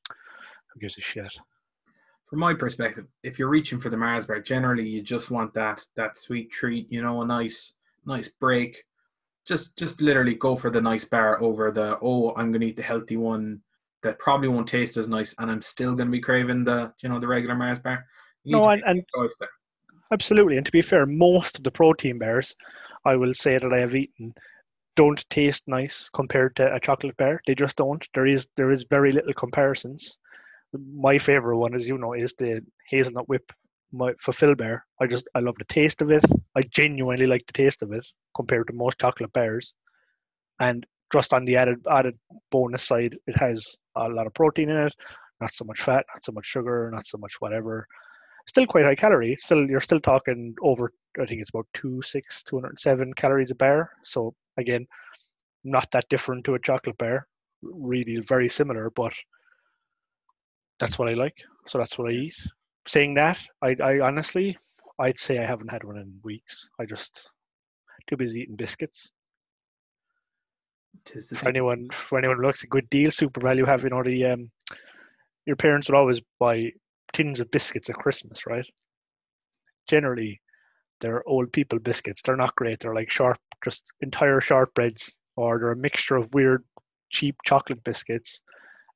who 0.72 0.80
gives 0.80 0.98
a 0.98 1.00
shit? 1.00 1.32
From 2.26 2.40
my 2.40 2.54
perspective, 2.54 3.06
if 3.22 3.38
you're 3.38 3.48
reaching 3.48 3.78
for 3.78 3.90
the 3.90 3.96
Mars 3.96 4.26
bar, 4.26 4.40
generally 4.40 4.88
you 4.88 5.02
just 5.02 5.30
want 5.30 5.54
that 5.54 5.84
that 5.94 6.18
sweet 6.18 6.50
treat, 6.50 6.90
you 6.90 7.02
know, 7.02 7.22
a 7.22 7.26
nice 7.26 7.74
nice 8.06 8.28
break. 8.28 8.82
Just 9.46 9.76
just 9.76 10.00
literally 10.00 10.34
go 10.34 10.56
for 10.56 10.70
the 10.70 10.80
nice 10.80 11.04
bar 11.04 11.40
over 11.42 11.70
the 11.70 11.98
oh, 12.02 12.34
I'm 12.34 12.50
gonna 12.50 12.64
eat 12.64 12.76
the 12.76 12.82
healthy 12.82 13.16
one 13.16 13.60
that 14.02 14.18
probably 14.18 14.48
won't 14.48 14.68
taste 14.68 14.96
as 14.96 15.08
nice 15.08 15.34
and 15.38 15.50
I'm 15.50 15.62
still 15.62 15.94
gonna 15.94 16.10
be 16.10 16.20
craving 16.20 16.64
the 16.64 16.92
you 17.02 17.08
know 17.08 17.20
the 17.20 17.28
regular 17.28 17.54
Mars 17.54 17.78
bar. 17.78 18.04
You 18.42 18.56
no, 18.58 18.64
and, 18.64 18.82
and 18.86 19.04
absolutely. 20.14 20.56
And 20.56 20.66
to 20.66 20.72
be 20.72 20.82
fair, 20.82 21.06
most 21.06 21.58
of 21.58 21.64
the 21.64 21.70
protein 21.70 22.18
bars 22.18 22.54
I 23.04 23.16
will 23.16 23.34
say 23.34 23.58
that 23.58 23.72
I 23.72 23.80
have 23.80 23.94
eaten 23.94 24.34
don't 24.96 25.28
taste 25.28 25.68
nice 25.68 26.08
compared 26.10 26.56
to 26.56 26.74
a 26.74 26.80
chocolate 26.80 27.16
bar. 27.16 27.40
They 27.46 27.54
just 27.54 27.76
don't. 27.76 28.06
There 28.14 28.26
is 28.26 28.48
there 28.56 28.70
is 28.70 28.86
very 28.90 29.10
little 29.12 29.32
comparisons. 29.34 30.18
My 30.72 31.18
favorite 31.18 31.58
one, 31.58 31.74
as 31.74 31.88
you 31.88 31.98
know, 31.98 32.14
is 32.14 32.34
the 32.34 32.62
hazelnut 32.90 33.28
whip 33.28 33.52
my 33.92 34.12
Fulfil 34.20 34.54
bear. 34.54 34.86
I 35.00 35.06
just 35.06 35.28
I 35.34 35.40
love 35.40 35.56
the 35.58 35.64
taste 35.66 36.02
of 36.02 36.10
it. 36.10 36.24
I 36.56 36.62
genuinely 36.62 37.26
like 37.26 37.46
the 37.46 37.52
taste 37.52 37.82
of 37.82 37.92
it 37.92 38.06
compared 38.36 38.68
to 38.68 38.72
most 38.72 39.00
chocolate 39.00 39.32
bars. 39.32 39.74
And 40.60 40.86
just 41.12 41.32
on 41.34 41.44
the 41.44 41.56
added 41.56 41.84
added 41.90 42.18
bonus 42.50 42.84
side, 42.84 43.16
it 43.26 43.36
has 43.38 43.76
a 43.96 44.08
lot 44.08 44.26
of 44.26 44.34
protein 44.34 44.70
in 44.70 44.76
it, 44.76 44.94
not 45.40 45.52
so 45.52 45.64
much 45.64 45.80
fat, 45.82 46.06
not 46.14 46.24
so 46.24 46.32
much 46.32 46.46
sugar, 46.46 46.90
not 46.92 47.06
so 47.06 47.18
much 47.18 47.34
whatever. 47.40 47.86
Still 48.46 48.66
quite 48.66 48.84
high 48.84 48.94
calorie. 48.94 49.36
Still 49.38 49.68
you're 49.68 49.80
still 49.80 50.00
talking 50.00 50.54
over 50.62 50.92
I 51.20 51.26
think 51.26 51.40
it's 51.40 51.50
about 51.50 51.66
two 51.74 52.02
six, 52.02 52.42
two 52.42 52.56
hundred 52.56 52.78
seven 52.78 53.12
calories 53.14 53.50
a 53.50 53.54
bar. 53.54 53.90
So 54.02 54.34
again, 54.56 54.86
not 55.64 55.90
that 55.92 56.08
different 56.08 56.44
to 56.44 56.54
a 56.54 56.58
chocolate 56.58 56.98
bar. 56.98 57.26
Really 57.62 58.18
very 58.18 58.48
similar, 58.48 58.90
but 58.90 59.14
that's 60.78 60.98
what 60.98 61.08
I 61.08 61.14
like. 61.14 61.36
So 61.66 61.78
that's 61.78 61.96
what 61.98 62.10
I 62.10 62.14
eat. 62.14 62.36
Saying 62.86 63.14
that, 63.14 63.40
I, 63.62 63.76
I 63.82 64.00
honestly, 64.00 64.58
I'd 64.98 65.18
say 65.18 65.38
I 65.38 65.46
haven't 65.46 65.70
had 65.70 65.84
one 65.84 65.96
in 65.96 66.20
weeks. 66.22 66.68
I 66.78 66.84
just 66.84 67.30
too 68.06 68.16
busy 68.16 68.40
eating 68.40 68.56
biscuits. 68.56 69.10
For 71.36 71.48
anyone, 71.48 71.88
for 72.08 72.18
anyone 72.18 72.36
who 72.36 72.42
looks 72.42 72.62
a 72.64 72.68
good 72.68 72.88
deal, 72.90 73.10
SuperValu 73.10 73.66
having 73.66 73.90
know 73.90 74.02
the 74.02 74.26
um, 74.26 74.50
your 75.46 75.56
parents 75.56 75.88
would 75.88 75.96
always 75.96 76.20
buy 76.38 76.70
tins 77.14 77.40
of 77.40 77.50
biscuits 77.50 77.88
at 77.88 77.96
Christmas, 77.96 78.46
right? 78.46 78.66
Generally, 79.88 80.40
they're 81.00 81.26
old 81.26 81.52
people 81.52 81.78
biscuits. 81.78 82.20
They're 82.20 82.36
not 82.36 82.54
great. 82.56 82.80
They're 82.80 82.94
like 82.94 83.10
sharp, 83.10 83.38
just 83.64 83.90
entire 84.00 84.40
shortbreads, 84.40 85.14
or 85.36 85.58
they're 85.58 85.72
a 85.72 85.76
mixture 85.76 86.16
of 86.16 86.32
weird, 86.34 86.62
cheap 87.10 87.36
chocolate 87.44 87.82
biscuits. 87.84 88.42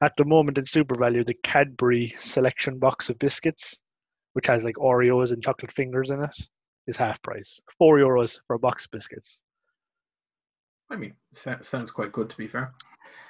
At 0.03 0.17
the 0.17 0.25
moment 0.25 0.59
in 0.59 0.65
SuperValu, 0.65 1.27
the 1.27 1.37
Cadbury 1.43 2.15
selection 2.19 2.79
box 2.79 3.09
of 3.11 3.19
biscuits, 3.19 3.81
which 4.35 4.47
has 4.47 4.65
like 4.65 4.77
Oreos 4.77 5.33
and 5.33 5.43
chocolate 5.43 5.73
fingers 5.73 6.11
in 6.11 6.23
it, 6.23 6.37
is 6.87 6.97
half 6.97 7.21
price. 7.23 7.61
Four 7.79 7.99
euros 7.99 8.41
for 8.47 8.55
a 8.55 8.59
box 8.59 8.85
of 8.85 8.93
biscuits. 8.93 9.43
I 10.91 10.97
mean, 10.97 11.15
sounds 11.33 11.91
quite 11.91 12.13
good 12.13 12.31
to 12.31 12.37
be 12.37 12.47
fair. 12.47 12.73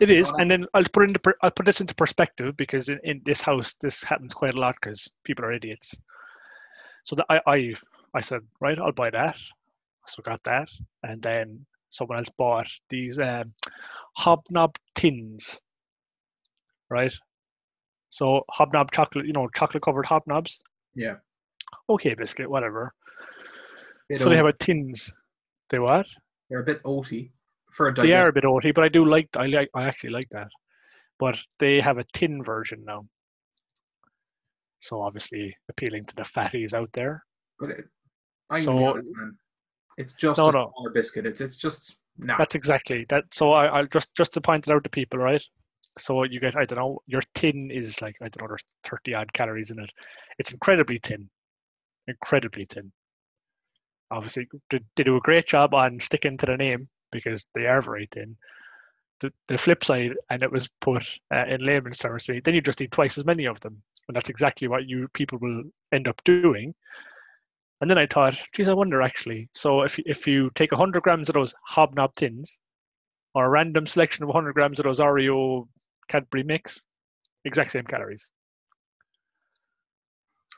It 0.01 0.11
is, 0.11 0.33
and 0.39 0.51
then 0.51 0.67
I'll 0.75 0.85
put 0.93 1.09
into 1.09 1.21
I'll 1.43 1.51
put 1.51 1.67
this 1.67 1.81
into 1.81 1.95
perspective 1.95 2.57
because 2.57 2.89
in, 2.89 3.01
in 3.03 3.21
this 3.25 3.41
house 3.41 3.75
this 3.81 4.03
happens 4.05 4.33
quite 4.33 4.55
a 4.55 4.61
lot 4.61 4.77
because 4.81 5.13
people 5.25 5.45
are 5.45 5.53
idiots. 5.53 5.95
So 7.03 7.17
that 7.17 7.27
I, 7.29 7.41
I 7.47 7.75
I 8.15 8.21
said, 8.21 8.43
right, 8.61 8.79
I'll 8.79 8.93
buy 8.93 9.11
that. 9.11 9.37
So 10.07 10.23
got 10.23 10.43
that, 10.45 10.69
and 11.03 11.21
then 11.21 11.67
someone 11.91 12.19
else 12.19 12.29
bought 12.37 12.69
these 12.89 13.19
um, 13.19 13.53
hobnob 14.17 14.77
tins, 14.95 15.61
right? 16.91 17.13
So 18.11 18.45
hobnob 18.51 18.93
chocolate, 18.93 19.27
you 19.27 19.33
know, 19.33 19.49
chocolate 19.55 19.83
covered 19.83 20.07
hobnobs. 20.07 20.59
Yeah. 20.95 21.17
Okay, 21.91 22.15
biscuit, 22.15 22.49
whatever. 22.49 22.95
Bit 24.09 24.21
so 24.21 24.27
oat. 24.27 24.31
they 24.31 24.37
have 24.37 24.47
a 24.47 24.53
tins. 24.53 25.13
They 25.71 25.79
what? 25.79 26.07
They're 26.49 26.61
a 26.61 26.65
bit 26.65 26.83
oaty 26.85 27.31
for 27.71 27.93
they 27.95 28.13
are 28.13 28.29
a 28.29 28.33
bit 28.33 28.45
oaty, 28.45 28.75
but 28.75 28.85
I 28.85 28.89
do 28.89 29.05
like. 29.05 29.29
I 29.37 29.47
like. 29.47 29.71
I 29.75 29.85
actually 29.85 30.11
like 30.11 30.29
that. 30.31 30.49
But 31.19 31.39
they 31.59 31.81
have 31.81 31.99
a 31.99 32.05
tin 32.13 32.43
version 32.43 32.85
now. 32.85 33.07
So 34.79 35.03
obviously 35.03 35.57
appealing 35.69 36.07
to 36.07 36.15
the 36.15 36.23
fatties 36.23 36.75
out 36.75 36.91
there. 36.93 37.25
But 37.59 37.71
it, 37.71 37.85
I 38.51 38.61
so, 38.61 39.01
it's 39.97 40.13
just 40.13 40.39
no, 40.39 40.49
a 40.49 40.53
no. 40.53 40.73
biscuit. 40.95 41.27
It's 41.27 41.41
it's 41.41 41.57
just 41.57 41.97
no. 42.19 42.35
That's 42.39 42.55
exactly 42.55 43.05
that. 43.09 43.25
So 43.33 43.53
I, 43.53 43.67
I'll 43.67 43.87
just 43.87 44.15
just 44.15 44.33
to 44.35 44.41
point 44.41 44.67
it 44.67 44.73
out 44.73 44.85
to 44.85 44.91
people, 44.91 45.19
right? 45.19 45.43
So 45.99 46.23
you 46.23 46.41
get 46.41 46.57
I 46.57 46.65
don't 46.65 46.79
know 46.79 46.99
your 47.07 47.23
tin 47.35 47.71
is 47.73 48.01
like 48.01 48.17
I 48.21 48.29
don't 48.29 48.43
know 48.43 48.49
there's 48.49 48.65
thirty 48.85 49.15
odd 49.15 49.33
calories 49.33 49.71
in 49.71 49.81
it. 49.81 49.91
It's 50.39 50.53
incredibly 50.53 51.01
thin, 51.03 51.29
incredibly 52.07 52.65
thin. 52.65 52.93
Obviously, 54.11 54.49
they 54.71 54.81
do 54.97 55.17
a 55.17 55.21
great 55.21 55.47
job 55.47 55.75
on 55.75 56.01
sticking 56.01 56.39
to 56.39 56.47
the 56.47 56.57
name 56.57 56.89
because 57.11 57.47
they 57.55 57.67
are 57.67 57.81
very 57.81 58.09
thin. 58.11 58.37
The, 59.21 59.33
the 59.49 59.59
flip 59.59 59.83
side, 59.83 60.15
and 60.31 60.43
it 60.43 60.53
was 60.53 60.69
put 60.81 61.05
uh, 61.35 61.45
in 61.47 61.65
layman's 61.65 61.99
terms, 61.99 62.25
then 62.27 62.55
you 62.55 62.61
just 62.61 62.79
need 62.79 62.93
twice 62.93 63.19
as 63.19 63.25
many 63.25 63.47
of 63.47 63.59
them, 63.61 63.83
and 64.07 64.15
that's 64.15 64.31
exactly 64.31 64.69
what 64.69 64.89
you 64.89 65.09
people 65.09 65.39
will 65.39 65.65
end 65.93 66.07
up 66.07 66.23
doing 66.25 66.75
and 67.81 67.89
then 67.89 67.99
I 67.99 68.07
thought, 68.07 68.39
geez, 68.53 68.69
I 68.69 68.73
wonder 68.73 69.03
actually. 69.03 69.49
So 69.55 69.83
if 69.83 69.99
if 70.01 70.27
you 70.27 70.51
take 70.55 70.73
100 70.73 71.03
grams 71.03 71.29
of 71.29 71.35
those 71.35 71.55
hobnob 71.69 72.15
tins, 72.17 72.59
or 73.35 73.45
a 73.45 73.49
random 73.49 73.87
selection 73.87 74.25
of 74.25 74.29
100 74.29 74.53
grams 74.55 74.81
of 74.81 74.85
those 74.85 75.01
Oreo 75.01 75.69
Cadbury 76.09 76.43
mix, 76.43 76.85
exact 77.45 77.71
same 77.71 77.85
calories. 77.85 78.31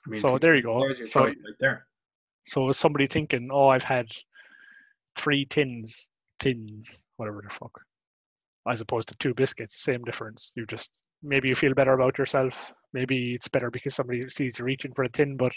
I 0.06 0.10
mean, 0.10 0.20
so 0.20 0.38
there 0.38 0.56
you 0.56 0.62
go. 0.62 0.82
So, 1.08 1.24
right 1.24 1.36
there. 1.58 1.86
So 2.44 2.72
somebody 2.72 3.06
thinking, 3.06 3.50
oh, 3.52 3.68
I've 3.68 3.84
had 3.84 4.06
three 5.14 5.44
tins, 5.44 6.08
tins, 6.40 7.05
whatever 7.16 7.42
the 7.42 7.55
fuck, 7.55 7.72
as 8.68 8.81
opposed 8.81 9.09
to 9.09 9.14
two 9.16 9.35
biscuits, 9.35 9.83
same 9.83 10.03
difference. 10.03 10.53
You 10.57 10.66
just 10.66 10.98
maybe 11.22 11.48
you 11.48 11.55
feel 11.55 11.74
better 11.74 11.92
about 11.92 12.18
yourself. 12.18 12.72
Maybe 12.92 13.35
it's 13.35 13.48
better 13.48 13.70
because 13.70 13.94
somebody 13.94 14.29
sees 14.31 14.59
you 14.59 14.64
reaching 14.64 14.92
for 14.92 15.03
a 15.03 15.09
tin, 15.09 15.37
but 15.37 15.53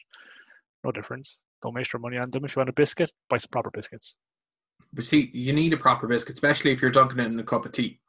no 0.84 0.92
difference. 0.92 1.44
Don't 1.62 1.74
waste 1.74 1.94
your 1.94 2.02
money 2.02 2.18
on 2.18 2.30
them. 2.30 2.46
If 2.46 2.56
you 2.56 2.60
want 2.60 2.70
a 2.70 2.74
biscuit, 2.74 3.12
buy 3.30 3.38
some 3.38 3.50
proper 3.52 3.72
biscuits. 3.72 4.18
But 4.92 5.06
see, 5.06 5.32
you 5.34 5.54
need 5.54 5.74
a 5.74 5.78
proper 5.78 6.08
biscuit, 6.08 6.36
especially 6.36 6.72
if 6.72 6.82
you're 6.82 6.92
dunking 6.92 7.20
it 7.20 7.26
in 7.26 7.40
a 7.40 7.44
cup 7.44 7.66
of 7.66 7.72
tea. 7.72 8.00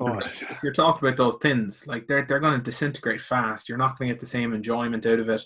Oh, 0.00 0.18
if 0.18 0.60
you're 0.62 0.72
talking 0.72 1.06
about 1.06 1.16
those 1.16 1.36
thins, 1.40 1.86
like 1.86 2.08
they're 2.08 2.24
they're 2.26 2.40
going 2.40 2.58
to 2.58 2.62
disintegrate 2.64 3.20
fast. 3.20 3.68
You're 3.68 3.78
not 3.78 3.96
going 3.96 4.08
to 4.08 4.14
get 4.14 4.20
the 4.20 4.26
same 4.26 4.52
enjoyment 4.52 5.06
out 5.06 5.20
of 5.20 5.28
it. 5.28 5.42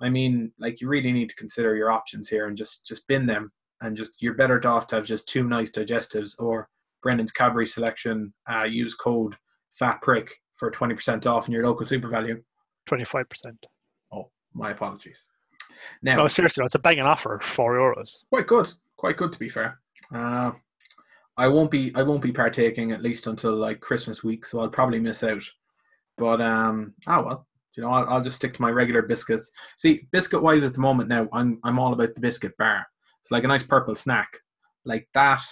I 0.00 0.08
mean, 0.08 0.52
like 0.58 0.80
you 0.80 0.88
really 0.88 1.12
need 1.12 1.28
to 1.28 1.34
consider 1.34 1.76
your 1.76 1.90
options 1.90 2.28
here 2.28 2.46
and 2.46 2.56
just 2.56 2.86
just 2.86 3.06
bin 3.06 3.26
them 3.26 3.52
and 3.80 3.96
just 3.96 4.12
you're 4.20 4.34
better 4.34 4.60
off 4.66 4.86
to 4.88 4.96
have 4.96 5.04
just 5.06 5.28
two 5.28 5.44
nice 5.44 5.72
digestives 5.72 6.34
or 6.38 6.68
Brendan's 7.02 7.32
Cadbury 7.32 7.66
selection. 7.66 8.32
Uh, 8.50 8.64
use 8.64 8.94
code 8.94 9.36
Fat 9.72 10.00
Prick 10.02 10.34
for 10.54 10.70
twenty 10.70 10.94
percent 10.94 11.26
off 11.26 11.48
in 11.48 11.54
your 11.54 11.66
local 11.66 11.86
SuperValu. 11.86 12.42
Twenty 12.86 13.04
five 13.04 13.28
percent. 13.28 13.64
Oh, 14.12 14.30
my 14.52 14.70
apologies. 14.72 15.24
Now, 16.02 16.16
no, 16.16 16.28
seriously, 16.28 16.64
it's 16.64 16.74
a 16.74 16.78
banging 16.78 17.04
offer, 17.04 17.38
four 17.42 17.76
euros. 17.76 18.24
Quite 18.30 18.46
good, 18.46 18.70
quite 18.96 19.16
good 19.16 19.32
to 19.32 19.38
be 19.38 19.48
fair. 19.48 19.80
Uh, 20.14 20.52
I 21.36 21.48
won't 21.48 21.70
be, 21.70 21.92
I 21.94 22.02
won't 22.02 22.22
be 22.22 22.32
partaking 22.32 22.92
at 22.92 23.02
least 23.02 23.26
until 23.26 23.54
like 23.54 23.80
Christmas 23.80 24.22
week, 24.22 24.44
so 24.44 24.60
I'll 24.60 24.68
probably 24.68 24.98
miss 24.98 25.22
out. 25.22 25.42
But 26.18 26.42
um, 26.42 26.92
oh 27.06 27.22
well, 27.24 27.46
you 27.76 27.82
know, 27.82 27.90
I'll, 27.90 28.06
I'll 28.08 28.22
just 28.22 28.36
stick 28.36 28.52
to 28.54 28.62
my 28.62 28.70
regular 28.70 29.00
biscuits. 29.02 29.50
See, 29.78 30.06
biscuit 30.10 30.42
wise 30.42 30.64
at 30.64 30.74
the 30.74 30.80
moment 30.80 31.08
now, 31.08 31.28
I'm 31.32 31.60
I'm 31.64 31.78
all 31.78 31.94
about 31.94 32.14
the 32.14 32.20
biscuit 32.20 32.56
bar. 32.58 32.86
It's 33.22 33.30
like 33.30 33.44
a 33.44 33.48
nice 33.48 33.62
purple 33.62 33.94
snack, 33.94 34.38
like 34.84 35.08
that. 35.14 35.42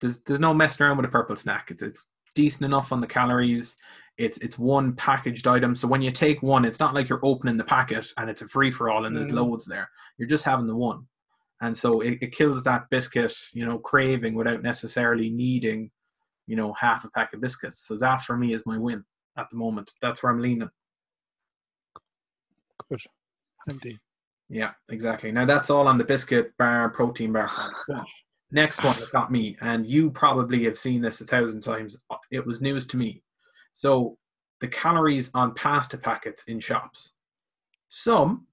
There's 0.00 0.22
there's 0.22 0.40
no 0.40 0.54
messing 0.54 0.86
around 0.86 0.96
with 0.96 1.06
a 1.06 1.10
purple 1.10 1.36
snack. 1.36 1.70
It's 1.70 1.82
it's 1.82 2.06
decent 2.34 2.64
enough 2.64 2.92
on 2.92 3.00
the 3.00 3.06
calories 3.06 3.76
it's 4.18 4.36
it's 4.38 4.58
one 4.58 4.94
packaged 4.94 5.46
item. 5.46 5.74
So 5.74 5.86
when 5.86 6.02
you 6.02 6.10
take 6.10 6.42
one, 6.42 6.64
it's 6.64 6.80
not 6.80 6.92
like 6.92 7.08
you're 7.08 7.24
opening 7.24 7.56
the 7.56 7.64
packet 7.64 8.06
and 8.16 8.28
it's 8.28 8.42
a 8.42 8.48
free 8.48 8.70
for 8.70 8.90
all 8.90 9.06
and 9.06 9.16
there's 9.16 9.28
mm. 9.28 9.34
loads 9.34 9.64
there. 9.64 9.88
You're 10.18 10.28
just 10.28 10.44
having 10.44 10.66
the 10.66 10.76
one. 10.76 11.06
And 11.60 11.76
so 11.76 12.00
it, 12.00 12.18
it 12.20 12.32
kills 12.32 12.64
that 12.64 12.90
biscuit, 12.90 13.34
you 13.52 13.64
know, 13.64 13.78
craving 13.78 14.34
without 14.34 14.62
necessarily 14.62 15.30
needing, 15.30 15.90
you 16.46 16.56
know, 16.56 16.72
half 16.72 17.04
a 17.04 17.10
pack 17.10 17.32
of 17.32 17.40
biscuits. 17.40 17.86
So 17.86 17.96
that 17.98 18.22
for 18.22 18.36
me 18.36 18.54
is 18.54 18.66
my 18.66 18.76
win 18.76 19.04
at 19.36 19.48
the 19.50 19.56
moment. 19.56 19.92
That's 20.02 20.22
where 20.22 20.32
I'm 20.32 20.42
leaning. 20.42 20.70
Good. 22.90 23.00
Indeed. 23.68 23.98
Yeah, 24.48 24.72
exactly. 24.88 25.30
Now 25.30 25.44
that's 25.44 25.70
all 25.70 25.86
on 25.88 25.98
the 25.98 26.04
biscuit 26.04 26.56
bar, 26.56 26.88
protein 26.90 27.32
bar 27.32 27.48
side. 27.48 28.04
Next 28.50 28.82
one 28.82 28.98
that 28.98 29.12
got 29.12 29.30
me, 29.30 29.58
and 29.60 29.86
you 29.86 30.10
probably 30.10 30.64
have 30.64 30.78
seen 30.78 31.02
this 31.02 31.20
a 31.20 31.26
thousand 31.26 31.60
times. 31.60 31.98
It 32.30 32.46
was 32.46 32.62
news 32.62 32.86
to 32.88 32.96
me. 32.96 33.22
So 33.74 34.16
the 34.60 34.68
calories 34.68 35.30
on 35.34 35.54
pasta 35.54 35.98
packets 35.98 36.44
in 36.48 36.58
shops. 36.58 37.10
Some 37.90 38.46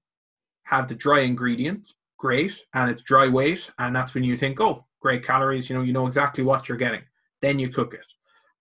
have 0.64 0.88
the 0.88 0.94
dry 0.94 1.20
ingredient, 1.20 1.94
great, 2.18 2.62
and 2.74 2.90
it's 2.90 3.02
dry 3.02 3.28
weight, 3.28 3.70
and 3.78 3.96
that's 3.96 4.12
when 4.12 4.22
you 4.22 4.36
think, 4.36 4.60
oh, 4.60 4.84
great 5.00 5.24
calories, 5.24 5.70
you 5.70 5.76
know, 5.76 5.82
you 5.82 5.92
know 5.92 6.06
exactly 6.06 6.44
what 6.44 6.68
you're 6.68 6.78
getting. 6.78 7.02
Then 7.40 7.58
you 7.58 7.70
cook 7.70 7.94
it. 7.94 8.04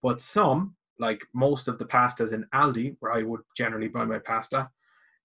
But 0.01 0.21
some, 0.21 0.75
like 0.99 1.21
most 1.33 1.67
of 1.67 1.77
the 1.79 1.86
pastas 1.86 2.31
in 2.31 2.45
Aldi, 2.53 2.95
where 2.99 3.11
I 3.11 3.23
would 3.23 3.41
generally 3.57 3.88
buy 3.89 4.05
my 4.05 4.19
pasta, 4.19 4.69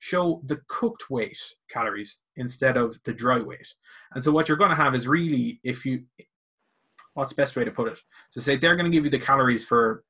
show 0.00 0.42
the 0.46 0.60
cooked 0.66 1.10
weight 1.10 1.38
calories 1.70 2.18
instead 2.36 2.76
of 2.76 2.98
the 3.04 3.12
dry 3.12 3.38
weight. 3.38 3.68
And 4.12 4.24
so 4.24 4.32
what 4.32 4.48
you're 4.48 4.56
going 4.56 4.70
to 4.70 4.76
have 4.76 4.94
is 4.94 5.06
really, 5.06 5.60
if 5.62 5.84
you, 5.84 6.04
what's 7.14 7.34
best 7.34 7.54
way 7.54 7.64
to 7.64 7.70
put 7.70 7.92
it? 7.92 7.98
So 8.30 8.40
say 8.40 8.56
they're 8.56 8.76
going 8.76 8.90
to 8.90 8.96
give 8.96 9.04
you 9.04 9.10
the 9.10 9.18
calories 9.18 9.64
for 9.64 10.02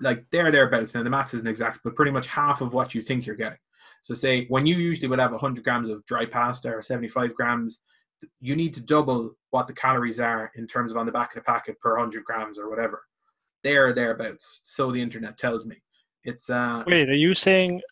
like 0.00 0.24
there 0.32 0.50
thereabouts. 0.50 0.94
Now 0.94 1.02
the 1.02 1.10
maths 1.10 1.34
isn't 1.34 1.46
exact, 1.46 1.80
but 1.84 1.94
pretty 1.94 2.10
much 2.10 2.26
half 2.26 2.62
of 2.62 2.72
what 2.72 2.94
you 2.94 3.02
think 3.02 3.26
you're 3.26 3.36
getting. 3.36 3.58
So 4.02 4.14
say 4.14 4.46
when 4.46 4.66
you 4.66 4.76
usually 4.76 5.08
would 5.08 5.20
have 5.20 5.32
100 5.32 5.62
grams 5.62 5.90
of 5.90 6.04
dry 6.06 6.26
pasta 6.26 6.70
or 6.70 6.82
75 6.82 7.34
grams, 7.34 7.80
you 8.40 8.56
need 8.56 8.72
to 8.74 8.80
double 8.80 9.36
what 9.50 9.66
the 9.66 9.72
calories 9.74 10.20
are 10.20 10.50
in 10.56 10.66
terms 10.66 10.90
of 10.90 10.96
on 10.96 11.06
the 11.06 11.12
back 11.12 11.30
of 11.30 11.34
the 11.34 11.46
packet 11.46 11.78
per 11.80 11.92
100 11.96 12.24
grams 12.24 12.58
or 12.58 12.70
whatever. 12.70 13.02
There 13.62 13.92
thereabouts. 13.92 14.60
So 14.64 14.90
the 14.90 15.02
internet 15.02 15.36
tells 15.36 15.66
me. 15.66 15.76
It's 16.22 16.48
uh 16.48 16.82
Wait, 16.86 17.10
are 17.10 17.14
you 17.14 17.34
saying 17.34 17.82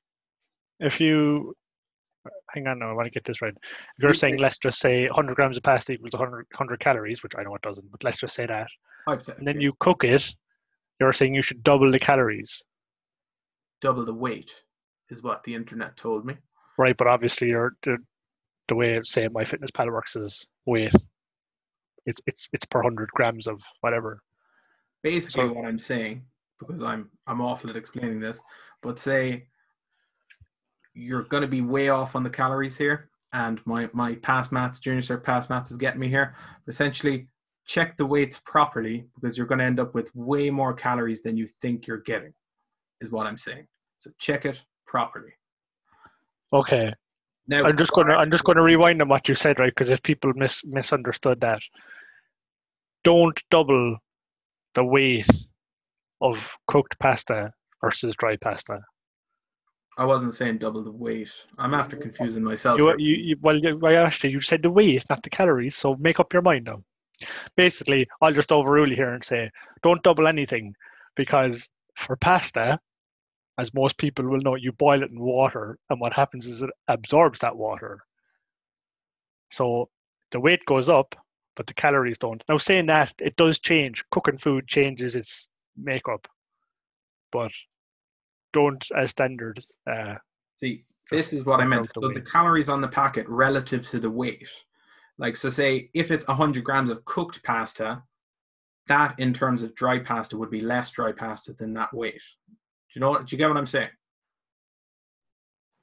if 0.82 1.00
you 1.00 1.54
hang 2.54 2.66
on, 2.66 2.78
no, 2.78 2.90
I 2.90 2.92
want 2.92 3.06
to 3.06 3.10
get 3.10 3.24
this 3.24 3.42
right. 3.42 3.54
If 3.62 4.02
you're 4.02 4.14
saying 4.14 4.38
let's 4.38 4.58
just 4.58 4.78
say 4.78 5.06
100 5.06 5.34
grams 5.34 5.56
of 5.56 5.62
pasta 5.62 5.92
equals 5.92 6.12
100, 6.12 6.46
100 6.52 6.80
calories, 6.80 7.22
which 7.22 7.32
I 7.36 7.42
know 7.42 7.54
it 7.54 7.62
doesn't, 7.62 7.90
but 7.90 8.04
let's 8.04 8.18
just 8.18 8.34
say 8.34 8.46
that, 8.46 8.68
and 9.06 9.46
then 9.46 9.60
you 9.60 9.72
cook 9.80 10.04
it, 10.04 10.34
you're 11.00 11.12
saying 11.12 11.34
you 11.34 11.42
should 11.42 11.62
double 11.62 11.90
the 11.90 11.98
calories. 11.98 12.62
Double 13.80 14.04
the 14.04 14.14
weight 14.14 14.50
is 15.10 15.22
what 15.22 15.42
the 15.44 15.54
internet 15.54 15.96
told 15.96 16.24
me. 16.24 16.36
Right, 16.78 16.96
but 16.96 17.06
obviously 17.06 17.48
you're 17.48 17.72
the, 17.82 17.98
the 18.68 18.74
way 18.74 19.00
say 19.04 19.28
MyFitnessPal 19.28 19.92
works 19.92 20.16
is 20.16 20.46
weight. 20.66 20.94
It's 22.06 22.20
it's 22.26 22.48
it's 22.52 22.64
per 22.64 22.82
hundred 22.82 23.10
grams 23.10 23.46
of 23.46 23.60
whatever. 23.80 24.22
Basically, 25.02 25.48
so, 25.48 25.52
what 25.52 25.64
I'm 25.64 25.78
saying, 25.78 26.22
because 26.58 26.82
I'm 26.82 27.10
I'm 27.26 27.40
awful 27.40 27.70
at 27.70 27.76
explaining 27.76 28.20
this, 28.20 28.40
but 28.82 28.98
say 28.98 29.46
you're 30.94 31.22
going 31.24 31.42
to 31.42 31.48
be 31.48 31.60
way 31.60 31.88
off 31.88 32.16
on 32.16 32.22
the 32.22 32.30
calories 32.30 32.76
here. 32.76 33.10
And 33.32 33.60
my, 33.66 33.88
my 33.92 34.14
past 34.16 34.52
maths, 34.52 34.78
junior 34.78 35.00
cert 35.00 35.24
past 35.24 35.48
maths 35.48 35.70
is 35.70 35.78
getting 35.78 36.00
me 36.00 36.08
here. 36.08 36.34
Essentially, 36.68 37.28
check 37.66 37.96
the 37.96 38.04
weights 38.04 38.40
properly 38.44 39.06
because 39.14 39.38
you're 39.38 39.46
going 39.46 39.60
to 39.60 39.64
end 39.64 39.80
up 39.80 39.94
with 39.94 40.14
way 40.14 40.50
more 40.50 40.74
calories 40.74 41.22
than 41.22 41.36
you 41.36 41.48
think 41.62 41.86
you're 41.86 42.02
getting, 42.02 42.34
is 43.00 43.10
what 43.10 43.26
I'm 43.26 43.38
saying. 43.38 43.66
So 43.98 44.10
check 44.18 44.44
it 44.44 44.60
properly. 44.86 45.32
Okay. 46.52 46.92
Now 47.48 47.64
I'm 47.64 47.76
just 47.76 47.92
gonna 47.92 48.14
I'm 48.14 48.30
just 48.30 48.44
gonna 48.44 48.62
rewind 48.62 49.02
on 49.02 49.08
what 49.08 49.28
you 49.28 49.34
said, 49.34 49.58
right? 49.58 49.72
Because 49.74 49.90
if 49.90 50.02
people 50.02 50.32
mis 50.34 50.64
misunderstood 50.66 51.40
that, 51.40 51.60
don't 53.04 53.42
double 53.50 53.96
the 54.74 54.84
weight 54.84 55.26
of 56.20 56.54
cooked 56.68 56.98
pasta 57.00 57.52
versus 57.80 58.14
dry 58.16 58.36
pasta. 58.36 58.80
I 59.98 60.04
wasn't 60.04 60.34
saying 60.34 60.58
double 60.58 60.82
the 60.82 60.90
weight. 60.90 61.30
I'm 61.58 61.74
after 61.74 61.96
confusing 61.96 62.42
myself. 62.42 62.78
You, 62.78 62.94
you, 62.98 63.16
you, 63.16 63.36
well, 63.40 63.60
asked 63.96 64.24
you. 64.24 64.30
You 64.30 64.40
said 64.40 64.62
the 64.62 64.70
weight, 64.70 65.04
not 65.10 65.22
the 65.22 65.30
calories. 65.30 65.76
So 65.76 65.96
make 65.96 66.18
up 66.18 66.32
your 66.32 66.42
mind 66.42 66.64
now. 66.64 66.82
Basically, 67.56 68.08
I'll 68.20 68.32
just 68.32 68.52
overrule 68.52 68.88
you 68.88 68.96
here 68.96 69.12
and 69.12 69.22
say 69.22 69.50
don't 69.82 70.02
double 70.02 70.26
anything 70.26 70.74
because 71.14 71.68
for 71.94 72.16
pasta, 72.16 72.80
as 73.58 73.74
most 73.74 73.98
people 73.98 74.26
will 74.26 74.40
know, 74.40 74.54
you 74.54 74.72
boil 74.72 75.02
it 75.02 75.10
in 75.10 75.20
water, 75.20 75.78
and 75.90 76.00
what 76.00 76.14
happens 76.14 76.46
is 76.46 76.62
it 76.62 76.70
absorbs 76.88 77.38
that 77.40 77.56
water. 77.56 78.00
So 79.50 79.90
the 80.30 80.40
weight 80.40 80.64
goes 80.64 80.88
up, 80.88 81.14
but 81.54 81.66
the 81.66 81.74
calories 81.74 82.18
don't. 82.18 82.42
Now, 82.48 82.56
saying 82.56 82.86
that, 82.86 83.12
it 83.18 83.36
does 83.36 83.60
change. 83.60 84.04
Cooking 84.10 84.38
food 84.38 84.66
changes 84.66 85.14
its 85.14 85.48
makeup, 85.76 86.26
but 87.30 87.52
don't 88.52 88.84
as 88.96 89.10
standard. 89.10 89.60
Uh, 89.90 90.14
See, 90.58 90.84
this 91.10 91.32
is 91.32 91.44
what 91.44 91.60
I 91.60 91.64
meant. 91.64 91.90
So 91.94 92.08
the 92.08 92.20
calories 92.20 92.68
on 92.68 92.80
the 92.80 92.88
packet 92.88 93.28
relative 93.28 93.86
to 93.90 94.00
the 94.00 94.10
weight. 94.10 94.48
Like, 95.18 95.36
so 95.36 95.48
say 95.48 95.90
if 95.94 96.10
it's 96.10 96.26
100 96.26 96.64
grams 96.64 96.90
of 96.90 97.04
cooked 97.04 97.42
pasta, 97.42 98.02
that 98.88 99.14
in 99.18 99.32
terms 99.32 99.62
of 99.62 99.74
dry 99.74 99.98
pasta 99.98 100.36
would 100.36 100.50
be 100.50 100.60
less 100.60 100.90
dry 100.90 101.12
pasta 101.12 101.52
than 101.52 101.74
that 101.74 101.92
weight. 101.94 102.22
Do 102.48 102.54
you 102.94 103.00
know? 103.00 103.18
Do 103.18 103.24
you 103.28 103.38
get 103.38 103.48
what 103.48 103.56
I'm 103.56 103.66
saying? 103.66 103.90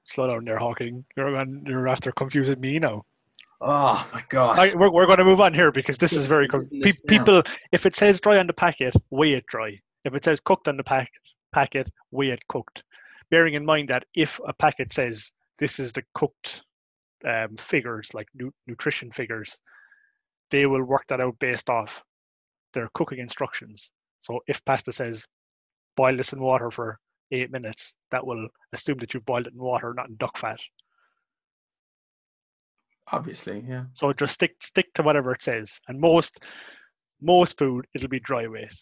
Slow 0.06 0.28
down 0.28 0.46
there, 0.46 0.58
Hawking. 0.58 1.06
You're, 1.16 1.46
you're 1.66 1.88
after 1.88 2.12
confusing 2.12 2.60
me 2.60 2.80
now. 2.80 3.06
Oh 3.62 4.08
my 4.14 4.24
god! 4.30 4.74
we're, 4.76 4.90
we're 4.90 5.06
going 5.06 5.18
to 5.18 5.26
move 5.26 5.42
on 5.42 5.54
here 5.54 5.72
because 5.72 5.98
this 5.98 6.14
is 6.14 6.26
very 6.26 6.48
Pe- 6.48 6.94
people. 7.08 7.44
If 7.72 7.86
it 7.86 7.96
says 7.96 8.22
dry 8.22 8.38
on 8.38 8.48
the 8.48 8.54
packet, 8.54 8.96
weigh 9.10 9.34
it 9.34 9.46
dry. 9.48 9.80
If 10.06 10.16
it 10.16 10.24
says 10.24 10.40
cooked 10.40 10.70
on 10.70 10.78
the 10.78 10.84
packet, 10.84 11.12
packet, 11.52 11.90
weigh 12.12 12.30
it 12.30 12.48
cooked. 12.48 12.84
Bearing 13.32 13.54
in 13.54 13.66
mind 13.66 13.90
that 13.90 14.06
if 14.16 14.40
a 14.48 14.54
packet 14.54 14.92
says 14.94 15.32
this 15.58 15.80
is 15.80 15.92
the 15.92 16.04
cooked 16.14 16.64
um, 17.28 17.56
figures, 17.58 18.14
like 18.14 18.28
nu- 18.34 18.54
nutrition 18.68 19.12
figures, 19.12 19.58
they 20.52 20.66
will 20.66 20.84
work 20.84 21.06
that 21.08 21.22
out 21.22 21.38
based 21.40 21.70
off 21.70 22.04
their 22.74 22.90
cooking 22.94 23.20
instructions. 23.20 23.92
So 24.20 24.40
if 24.48 24.64
pasta 24.66 24.92
says 24.92 25.26
boil 25.96 26.16
this 26.18 26.34
in 26.34 26.40
water 26.40 26.72
for 26.72 26.98
eight 27.32 27.52
minutes, 27.52 27.96
that 28.12 28.26
will 28.26 28.48
assume 28.74 28.98
that 29.00 29.14
you 29.14 29.20
boiled 29.22 29.48
it 29.48 29.54
in 29.54 29.60
water, 29.60 29.94
not 29.94 30.10
in 30.10 30.16
duck 30.16 30.38
fat. 30.38 30.60
Obviously, 33.12 33.64
yeah. 33.68 33.86
So 33.96 34.14
just 34.14 34.36
stick 34.36 34.56
stick 34.62 34.94
to 34.94 35.04
whatever 35.04 35.32
it 35.32 35.42
says. 35.42 35.80
And 35.88 36.00
most 36.00 36.46
most 37.22 37.58
food 37.58 37.88
it'll 37.94 38.10
be 38.10 38.20
dry 38.20 38.48
weight. 38.48 38.74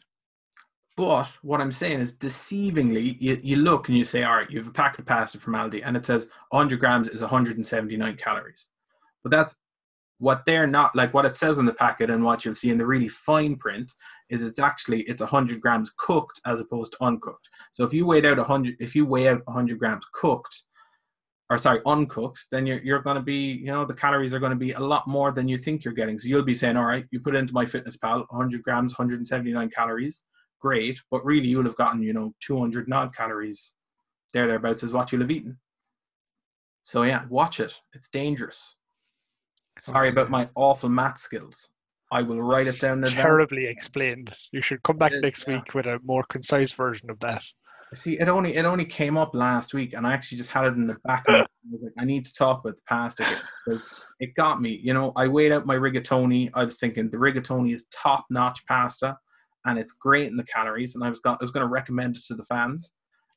But 0.98 1.28
what 1.44 1.62
I'm 1.62 1.72
saying 1.72 2.02
is, 2.02 2.18
deceivingly, 2.18 3.18
you, 3.22 3.40
you 3.44 3.58
look 3.58 3.88
and 3.88 3.96
you 3.96 4.04
say, 4.04 4.24
all 4.24 4.38
right, 4.38 4.50
you 4.50 4.58
have 4.58 4.68
a 4.68 4.72
packet 4.72 5.02
of 5.02 5.06
pasta 5.06 5.40
from 5.40 5.54
Aldi, 5.54 5.84
and 5.86 5.96
it 5.96 6.08
says 6.08 6.28
100 6.50 6.80
grams 6.80 7.08
is 7.08 7.22
179 7.22 8.18
calories. 8.18 8.70
But 9.24 9.32
that's 9.32 9.56
what 10.18 10.44
they're 10.48 10.66
not 10.66 10.96
like. 10.96 11.14
What 11.14 11.28
it 11.28 11.36
says 11.36 11.60
on 11.60 11.68
the 11.68 11.74
packet 11.74 12.10
and 12.10 12.24
what 12.24 12.44
you'll 12.44 12.56
see 12.56 12.72
in 12.72 12.80
the 12.80 12.86
really 12.88 13.10
fine 13.10 13.58
print 13.58 13.94
is 14.32 14.42
it's 14.42 14.58
actually 14.58 15.02
it's 15.04 15.22
100 15.22 15.62
grams 15.62 15.94
cooked 15.98 16.42
as 16.48 16.60
opposed 16.60 16.94
to 16.94 17.04
uncooked. 17.04 17.48
So 17.74 17.84
if 17.84 17.94
you 17.94 18.08
weigh 18.08 18.26
out 18.26 18.38
100, 18.38 18.78
if 18.80 18.96
you 18.96 19.06
weigh 19.06 19.28
out 19.28 19.42
100 19.46 19.78
grams 19.78 20.06
cooked, 20.14 20.64
or 21.52 21.60
sorry, 21.60 21.80
uncooked, 21.86 22.48
then 22.50 22.66
you're 22.66 22.82
you're 22.82 23.04
going 23.04 23.18
to 23.18 23.22
be, 23.22 23.52
you 23.52 23.68
know, 23.68 23.86
the 23.86 23.94
calories 23.94 24.34
are 24.34 24.40
going 24.40 24.50
to 24.50 24.56
be 24.56 24.72
a 24.72 24.80
lot 24.80 25.08
more 25.08 25.32
than 25.32 25.48
you 25.48 25.60
think 25.60 25.86
you're 25.86 25.94
getting. 25.94 26.18
So 26.18 26.28
you'll 26.28 26.42
be 26.42 26.56
saying, 26.56 26.76
all 26.76 26.86
right, 26.86 27.06
you 27.12 27.20
put 27.20 27.36
into 27.36 27.54
MyFitnessPal, 27.54 28.26
100 28.30 28.64
grams, 28.64 28.98
179 28.98 29.70
calories 29.70 30.24
great, 30.60 31.00
but 31.12 31.26
really 31.26 31.48
you'll 31.48 31.64
have 31.64 31.76
gotten, 31.76 32.02
you 32.02 32.14
know, 32.14 32.34
200 32.42 32.92
odd 32.92 33.16
calories 33.16 33.74
there, 34.34 34.48
thereabouts 34.48 34.84
is 34.84 34.94
what 34.94 35.12
you'll 35.12 35.22
have 35.22 35.32
eaten. 35.32 35.58
So 36.84 37.04
yeah, 37.04 37.26
watch 37.30 37.60
it. 37.60 37.74
It's 37.94 38.10
dangerous. 38.10 38.76
Sorry 39.80 40.10
about 40.10 40.30
my 40.30 40.50
awful 40.56 40.90
math 40.90 41.18
skills. 41.18 41.68
I 42.12 42.22
will 42.22 42.42
write 42.42 42.68
it 42.68 42.80
down. 42.80 43.04
Terribly 43.04 43.66
explained. 43.66 44.34
You 44.52 44.62
should 44.62 44.82
come 44.84 44.98
back 44.98 45.12
is, 45.12 45.22
next 45.22 45.46
yeah. 45.48 45.56
week 45.56 45.74
with 45.74 45.86
a 45.86 46.00
more 46.04 46.24
concise 46.30 46.72
version 46.72 47.10
of 47.10 47.20
that. 47.20 47.44
See, 47.94 48.20
it 48.20 48.28
only 48.28 48.56
it 48.56 48.66
only 48.66 48.86
came 48.86 49.18
up 49.18 49.36
last 49.36 49.74
week, 49.74 49.94
and 49.94 50.06
I 50.06 50.14
actually 50.14 50.38
just 50.38 50.52
had 50.52 50.66
it 50.66 50.76
in 50.76 50.88
the 50.88 50.98
back. 51.04 51.26
of 51.28 51.36
I 51.36 51.46
was 51.72 51.82
like, 51.82 51.94
I 51.98 52.06
need 52.06 52.26
to 52.26 52.34
talk 52.34 52.62
about 52.62 52.78
the 52.78 52.84
past 52.88 53.20
again 53.20 53.40
because 53.66 53.86
it 54.20 54.36
got 54.36 54.62
me. 54.62 54.80
You 54.82 54.94
know, 54.94 55.14
I 55.16 55.28
weighed 55.28 55.52
out 55.52 55.66
my 55.66 55.76
rigatoni. 55.76 56.50
I 56.54 56.64
was 56.64 56.78
thinking 56.78 57.10
the 57.10 57.18
rigatoni 57.18 57.74
is 57.74 57.88
top 57.88 58.26
notch 58.30 58.66
pasta 58.68 59.18
and 59.68 59.78
it's 59.78 59.92
great 59.92 60.30
in 60.30 60.38
the 60.38 60.46
calories. 60.46 60.96
And 60.96 61.04
I 61.04 61.10
was, 61.10 61.20
got, 61.20 61.38
I 61.40 61.44
was 61.44 61.52
going 61.52 61.66
to 61.66 61.72
recommend 61.72 62.18
it 62.18 62.26
to 62.26 62.36
the 62.36 62.46
fans. 62.46 62.92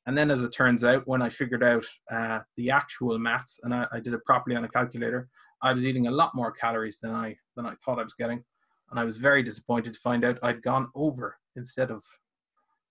And 0.07 0.16
then, 0.16 0.31
as 0.31 0.43
it 0.43 0.51
turns 0.51 0.83
out, 0.83 1.07
when 1.07 1.20
I 1.20 1.28
figured 1.28 1.62
out 1.62 1.85
uh, 2.11 2.41
the 2.57 2.70
actual 2.70 3.18
maths 3.18 3.61
and 3.64 3.74
I, 3.74 3.87
I, 3.93 4.01
did 4.01 4.14
it 4.14 4.24
properly 4.24 4.57
on 4.57 4.64
a 4.64 4.68
calculator, 4.68 5.28
I 5.62 5.74
was 5.74 5.85
eating 5.85 6.07
a 6.07 6.11
lot 6.11 6.31
more 6.35 6.53
calories 6.53 6.99
than 7.03 7.12
I 7.12 7.37
than 7.55 7.66
I 7.66 7.74
thought 7.85 7.99
I 7.99 8.05
was 8.05 8.14
getting, 8.14 8.43
and 8.91 8.99
I 8.99 9.05
was 9.05 9.18
very 9.18 9.43
disappointed 9.43 9.93
to 9.93 10.01
find 10.01 10.24
out 10.24 10.39
I'd 10.43 10.62
gone 10.62 10.89
over 10.95 11.37
instead 11.57 11.91
of 11.91 12.03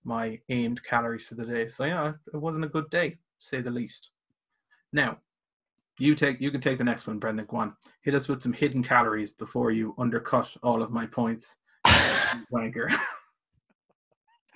my 0.04 0.40
aimed 0.50 0.84
calories 0.84 1.26
for 1.26 1.34
the 1.34 1.46
day. 1.46 1.68
So 1.68 1.86
yeah, 1.86 2.14
it 2.32 2.38
wasn't 2.38 2.66
a 2.66 2.70
good 2.70 2.90
day, 2.92 3.18
say 3.40 3.62
the 3.62 3.72
least. 3.72 4.12
Now, 4.94 5.18
you 5.98 6.14
take 6.14 6.40
you 6.40 6.52
can 6.52 6.62
take 6.62 6.78
the 6.78 6.84
next 6.84 7.08
one, 7.08 7.18
Brendan. 7.18 7.48
Go 7.48 7.58
on, 7.58 7.76
hit 8.04 8.14
us 8.14 8.28
with 8.28 8.44
some 8.44 8.54
hidden 8.54 8.84
calories 8.84 9.32
before 9.32 9.72
you 9.72 9.96
undercut 9.98 10.50
all 10.62 10.84
of 10.84 10.92
my 10.92 11.08
points. 11.08 11.56
Wanker. 12.54 12.96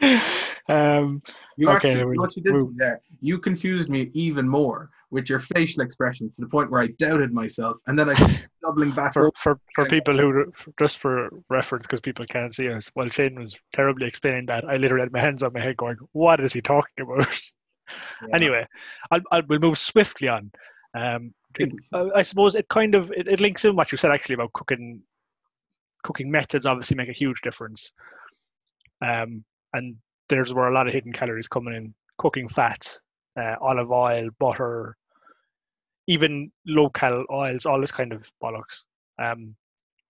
um, 0.70 1.22
You 1.58 1.70
Okay, 1.70 1.90
actually, 1.92 2.06
we- 2.06 2.18
what 2.18 2.36
you 2.36 2.44
did 2.44 2.54
we- 2.54 2.74
there, 2.76 3.02
you 3.22 3.40
confused 3.40 3.90
me 3.90 4.10
even 4.14 4.48
more 4.48 4.90
with 5.12 5.30
your 5.30 5.40
facial 5.40 5.84
expressions 5.84 6.36
to 6.36 6.42
the 6.42 6.48
point 6.50 6.72
where 6.72 6.82
I 6.82 6.88
doubted 6.98 7.32
myself, 7.32 7.78
and 7.88 7.98
then 7.98 8.10
I 8.10 8.16
doubling 8.64 8.92
back. 8.92 9.14
for 9.14 9.32
for 9.36 9.60
for 9.76 9.86
people 9.86 10.18
who 10.18 10.52
just 10.80 10.98
for 10.98 11.30
reference 11.50 11.86
because 11.86 12.02
people 12.02 12.26
can't 12.26 12.54
see 12.56 12.70
us 12.70 12.90
while 12.96 13.10
Shane 13.10 13.40
was 13.40 13.60
terribly 13.74 14.08
explaining 14.08 14.46
that 14.48 14.64
I 14.66 14.78
literally 14.78 15.04
had 15.04 15.12
my 15.12 15.20
hands 15.20 15.44
on 15.44 15.54
my 15.54 15.62
head 15.62 15.78
going 15.78 15.98
what 16.14 16.40
is 16.40 16.54
he 16.54 16.62
talking 16.62 17.04
about 17.04 17.28
Yeah. 18.22 18.36
anyway 18.36 18.66
I'll, 19.12 19.20
I'll 19.32 19.42
we'll 19.48 19.60
move 19.60 19.78
swiftly 19.78 20.30
on 20.30 20.50
um 20.96 21.34
it, 21.60 21.70
I 22.16 22.22
suppose 22.24 22.56
it 22.56 22.68
kind 22.70 22.96
of 22.96 23.12
it, 23.12 23.28
it 23.28 23.42
links 23.42 23.66
in 23.66 23.76
what 23.76 23.92
you 23.92 23.98
said 23.98 24.12
actually 24.12 24.36
about 24.36 24.54
cooking 24.54 25.02
cooking 26.04 26.32
methods 26.32 26.66
obviously 26.66 26.96
make 26.98 27.10
a 27.10 27.14
huge 27.14 27.42
difference 27.42 27.94
um 29.06 29.44
and 29.74 29.96
there's 30.30 30.54
where 30.54 30.68
a 30.68 30.74
lot 30.74 30.88
of 30.88 30.94
hidden 30.94 31.14
calories 31.14 31.48
coming 31.48 31.76
in 31.76 31.94
cooking 32.18 32.48
fats 32.48 33.02
uh, 33.40 33.56
olive 33.62 33.92
oil 33.92 34.30
butter 34.40 34.96
even 36.08 36.52
low 36.68 36.90
cal 36.90 37.26
oils 37.32 37.66
all 37.66 37.80
this 37.80 37.92
kind 37.92 38.14
of 38.14 38.24
bollocks 38.42 38.86
um 39.20 39.56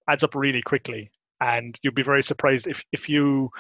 adds 0.09 0.25
up 0.25 0.35
really 0.35 0.63
quickly. 0.63 1.11
And 1.41 1.79
you'd 1.83 1.95
be 1.95 2.03
very 2.03 2.23
surprised 2.23 2.67
if 2.67 2.83
if 2.93 3.09
you 3.09 3.51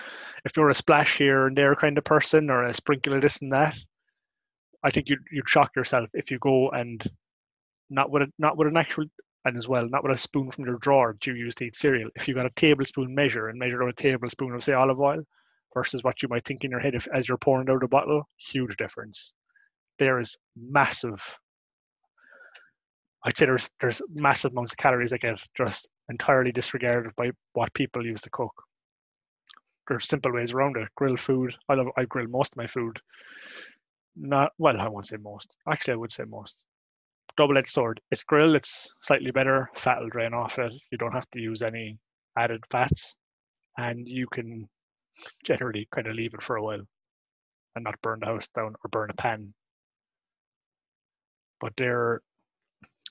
if 0.44 0.56
you're 0.56 0.70
a 0.70 0.74
splash 0.74 1.18
here 1.18 1.46
and 1.46 1.56
there 1.56 1.74
kind 1.74 1.98
of 1.98 2.04
person 2.04 2.48
or 2.48 2.64
a 2.64 2.74
sprinkle 2.74 3.14
of 3.14 3.22
this 3.22 3.42
and 3.42 3.52
that 3.52 3.76
i 4.84 4.90
think 4.90 5.08
you'd 5.08 5.24
you'd 5.30 5.48
shock 5.48 5.70
yourself 5.76 6.08
if 6.14 6.30
you 6.30 6.38
go 6.38 6.70
and 6.70 7.04
not 7.90 8.10
with 8.10 8.22
a 8.22 8.26
not 8.38 8.56
with 8.56 8.68
an 8.68 8.76
actual 8.76 9.04
and 9.44 9.56
as 9.56 9.68
well 9.68 9.88
not 9.88 10.02
with 10.02 10.12
a 10.12 10.16
spoon 10.16 10.50
from 10.50 10.64
your 10.64 10.78
drawer 10.78 11.12
that 11.12 11.26
you 11.26 11.34
use 11.34 11.54
to 11.56 11.64
eat 11.64 11.76
cereal. 11.76 12.10
If 12.16 12.28
you 12.28 12.34
got 12.34 12.46
a 12.46 12.50
tablespoon 12.50 13.14
measure 13.14 13.48
and 13.48 13.58
measure 13.58 13.82
out 13.82 13.90
a 13.90 13.92
tablespoon 13.92 14.54
of 14.54 14.64
say 14.64 14.72
olive 14.72 15.00
oil 15.00 15.22
versus 15.74 16.02
what 16.04 16.22
you 16.22 16.28
might 16.28 16.44
think 16.44 16.64
in 16.64 16.70
your 16.70 16.80
head 16.80 16.94
if, 16.94 17.06
as 17.14 17.28
you're 17.28 17.38
pouring 17.38 17.68
out 17.68 17.82
a 17.82 17.88
bottle 17.88 18.28
huge 18.36 18.76
difference 18.76 19.34
there 19.98 20.18
is 20.18 20.36
massive 20.56 21.36
I'd 23.24 23.36
say 23.36 23.46
there's 23.46 23.70
there's 23.80 24.02
massive 24.14 24.52
amounts 24.52 24.72
of 24.72 24.76
calories 24.78 25.10
that 25.10 25.20
get 25.20 25.42
just 25.56 25.88
entirely 26.10 26.52
disregarded 26.52 27.12
by 27.16 27.30
what 27.54 27.72
people 27.72 28.04
use 28.04 28.20
to 28.22 28.30
cook. 28.30 28.52
There's 29.88 30.06
simple 30.06 30.32
ways 30.32 30.52
around 30.52 30.76
it. 30.76 30.88
Grill 30.94 31.16
food. 31.16 31.54
I 31.68 31.74
love 31.74 31.86
I 31.96 32.04
grill 32.04 32.28
most 32.28 32.52
of 32.52 32.58
my 32.58 32.66
food. 32.66 33.00
Not 34.16 34.52
well, 34.58 34.78
I 34.78 34.88
won't 34.88 35.06
say 35.06 35.16
most. 35.16 35.56
Actually 35.66 35.94
I 35.94 35.96
would 35.96 36.12
say 36.12 36.24
most. 36.24 36.66
Double 37.36 37.56
edged 37.56 37.70
sword. 37.70 38.00
It's 38.10 38.22
grilled, 38.22 38.56
it's 38.56 38.94
slightly 39.00 39.30
better. 39.30 39.70
Fat 39.74 40.00
will 40.00 40.10
drain 40.10 40.34
off 40.34 40.58
it. 40.58 40.72
You 40.92 40.98
don't 40.98 41.12
have 41.12 41.28
to 41.30 41.40
use 41.40 41.62
any 41.62 41.98
added 42.38 42.62
fats. 42.70 43.16
And 43.78 44.06
you 44.06 44.26
can 44.28 44.68
generally 45.44 45.88
kind 45.92 46.06
of 46.06 46.14
leave 46.14 46.34
it 46.34 46.42
for 46.42 46.56
a 46.56 46.62
while 46.62 46.82
and 47.74 47.84
not 47.84 48.00
burn 48.02 48.20
the 48.20 48.26
house 48.26 48.48
down 48.48 48.74
or 48.84 48.88
burn 48.90 49.10
a 49.10 49.14
pan. 49.14 49.52
But 51.60 51.72
they're 51.76 52.20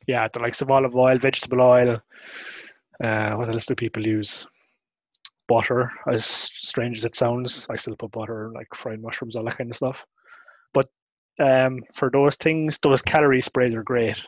yeah, 0.07 0.27
the 0.31 0.39
likes 0.39 0.61
of 0.61 0.71
olive 0.71 0.95
oil, 0.95 1.17
vegetable 1.17 1.61
oil. 1.61 2.01
Uh, 3.03 3.31
what 3.35 3.49
else 3.49 3.65
do 3.65 3.75
people 3.75 4.05
use? 4.05 4.45
Butter, 5.47 5.91
as 6.11 6.25
strange 6.25 6.99
as 6.99 7.05
it 7.05 7.15
sounds, 7.15 7.67
I 7.69 7.75
still 7.75 7.95
put 7.95 8.11
butter, 8.11 8.51
like 8.53 8.67
fried 8.75 9.01
mushrooms, 9.01 9.35
all 9.35 9.43
that 9.45 9.57
kind 9.57 9.69
of 9.69 9.77
stuff. 9.77 10.05
But 10.73 10.87
um, 11.39 11.83
for 11.93 12.09
those 12.09 12.35
things, 12.35 12.77
those 12.79 13.01
calorie 13.01 13.41
sprays 13.41 13.73
are 13.73 13.83
great. 13.83 14.21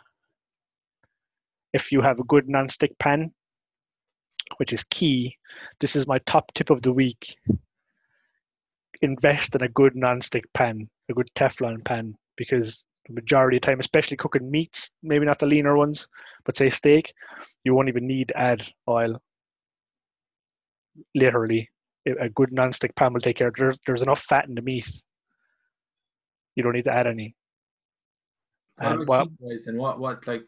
If 1.73 1.91
you 1.91 2.01
have 2.01 2.19
a 2.19 2.25
good 2.25 2.47
non-stick 2.49 2.97
pan, 2.99 3.31
which 4.57 4.73
is 4.73 4.83
key, 4.89 5.37
this 5.79 5.95
is 5.95 6.07
my 6.07 6.19
top 6.19 6.53
tip 6.53 6.69
of 6.69 6.81
the 6.81 6.93
week. 6.93 7.35
Invest 9.05 9.55
in 9.55 9.61
a 9.61 9.69
good 9.69 9.95
non-stick 9.95 10.45
pan, 10.53 10.89
a 11.09 11.13
good 11.13 11.29
Teflon 11.35 11.85
pan, 11.85 12.15
because 12.37 12.83
the 13.07 13.13
majority 13.13 13.57
of 13.57 13.61
the 13.61 13.67
time, 13.67 13.79
especially 13.79 14.17
cooking 14.17 14.49
meats, 14.49 14.91
maybe 15.03 15.25
not 15.25 15.37
the 15.37 15.45
leaner 15.45 15.77
ones, 15.77 16.07
but 16.43 16.57
say 16.57 16.69
steak, 16.69 17.13
you 17.63 17.75
won't 17.75 17.87
even 17.87 18.07
need 18.07 18.29
to 18.29 18.37
add 18.37 18.67
oil. 18.89 19.21
Literally, 21.13 21.69
a 22.19 22.29
good 22.29 22.51
non-stick 22.51 22.95
pan 22.95 23.13
will 23.13 23.19
take 23.19 23.37
care. 23.37 23.51
There's 23.55 23.77
there's 23.85 24.01
enough 24.01 24.21
fat 24.21 24.47
in 24.47 24.55
the 24.55 24.61
meat. 24.61 24.89
You 26.55 26.63
don't 26.63 26.73
need 26.73 26.85
to 26.85 26.93
add 26.93 27.05
any. 27.05 27.35
What 28.77 28.91
about 28.93 29.07
well, 29.07 29.51
heat? 29.51 29.75
What 29.75 29.99
what 29.99 30.25
like 30.25 30.47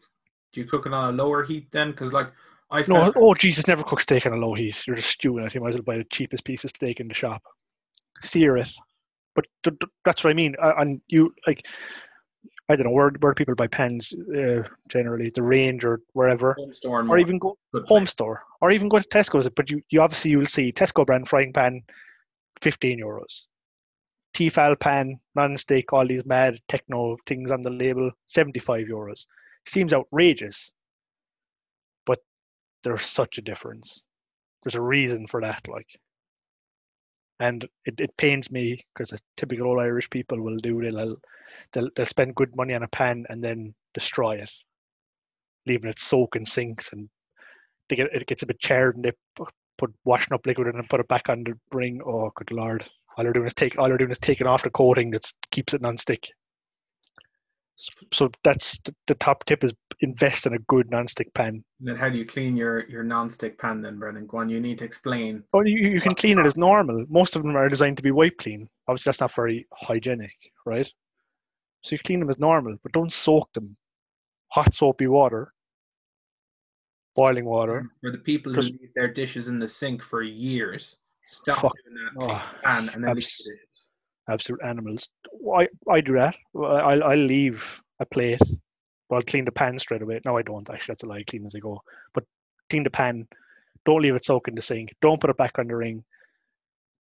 do 0.52 0.60
you 0.60 0.66
cook 0.66 0.86
it 0.86 0.92
on 0.92 1.14
a 1.14 1.16
lower 1.16 1.44
heat 1.44 1.68
then? 1.70 1.92
Because 1.92 2.12
like 2.12 2.32
I 2.72 2.82
no, 2.88 3.12
oh 3.14 3.34
Jesus, 3.34 3.68
never 3.68 3.84
cook 3.84 4.00
steak 4.00 4.26
on 4.26 4.32
a 4.32 4.36
low 4.36 4.54
heat. 4.54 4.84
You're 4.86 4.96
just 4.96 5.10
stewing 5.10 5.44
it. 5.44 5.54
You 5.54 5.60
might 5.60 5.68
as 5.68 5.76
well 5.76 5.84
buy 5.84 5.98
the 5.98 6.04
cheapest 6.04 6.44
piece 6.44 6.64
of 6.64 6.70
steak 6.70 6.98
in 6.98 7.06
the 7.06 7.14
shop. 7.14 7.42
Sear 8.22 8.56
it. 8.56 8.70
But 9.34 9.46
th- 9.62 9.78
th- 9.78 9.92
that's 10.04 10.24
what 10.24 10.30
I 10.30 10.34
mean. 10.34 10.54
And 10.60 11.00
you 11.08 11.34
like, 11.46 11.64
I 12.68 12.76
don't 12.76 12.86
know 12.86 12.92
where 12.92 13.10
where 13.20 13.34
people 13.34 13.54
buy 13.54 13.66
pens 13.66 14.12
uh, 14.36 14.62
generally, 14.88 15.30
the 15.30 15.42
range 15.42 15.84
or 15.84 16.00
wherever, 16.12 16.54
home 16.54 16.74
store 16.74 17.08
or 17.08 17.18
even 17.18 17.38
go 17.38 17.56
home 17.72 17.84
place. 17.84 18.10
store 18.10 18.42
or 18.60 18.70
even 18.70 18.88
go 18.88 18.98
to 18.98 19.08
Tesco's. 19.08 19.48
But 19.48 19.70
you, 19.70 19.80
you 19.90 20.02
obviously 20.02 20.32
you'll 20.32 20.46
see 20.46 20.72
Tesco 20.72 21.06
brand 21.06 21.28
frying 21.28 21.52
pan, 21.52 21.82
fifteen 22.60 23.00
euros. 23.00 23.46
Tefal 24.34 24.78
pan, 24.78 25.18
non-stick, 25.34 25.92
all 25.92 26.06
these 26.06 26.26
mad 26.26 26.60
techno 26.68 27.16
things 27.26 27.50
on 27.50 27.62
the 27.62 27.70
label, 27.70 28.10
seventy-five 28.26 28.86
euros. 28.86 29.24
Seems 29.64 29.94
outrageous, 29.94 30.70
but 32.04 32.18
there's 32.84 33.06
such 33.06 33.38
a 33.38 33.42
difference. 33.42 34.04
There's 34.62 34.74
a 34.74 34.82
reason 34.82 35.26
for 35.26 35.40
that, 35.40 35.66
like, 35.68 35.88
and 37.40 37.64
it, 37.84 37.94
it 37.98 38.16
pains 38.16 38.50
me 38.50 38.80
because 38.94 39.10
the 39.10 39.20
typical 39.36 39.68
old 39.68 39.80
Irish 39.80 40.10
people 40.10 40.40
will 40.40 40.56
do 40.56 40.80
they'll 40.80 41.16
they'll 41.72 41.88
they'll 41.94 42.06
spend 42.06 42.34
good 42.34 42.54
money 42.56 42.74
on 42.74 42.82
a 42.82 42.88
pan 42.88 43.24
and 43.28 43.42
then 43.42 43.74
destroy 43.94 44.36
it, 44.36 44.50
leaving 45.66 45.90
it 45.90 45.98
soak 45.98 46.36
in 46.36 46.44
sinks 46.44 46.92
and 46.92 47.08
they 47.88 47.96
get 47.96 48.12
it 48.12 48.26
gets 48.26 48.42
a 48.42 48.46
bit 48.46 48.58
charred 48.60 48.96
and 48.96 49.04
they 49.04 49.12
pu- 49.36 49.46
put 49.78 49.92
washing 50.04 50.34
up 50.34 50.46
liquid 50.46 50.68
in 50.68 50.76
and 50.76 50.90
put 50.90 51.00
it 51.00 51.08
back 51.08 51.28
on 51.28 51.44
the 51.44 51.54
ring. 51.72 52.00
Oh, 52.04 52.30
good 52.34 52.50
lord! 52.50 52.88
All 53.16 53.24
they're 53.24 53.32
doing 53.32 53.46
is 53.46 53.54
take 53.54 53.78
all 53.78 53.88
they're 53.88 53.98
doing 53.98 54.10
is 54.10 54.18
taking 54.18 54.46
off 54.46 54.62
the 54.62 54.70
coating 54.70 55.10
that 55.12 55.30
keeps 55.50 55.74
it 55.74 55.80
non-stick. 55.80 56.28
So 58.12 58.30
that's 58.42 58.80
the, 58.80 58.94
the 59.06 59.14
top 59.14 59.44
tip: 59.44 59.62
is 59.62 59.72
invest 60.00 60.46
in 60.46 60.54
a 60.54 60.58
good 60.60 60.90
non-stick 60.90 61.32
pan. 61.34 61.62
And 61.78 61.88
then 61.88 61.96
how 61.96 62.08
do 62.08 62.18
you 62.18 62.26
clean 62.26 62.56
your 62.56 62.88
your 62.88 63.04
non-stick 63.04 63.58
pan 63.58 63.80
then, 63.80 63.98
Brendan? 63.98 64.26
Go 64.26 64.38
on, 64.38 64.48
you 64.48 64.60
need 64.60 64.78
to 64.78 64.84
explain. 64.84 65.44
Oh, 65.52 65.60
you, 65.60 65.88
you 65.88 66.00
can 66.00 66.14
clean 66.14 66.38
it 66.38 66.46
as 66.46 66.56
normal. 66.56 67.04
Most 67.08 67.36
of 67.36 67.42
them 67.42 67.56
are 67.56 67.68
designed 67.68 67.96
to 67.98 68.02
be 68.02 68.10
wipe 68.10 68.36
clean. 68.38 68.68
Obviously, 68.88 69.10
that's 69.10 69.20
not 69.20 69.32
very 69.32 69.66
hygienic, 69.72 70.34
right? 70.66 70.90
So 71.82 71.94
you 71.94 72.00
clean 72.00 72.18
them 72.18 72.30
as 72.30 72.40
normal, 72.40 72.76
but 72.82 72.92
don't 72.92 73.12
soak 73.12 73.52
them. 73.52 73.76
Hot 74.48 74.74
soapy 74.74 75.06
water, 75.06 75.52
boiling 77.14 77.44
water. 77.44 77.86
For 78.00 78.10
the 78.10 78.18
people 78.18 78.52
who 78.52 78.60
leave 78.60 78.94
their 78.96 79.12
dishes 79.12 79.46
in 79.46 79.60
the 79.60 79.68
sink 79.68 80.02
for 80.02 80.22
years, 80.22 80.96
stop 81.26 81.58
Fuck. 81.58 81.74
doing 81.84 81.96
that. 81.96 82.24
Oh, 82.24 82.42
pan 82.64 82.88
and 82.88 83.04
then 83.04 83.10
abs-. 83.10 83.48
Absolute 84.28 84.60
animals. 84.64 85.08
I, 85.56 85.68
I 85.88 86.00
do 86.00 86.14
that. 86.14 86.36
I'll, 86.56 87.04
I'll 87.04 87.16
leave 87.16 87.82
a 88.00 88.06
plate, 88.06 88.40
but 89.08 89.16
I'll 89.16 89.22
clean 89.22 89.44
the 89.44 89.52
pan 89.52 89.78
straight 89.78 90.02
away. 90.02 90.20
No, 90.24 90.36
I 90.36 90.42
don't 90.42 90.68
actually. 90.70 90.92
That's 90.92 91.04
a 91.04 91.06
lie. 91.06 91.18
I 91.18 91.22
clean 91.24 91.46
as 91.46 91.54
I 91.54 91.60
go. 91.60 91.80
But 92.14 92.24
clean 92.70 92.82
the 92.82 92.90
pan. 92.90 93.26
Don't 93.84 94.02
leave 94.02 94.14
it 94.14 94.24
soak 94.24 94.48
in 94.48 94.54
the 94.54 94.62
sink. 94.62 94.94
Don't 95.00 95.20
put 95.20 95.30
it 95.30 95.36
back 95.36 95.58
on 95.58 95.66
the 95.66 95.76
ring. 95.76 96.04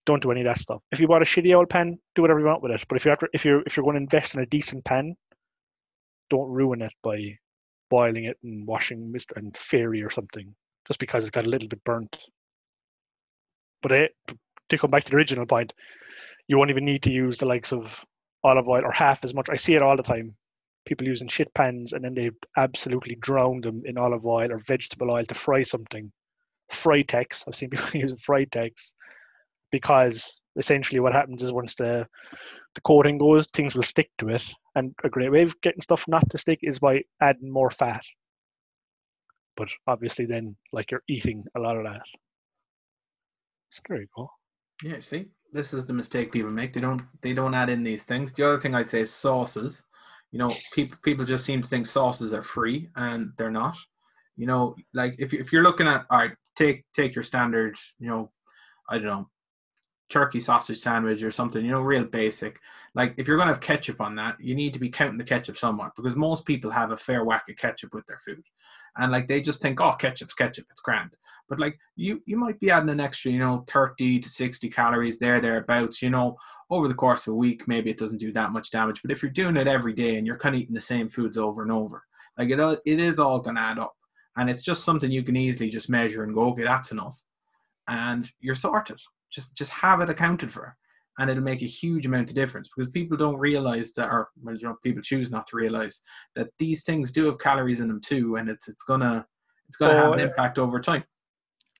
Don't 0.05 0.23
do 0.23 0.31
any 0.31 0.41
of 0.41 0.45
that 0.45 0.59
stuff. 0.59 0.81
If 0.91 0.99
you 0.99 1.07
bought 1.07 1.21
a 1.21 1.25
shitty 1.25 1.53
old 1.53 1.69
pan, 1.69 1.99
do 2.15 2.21
whatever 2.21 2.39
you 2.39 2.45
want 2.45 2.63
with 2.63 2.71
it. 2.71 2.85
But 2.87 2.95
if 2.95 3.03
you're 3.03 3.11
after, 3.11 3.29
if 3.33 3.43
you're 3.43 3.61
if 3.65 3.75
you're 3.75 3.83
going 3.83 3.95
to 3.95 4.01
invest 4.01 4.35
in 4.35 4.41
a 4.41 4.45
decent 4.45 4.85
pan, 4.85 5.15
don't 6.29 6.49
ruin 6.49 6.81
it 6.81 6.93
by 7.03 7.37
boiling 7.89 8.25
it 8.25 8.37
and 8.43 8.65
washing 8.65 9.13
and 9.35 9.55
fairy 9.55 10.01
or 10.01 10.09
something 10.09 10.53
just 10.87 10.99
because 10.99 11.23
it's 11.23 11.31
got 11.31 11.45
a 11.45 11.49
little 11.49 11.67
bit 11.67 11.83
burnt. 11.83 12.17
But 13.81 13.91
it, 13.91 14.15
to 14.69 14.77
come 14.77 14.91
back 14.91 15.03
to 15.03 15.11
the 15.11 15.17
original 15.17 15.45
point, 15.45 15.73
you 16.47 16.57
won't 16.57 16.69
even 16.69 16.85
need 16.85 17.03
to 17.03 17.11
use 17.11 17.37
the 17.37 17.45
likes 17.45 17.73
of 17.73 18.03
olive 18.43 18.67
oil 18.67 18.85
or 18.85 18.91
half 18.91 19.23
as 19.23 19.33
much. 19.33 19.49
I 19.49 19.55
see 19.55 19.75
it 19.75 19.81
all 19.81 19.97
the 19.97 20.03
time. 20.03 20.35
People 20.85 21.07
using 21.07 21.27
shit 21.27 21.53
pans 21.53 21.93
and 21.93 22.03
then 22.03 22.13
they 22.13 22.31
absolutely 22.55 23.15
drown 23.15 23.61
them 23.61 23.81
in 23.85 23.97
olive 23.97 24.25
oil 24.25 24.51
or 24.51 24.57
vegetable 24.59 25.11
oil 25.11 25.25
to 25.25 25.35
fry 25.35 25.63
something. 25.63 26.11
Frytex, 26.71 27.43
I've 27.47 27.55
seen 27.55 27.69
people 27.71 27.99
using 27.99 28.17
Frytex 28.17 28.93
because 29.71 30.41
essentially 30.55 30.99
what 30.99 31.13
happens 31.13 31.43
is 31.43 31.51
once 31.51 31.75
the 31.75 32.07
the 32.75 32.81
coating 32.81 33.17
goes, 33.17 33.47
things 33.47 33.75
will 33.75 33.83
stick 33.83 34.09
to 34.19 34.29
it. 34.29 34.43
And 34.75 34.93
a 35.03 35.09
great 35.09 35.31
way 35.31 35.41
of 35.41 35.59
getting 35.61 35.81
stuff 35.81 36.07
not 36.07 36.29
to 36.29 36.37
stick 36.37 36.59
is 36.61 36.79
by 36.79 37.03
adding 37.21 37.51
more 37.51 37.71
fat. 37.71 38.03
But 39.55 39.69
obviously, 39.87 40.25
then 40.25 40.55
like 40.71 40.91
you're 40.91 41.03
eating 41.09 41.43
a 41.55 41.59
lot 41.59 41.77
of 41.77 41.85
that. 41.85 42.03
So 43.71 43.81
there 43.89 44.01
you 44.01 44.07
go. 44.15 44.29
Yeah, 44.83 44.99
see, 44.99 45.27
this 45.53 45.73
is 45.73 45.85
the 45.85 45.93
mistake 45.93 46.31
people 46.31 46.51
make. 46.51 46.73
They 46.73 46.81
don't 46.81 47.01
they 47.21 47.33
don't 47.33 47.53
add 47.53 47.69
in 47.69 47.83
these 47.83 48.03
things. 48.03 48.31
The 48.33 48.45
other 48.45 48.59
thing 48.59 48.75
I'd 48.75 48.89
say 48.89 49.01
is 49.01 49.11
sauces. 49.11 49.83
You 50.31 50.39
know, 50.39 50.51
people 50.73 50.97
people 51.03 51.25
just 51.25 51.45
seem 51.45 51.61
to 51.61 51.67
think 51.67 51.87
sauces 51.87 52.33
are 52.33 52.43
free, 52.43 52.89
and 52.95 53.31
they're 53.37 53.51
not. 53.51 53.77
You 54.35 54.45
know, 54.45 54.75
like 54.93 55.15
if 55.19 55.33
if 55.33 55.51
you're 55.51 55.63
looking 55.63 55.87
at 55.87 56.05
all 56.09 56.19
right, 56.19 56.31
take 56.55 56.85
take 56.95 57.15
your 57.15 57.23
standard. 57.23 57.75
You 57.99 58.09
know, 58.09 58.31
I 58.89 58.95
don't 58.97 59.05
know, 59.07 59.29
turkey 60.09 60.39
sausage 60.39 60.77
sandwich 60.79 61.23
or 61.23 61.31
something, 61.31 61.63
you 61.65 61.71
know, 61.71 61.81
real 61.81 62.03
basic. 62.05 62.59
Like 62.95 63.13
if 63.17 63.27
you're 63.27 63.37
gonna 63.37 63.51
have 63.51 63.61
ketchup 63.61 63.99
on 64.01 64.15
that, 64.15 64.39
you 64.39 64.55
need 64.55 64.73
to 64.73 64.79
be 64.79 64.89
counting 64.89 65.17
the 65.17 65.23
ketchup 65.23 65.57
somewhat 65.57 65.93
because 65.95 66.15
most 66.15 66.45
people 66.45 66.71
have 66.71 66.91
a 66.91 66.97
fair 66.97 67.23
whack 67.25 67.45
of 67.49 67.57
ketchup 67.57 67.93
with 67.93 68.05
their 68.05 68.19
food, 68.19 68.43
and 68.97 69.11
like 69.11 69.27
they 69.27 69.41
just 69.41 69.61
think, 69.61 69.81
oh, 69.81 69.93
ketchup's 69.93 70.33
ketchup, 70.33 70.67
it's 70.69 70.81
grand. 70.81 71.11
But 71.49 71.59
like 71.59 71.79
you, 71.95 72.21
you 72.25 72.37
might 72.37 72.59
be 72.59 72.69
adding 72.69 72.89
an 72.89 72.99
extra, 72.99 73.31
you 73.31 73.39
know, 73.39 73.63
thirty 73.67 74.19
to 74.19 74.29
sixty 74.29 74.69
calories 74.69 75.17
there, 75.17 75.39
thereabouts. 75.39 76.01
You 76.01 76.09
know, 76.09 76.37
over 76.69 76.87
the 76.87 76.93
course 76.93 77.27
of 77.27 77.33
a 77.33 77.37
week, 77.37 77.67
maybe 77.67 77.89
it 77.89 77.97
doesn't 77.97 78.17
do 78.17 78.33
that 78.33 78.51
much 78.51 78.71
damage. 78.71 79.01
But 79.01 79.11
if 79.11 79.21
you're 79.21 79.31
doing 79.31 79.57
it 79.57 79.67
every 79.67 79.93
day 79.93 80.17
and 80.17 80.27
you're 80.27 80.37
kind 80.37 80.55
of 80.55 80.61
eating 80.61 80.75
the 80.75 80.81
same 80.81 81.09
foods 81.09 81.37
over 81.37 81.61
and 81.61 81.71
over, 81.71 82.03
like 82.37 82.49
it, 82.49 82.59
uh, 82.59 82.77
it 82.85 82.99
is 82.99 83.19
all 83.19 83.39
gonna 83.39 83.59
add 83.59 83.79
up, 83.79 83.95
and 84.35 84.49
it's 84.49 84.63
just 84.63 84.83
something 84.83 85.09
you 85.09 85.23
can 85.23 85.37
easily 85.37 85.69
just 85.69 85.89
measure 85.89 86.23
and 86.23 86.33
go, 86.33 86.49
okay, 86.49 86.63
that's 86.63 86.91
enough, 86.91 87.21
and 87.87 88.31
you're 88.39 88.55
sorted 88.55 88.99
just 89.29 89.55
just 89.55 89.71
have 89.71 90.01
it 90.01 90.09
accounted 90.09 90.51
for 90.51 90.75
and 91.19 91.29
it'll 91.29 91.43
make 91.43 91.61
a 91.61 91.65
huge 91.65 92.05
amount 92.05 92.29
of 92.29 92.35
difference 92.35 92.69
because 92.75 92.91
people 92.91 93.17
don't 93.17 93.37
realize 93.37 93.91
that 93.93 94.07
or 94.07 94.29
well, 94.41 94.55
you 94.55 94.67
know 94.67 94.75
people 94.83 95.01
choose 95.01 95.31
not 95.31 95.47
to 95.47 95.55
realize 95.55 96.01
that 96.35 96.49
these 96.59 96.83
things 96.83 97.11
do 97.11 97.25
have 97.25 97.39
calories 97.39 97.79
in 97.79 97.87
them 97.87 98.01
too 98.01 98.35
and 98.37 98.49
it's 98.49 98.67
it's 98.67 98.83
gonna 98.83 99.25
it's 99.67 99.77
gonna 99.77 99.95
have 99.95 100.13
an 100.13 100.19
impact 100.19 100.57
over 100.57 100.79
time 100.79 101.03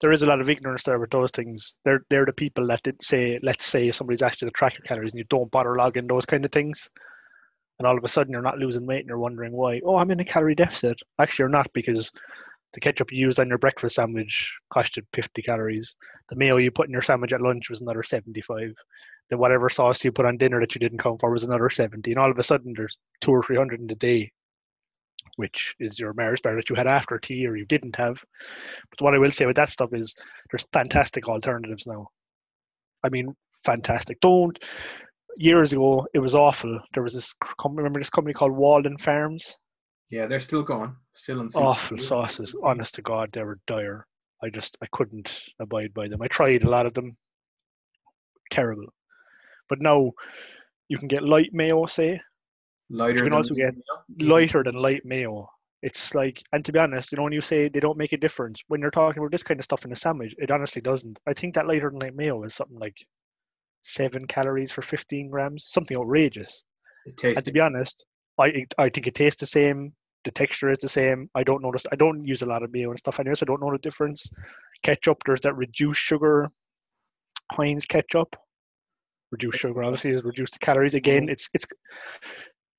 there 0.02 0.12
is 0.12 0.24
a 0.24 0.28
lot 0.28 0.42
of 0.42 0.50
ignorance 0.50 0.84
there 0.84 1.00
with 1.00 1.10
those 1.10 1.32
things 1.32 1.76
they're 1.86 2.02
they're 2.10 2.26
the 2.26 2.34
people 2.34 2.68
that 2.68 2.84
did 2.84 3.02
say 3.04 3.40
let's 3.44 3.66
say 3.66 3.92
somebody's 3.92 4.22
asked 4.22 4.42
you 4.42 4.48
to 4.48 4.52
track 4.52 4.78
your 4.78 4.86
calories 4.86 5.12
and 5.12 5.20
you 5.20 5.26
don't 5.30 5.52
bother 5.52 5.76
logging 5.76 6.08
those 6.08 6.26
kind 6.26 6.46
of 6.46 6.52
things 6.52 6.90
and 7.80 7.88
all 7.88 7.98
of 7.98 8.04
a 8.04 8.08
sudden 8.08 8.32
you're 8.32 8.42
not 8.42 8.58
losing 8.58 8.86
weight 8.86 9.00
and 9.00 9.08
you're 9.08 9.20
wondering 9.20 9.52
why 9.54 9.80
oh 9.86 9.98
i'm 9.98 10.12
in 10.12 10.20
a 10.20 10.26
calorie 10.26 10.56
deficit 10.56 11.00
actually 11.20 11.44
you're 11.44 11.50
not 11.50 11.72
because 11.74 12.12
the 12.74 12.80
ketchup 12.80 13.12
you 13.12 13.20
used 13.20 13.40
on 13.40 13.48
your 13.48 13.58
breakfast 13.58 13.96
sandwich 13.96 14.54
costed 14.72 15.06
50 15.14 15.42
calories. 15.42 15.96
The 16.30 16.36
mayo 16.36 16.58
you 16.58 16.70
put 16.70 16.88
in 16.88 16.94
your 16.94 17.02
sandwich 17.02 17.34
at 17.34 17.42
lunch 17.42 17.70
was 17.70 17.82
another 17.82 18.04
75. 18.04 18.74
The 19.30 19.38
whatever 19.38 19.70
sauce 19.70 20.04
you 20.04 20.12
put 20.12 20.26
on 20.26 20.38
dinner 20.38 20.60
that 20.60 20.76
you 20.76 20.80
didn't 20.80 21.00
count 21.00 21.20
for 21.20 21.32
was 21.32 21.44
another 21.44 21.70
70. 21.70 22.12
And 22.12 22.20
all 22.20 22.30
of 22.30 22.38
a 22.38 22.44
sudden, 22.44 22.74
there's 22.76 23.00
two 23.22 23.32
or 23.32 23.42
three 23.42 23.58
hundred 23.58 23.82
in 23.82 23.90
a 23.90 23.96
day, 23.96 24.32
which 25.36 25.76
is 25.80 26.00
your 26.00 26.14
Mars 26.14 26.42
bar 26.42 26.56
that 26.56 26.70
you 26.70 26.76
had 26.76 26.88
after 26.88 27.20
tea 27.20 27.46
or 27.46 27.56
you 27.56 27.66
didn't 27.66 27.96
have. 27.96 28.24
But 28.90 29.02
what 29.02 29.14
I 29.14 29.18
will 29.20 29.32
say 29.32 29.46
with 29.46 29.56
that 29.58 29.70
stuff 29.70 29.94
is 29.94 30.16
there's 30.52 30.66
fantastic 30.74 31.28
alternatives 31.28 31.86
now. 31.86 32.08
I 33.04 33.10
mean, 33.10 33.36
fantastic. 33.66 34.20
Don't. 34.22 34.58
Years 35.38 35.72
ago, 35.72 36.08
it 36.14 36.20
was 36.20 36.34
awful. 36.34 36.80
There 36.94 37.04
was 37.04 37.14
this. 37.14 37.34
Remember 37.64 38.00
this 38.00 38.10
company 38.10 38.34
called 38.34 38.54
Walden 38.54 38.98
Farms? 38.98 39.56
Yeah, 40.10 40.26
they're 40.26 40.40
still 40.40 40.64
going, 40.64 40.96
still 41.14 41.42
in. 41.42 41.48
Awful 41.50 42.06
sauces. 42.06 42.56
Honest 42.64 42.96
to 42.96 43.02
God, 43.02 43.30
they 43.34 43.44
were 43.44 43.60
dire. 43.68 44.08
I 44.42 44.50
just 44.50 44.78
I 44.82 44.88
couldn't 44.92 45.44
abide 45.60 45.94
by 45.94 46.08
them. 46.08 46.22
I 46.22 46.28
tried 46.28 46.64
a 46.64 46.70
lot 46.70 46.86
of 46.86 46.94
them. 46.94 47.18
Terrible. 48.50 48.88
But 49.70 49.82
now 49.82 50.12
you 50.88 50.98
can 50.98 51.08
get 51.08 51.24
light 51.24 51.50
mayo, 51.54 51.86
say. 51.86 52.22
Lighter. 52.90 53.18
You 53.18 53.24
can 53.24 53.34
also 53.34 53.54
get 53.54 53.74
mayo? 53.76 54.30
lighter 54.30 54.64
than 54.64 54.76
light 54.76 55.06
mayo. 55.06 55.50
It's 55.84 56.16
like, 56.16 56.42
and 56.54 56.66
to 56.66 56.72
be 56.72 56.80
honest, 56.80 57.12
you 57.12 57.18
know, 57.18 57.24
when 57.24 57.34
you 57.34 57.42
say 57.42 57.70
they 57.70 57.80
don't 57.80 57.98
make 57.98 58.14
a 58.14 58.18
difference, 58.18 58.62
when 58.68 58.82
you're 58.82 58.92
talking 58.92 59.20
about 59.20 59.32
this 59.32 59.44
kind 59.44 59.60
of 59.60 59.64
stuff 59.64 59.86
in 59.86 59.92
a 59.92 59.96
sandwich, 59.96 60.34
it 60.38 60.50
honestly 60.50 60.82
doesn't. 60.82 61.20
I 61.28 61.34
think 61.34 61.54
that 61.56 61.68
lighter 61.68 61.90
than 61.90 62.00
light 62.00 62.16
mayo 62.16 62.44
is 62.44 62.56
something 62.56 62.80
like 62.80 62.98
seven 63.84 64.26
calories 64.26 64.72
for 64.72 64.82
15 64.82 65.30
grams, 65.30 65.68
something 65.68 65.98
outrageous. 65.98 66.64
It 67.06 67.18
tastes. 67.18 67.38
And 67.38 67.46
to 67.46 67.54
be 67.54 67.60
honest, 67.60 68.06
I 68.40 68.66
I 68.78 68.90
think 68.90 69.08
it 69.08 69.16
tastes 69.16 69.40
the 69.40 69.46
same. 69.46 69.94
The 70.26 70.32
texture 70.32 70.70
is 70.70 70.80
the 70.80 70.90
same. 70.90 71.30
I 71.36 71.44
don't 71.44 71.62
notice. 71.62 71.86
I 71.92 71.96
don't 71.96 72.26
use 72.26 72.42
a 72.42 72.48
lot 72.48 72.64
of 72.64 72.74
mayo 72.74 72.90
and 72.90 73.00
stuff 73.00 73.20
anyway, 73.20 73.36
so 73.36 73.46
I 73.46 73.48
don't 73.48 73.62
know 73.62 73.72
the 73.72 73.78
difference. 73.78 74.30
Ketchup, 74.84 75.24
there's 75.26 75.42
that 75.42 75.56
reduced 75.56 76.02
sugar 76.02 76.50
Heinz 77.52 77.86
ketchup. 77.86 78.36
Reduced 79.32 79.60
sugar 79.60 79.84
obviously 79.84 80.12
is 80.12 80.24
reduced 80.24 80.60
calories. 80.60 80.96
Again, 80.96 81.24
mm-hmm. 81.24 81.32
it's 81.32 81.50
it's 81.54 81.66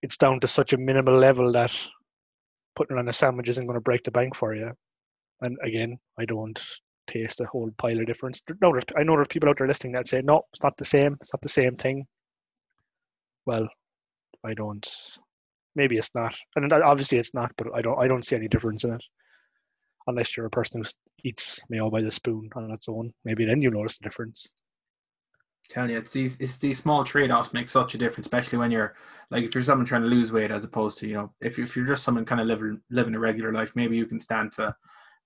it's 0.02 0.16
down 0.16 0.40
to 0.40 0.46
such 0.46 0.72
a 0.72 0.78
minimal 0.78 1.18
level 1.18 1.52
that 1.52 1.74
putting 2.76 2.98
on 2.98 3.08
a 3.08 3.12
sandwich 3.12 3.48
isn't 3.48 3.66
going 3.66 3.76
to 3.76 3.80
break 3.80 4.04
the 4.04 4.10
bank 4.10 4.34
for 4.34 4.54
you. 4.54 4.70
And 5.40 5.56
again, 5.64 5.98
I 6.18 6.24
don't 6.24 6.60
taste 7.08 7.40
a 7.40 7.46
whole 7.46 7.70
pile 7.78 7.98
of 7.98 8.06
difference. 8.06 8.42
No, 8.60 8.72
I 8.96 9.02
know 9.02 9.16
there's 9.16 9.28
people 9.28 9.48
out 9.48 9.58
there 9.58 9.66
listening 9.66 9.94
that 9.94 10.08
say, 10.08 10.20
no, 10.22 10.42
it's 10.52 10.62
not 10.62 10.76
the 10.76 10.84
same. 10.84 11.16
It's 11.20 11.32
not 11.32 11.42
the 11.42 11.48
same 11.48 11.76
thing. 11.76 12.06
Well, 13.46 13.68
I 14.44 14.54
don't 14.54 14.86
maybe 15.78 15.96
it's 15.96 16.14
not, 16.14 16.34
and 16.56 16.70
obviously 16.72 17.18
it's 17.18 17.32
not. 17.32 17.52
But 17.56 17.68
I 17.74 17.80
don't 17.80 17.98
I 17.98 18.08
don't 18.08 18.24
see 18.24 18.36
any 18.36 18.48
difference 18.48 18.84
in 18.84 18.92
it, 18.92 19.02
unless 20.06 20.36
you're 20.36 20.46
a 20.46 20.50
person 20.50 20.82
who 20.82 20.88
eats 21.24 21.60
mayo 21.70 21.88
by 21.88 22.02
the 22.02 22.10
spoon 22.10 22.50
on 22.54 22.70
its 22.72 22.88
own. 22.88 23.12
Maybe 23.24 23.46
then 23.46 23.62
you 23.62 23.70
notice 23.70 23.96
the 23.96 24.08
difference. 24.08 24.54
Tell 25.68 25.90
you, 25.90 25.98
it's 25.98 26.12
these 26.12 26.40
it's 26.40 26.56
these 26.56 26.78
small 26.78 27.04
trade 27.04 27.30
offs 27.30 27.52
make 27.52 27.68
such 27.68 27.94
a 27.94 27.98
difference, 27.98 28.26
especially 28.26 28.58
when 28.58 28.70
you're 28.70 28.94
like 29.30 29.44
if 29.44 29.54
you're 29.54 29.64
someone 29.64 29.86
trying 29.86 30.02
to 30.02 30.08
lose 30.08 30.32
weight 30.32 30.50
as 30.50 30.64
opposed 30.64 30.98
to 30.98 31.06
you 31.06 31.14
know 31.14 31.32
if 31.40 31.58
if 31.58 31.76
you're 31.76 31.86
just 31.86 32.04
someone 32.04 32.24
kind 32.24 32.40
of 32.40 32.46
living 32.46 32.80
living 32.90 33.14
a 33.14 33.18
regular 33.18 33.52
life, 33.52 33.76
maybe 33.76 33.96
you 33.96 34.06
can 34.06 34.18
stand 34.18 34.50
to 34.52 34.74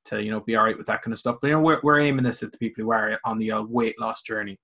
to 0.06 0.20
you 0.20 0.32
know 0.32 0.40
be 0.40 0.56
all 0.56 0.64
right 0.64 0.76
with 0.76 0.86
that 0.88 1.02
kind 1.02 1.12
of 1.12 1.18
stuff. 1.20 1.36
But 1.40 1.48
you 1.48 1.52
know 1.54 1.60
we're 1.60 1.80
we're 1.84 2.00
aiming 2.00 2.24
this 2.24 2.42
at 2.42 2.50
the 2.50 2.58
people 2.58 2.82
who 2.82 2.90
are 2.90 3.20
on 3.24 3.38
the 3.38 3.52
uh, 3.52 3.62
weight 3.62 4.00
loss 4.00 4.22
journey. 4.22 4.58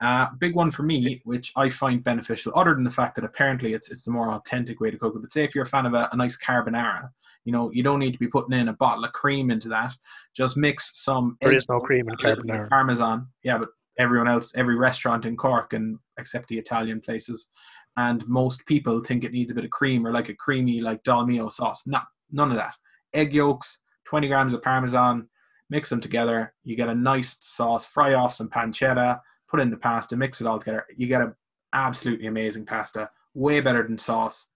Uh, 0.00 0.26
big 0.40 0.56
one 0.56 0.72
for 0.72 0.82
me, 0.82 1.22
which 1.24 1.52
I 1.54 1.70
find 1.70 2.02
beneficial, 2.02 2.52
other 2.56 2.74
than 2.74 2.82
the 2.82 2.90
fact 2.90 3.14
that 3.14 3.24
apparently 3.24 3.74
it's 3.74 3.92
it's 3.92 4.02
the 4.02 4.10
more 4.10 4.32
authentic 4.32 4.80
way 4.80 4.90
to 4.90 4.98
cook 4.98 5.14
it. 5.14 5.22
But 5.22 5.32
say 5.32 5.44
if 5.44 5.54
you're 5.54 5.62
a 5.62 5.68
fan 5.68 5.86
of 5.86 5.94
a, 5.94 6.08
a 6.10 6.16
nice 6.16 6.36
carbonara, 6.36 7.10
you 7.44 7.52
know 7.52 7.70
you 7.70 7.84
don't 7.84 8.00
need 8.00 8.12
to 8.12 8.18
be 8.18 8.26
putting 8.26 8.58
in 8.58 8.68
a 8.68 8.72
bottle 8.72 9.04
of 9.04 9.12
cream 9.12 9.52
into 9.52 9.68
that. 9.68 9.94
Just 10.34 10.56
mix 10.56 11.00
some. 11.00 11.36
There 11.40 11.56
is 11.56 11.64
no 11.68 11.78
cream 11.78 12.08
in 12.08 12.16
carbonara. 12.16 12.68
Parmesan, 12.68 13.28
yeah, 13.44 13.58
but 13.58 13.68
everyone 13.98 14.28
else, 14.28 14.52
every 14.56 14.76
restaurant 14.76 15.24
in 15.24 15.36
Cork, 15.36 15.72
and 15.72 15.98
except 16.18 16.48
the 16.48 16.58
Italian 16.58 17.00
places, 17.00 17.48
and 17.96 18.26
most 18.26 18.64
people 18.66 19.02
think 19.02 19.24
it 19.24 19.32
needs 19.32 19.50
a 19.52 19.54
bit 19.54 19.64
of 19.64 19.70
cream 19.70 20.06
or 20.06 20.12
like 20.12 20.28
a 20.28 20.34
creamy 20.34 20.80
like 20.80 21.02
Dolmio 21.04 21.50
sauce. 21.50 21.86
No, 21.86 22.00
none 22.30 22.50
of 22.50 22.56
that. 22.56 22.74
Egg 23.12 23.34
yolks, 23.34 23.78
20 24.06 24.28
grams 24.28 24.54
of 24.54 24.62
Parmesan, 24.62 25.28
mix 25.68 25.90
them 25.90 26.00
together. 26.00 26.54
You 26.64 26.76
get 26.76 26.88
a 26.88 26.94
nice 26.94 27.36
sauce. 27.40 27.84
Fry 27.84 28.14
off 28.14 28.34
some 28.34 28.48
pancetta 28.48 29.20
put 29.52 29.60
in 29.60 29.70
the 29.70 29.76
pasta, 29.76 30.16
mix 30.16 30.40
it 30.40 30.46
all 30.46 30.58
together. 30.58 30.86
You 30.96 31.06
get 31.06 31.20
an 31.20 31.34
absolutely 31.74 32.26
amazing 32.26 32.64
pasta, 32.64 33.10
way 33.34 33.60
better 33.60 33.82
than 33.82 33.98
sauce, 33.98 34.48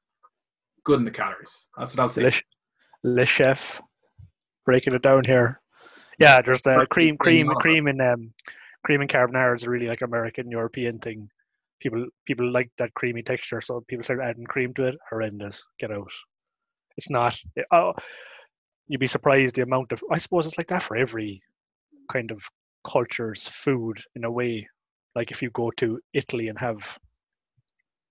good 0.84 0.98
in 0.98 1.04
the 1.04 1.10
calories. 1.10 1.68
That's 1.76 1.94
what 1.94 2.02
I'll 2.02 2.08
say. 2.08 2.22
Le, 2.22 2.32
Le 3.04 3.26
chef, 3.26 3.80
breaking 4.64 4.94
it 4.94 5.02
down 5.02 5.24
here. 5.24 5.60
Yeah, 6.18 6.40
there's 6.40 6.62
the 6.62 6.86
cream, 6.90 7.18
cream, 7.18 7.48
cream, 7.60 7.86
and 7.88 8.00
um, 8.00 8.32
cream 8.86 9.00
and 9.00 9.10
carbonara 9.10 9.56
is 9.56 9.64
a 9.64 9.70
really 9.70 9.88
like 9.88 10.02
American 10.02 10.48
European 10.48 11.00
thing. 11.00 11.28
People 11.80 12.06
people 12.24 12.50
like 12.50 12.70
that 12.78 12.94
creamy 12.94 13.22
texture, 13.22 13.60
so 13.60 13.82
people 13.88 14.04
start 14.04 14.20
adding 14.22 14.44
cream 14.44 14.72
to 14.74 14.86
it. 14.86 14.94
Horrendous. 15.10 15.66
Get 15.80 15.90
out. 15.90 16.12
It's 16.96 17.10
not. 17.10 17.36
It, 17.56 17.66
oh, 17.72 17.94
you'd 18.86 19.00
be 19.00 19.08
surprised 19.08 19.56
the 19.56 19.62
amount 19.62 19.90
of. 19.90 20.02
I 20.10 20.18
suppose 20.18 20.46
it's 20.46 20.56
like 20.56 20.68
that 20.68 20.84
for 20.84 20.96
every 20.96 21.42
kind 22.10 22.30
of 22.30 22.40
culture's 22.88 23.48
food 23.48 23.98
in 24.14 24.22
a 24.24 24.30
way 24.30 24.68
like 25.16 25.32
if 25.32 25.42
you 25.42 25.50
go 25.50 25.72
to 25.78 25.98
Italy 26.12 26.48
and 26.48 26.58
have 26.58 26.98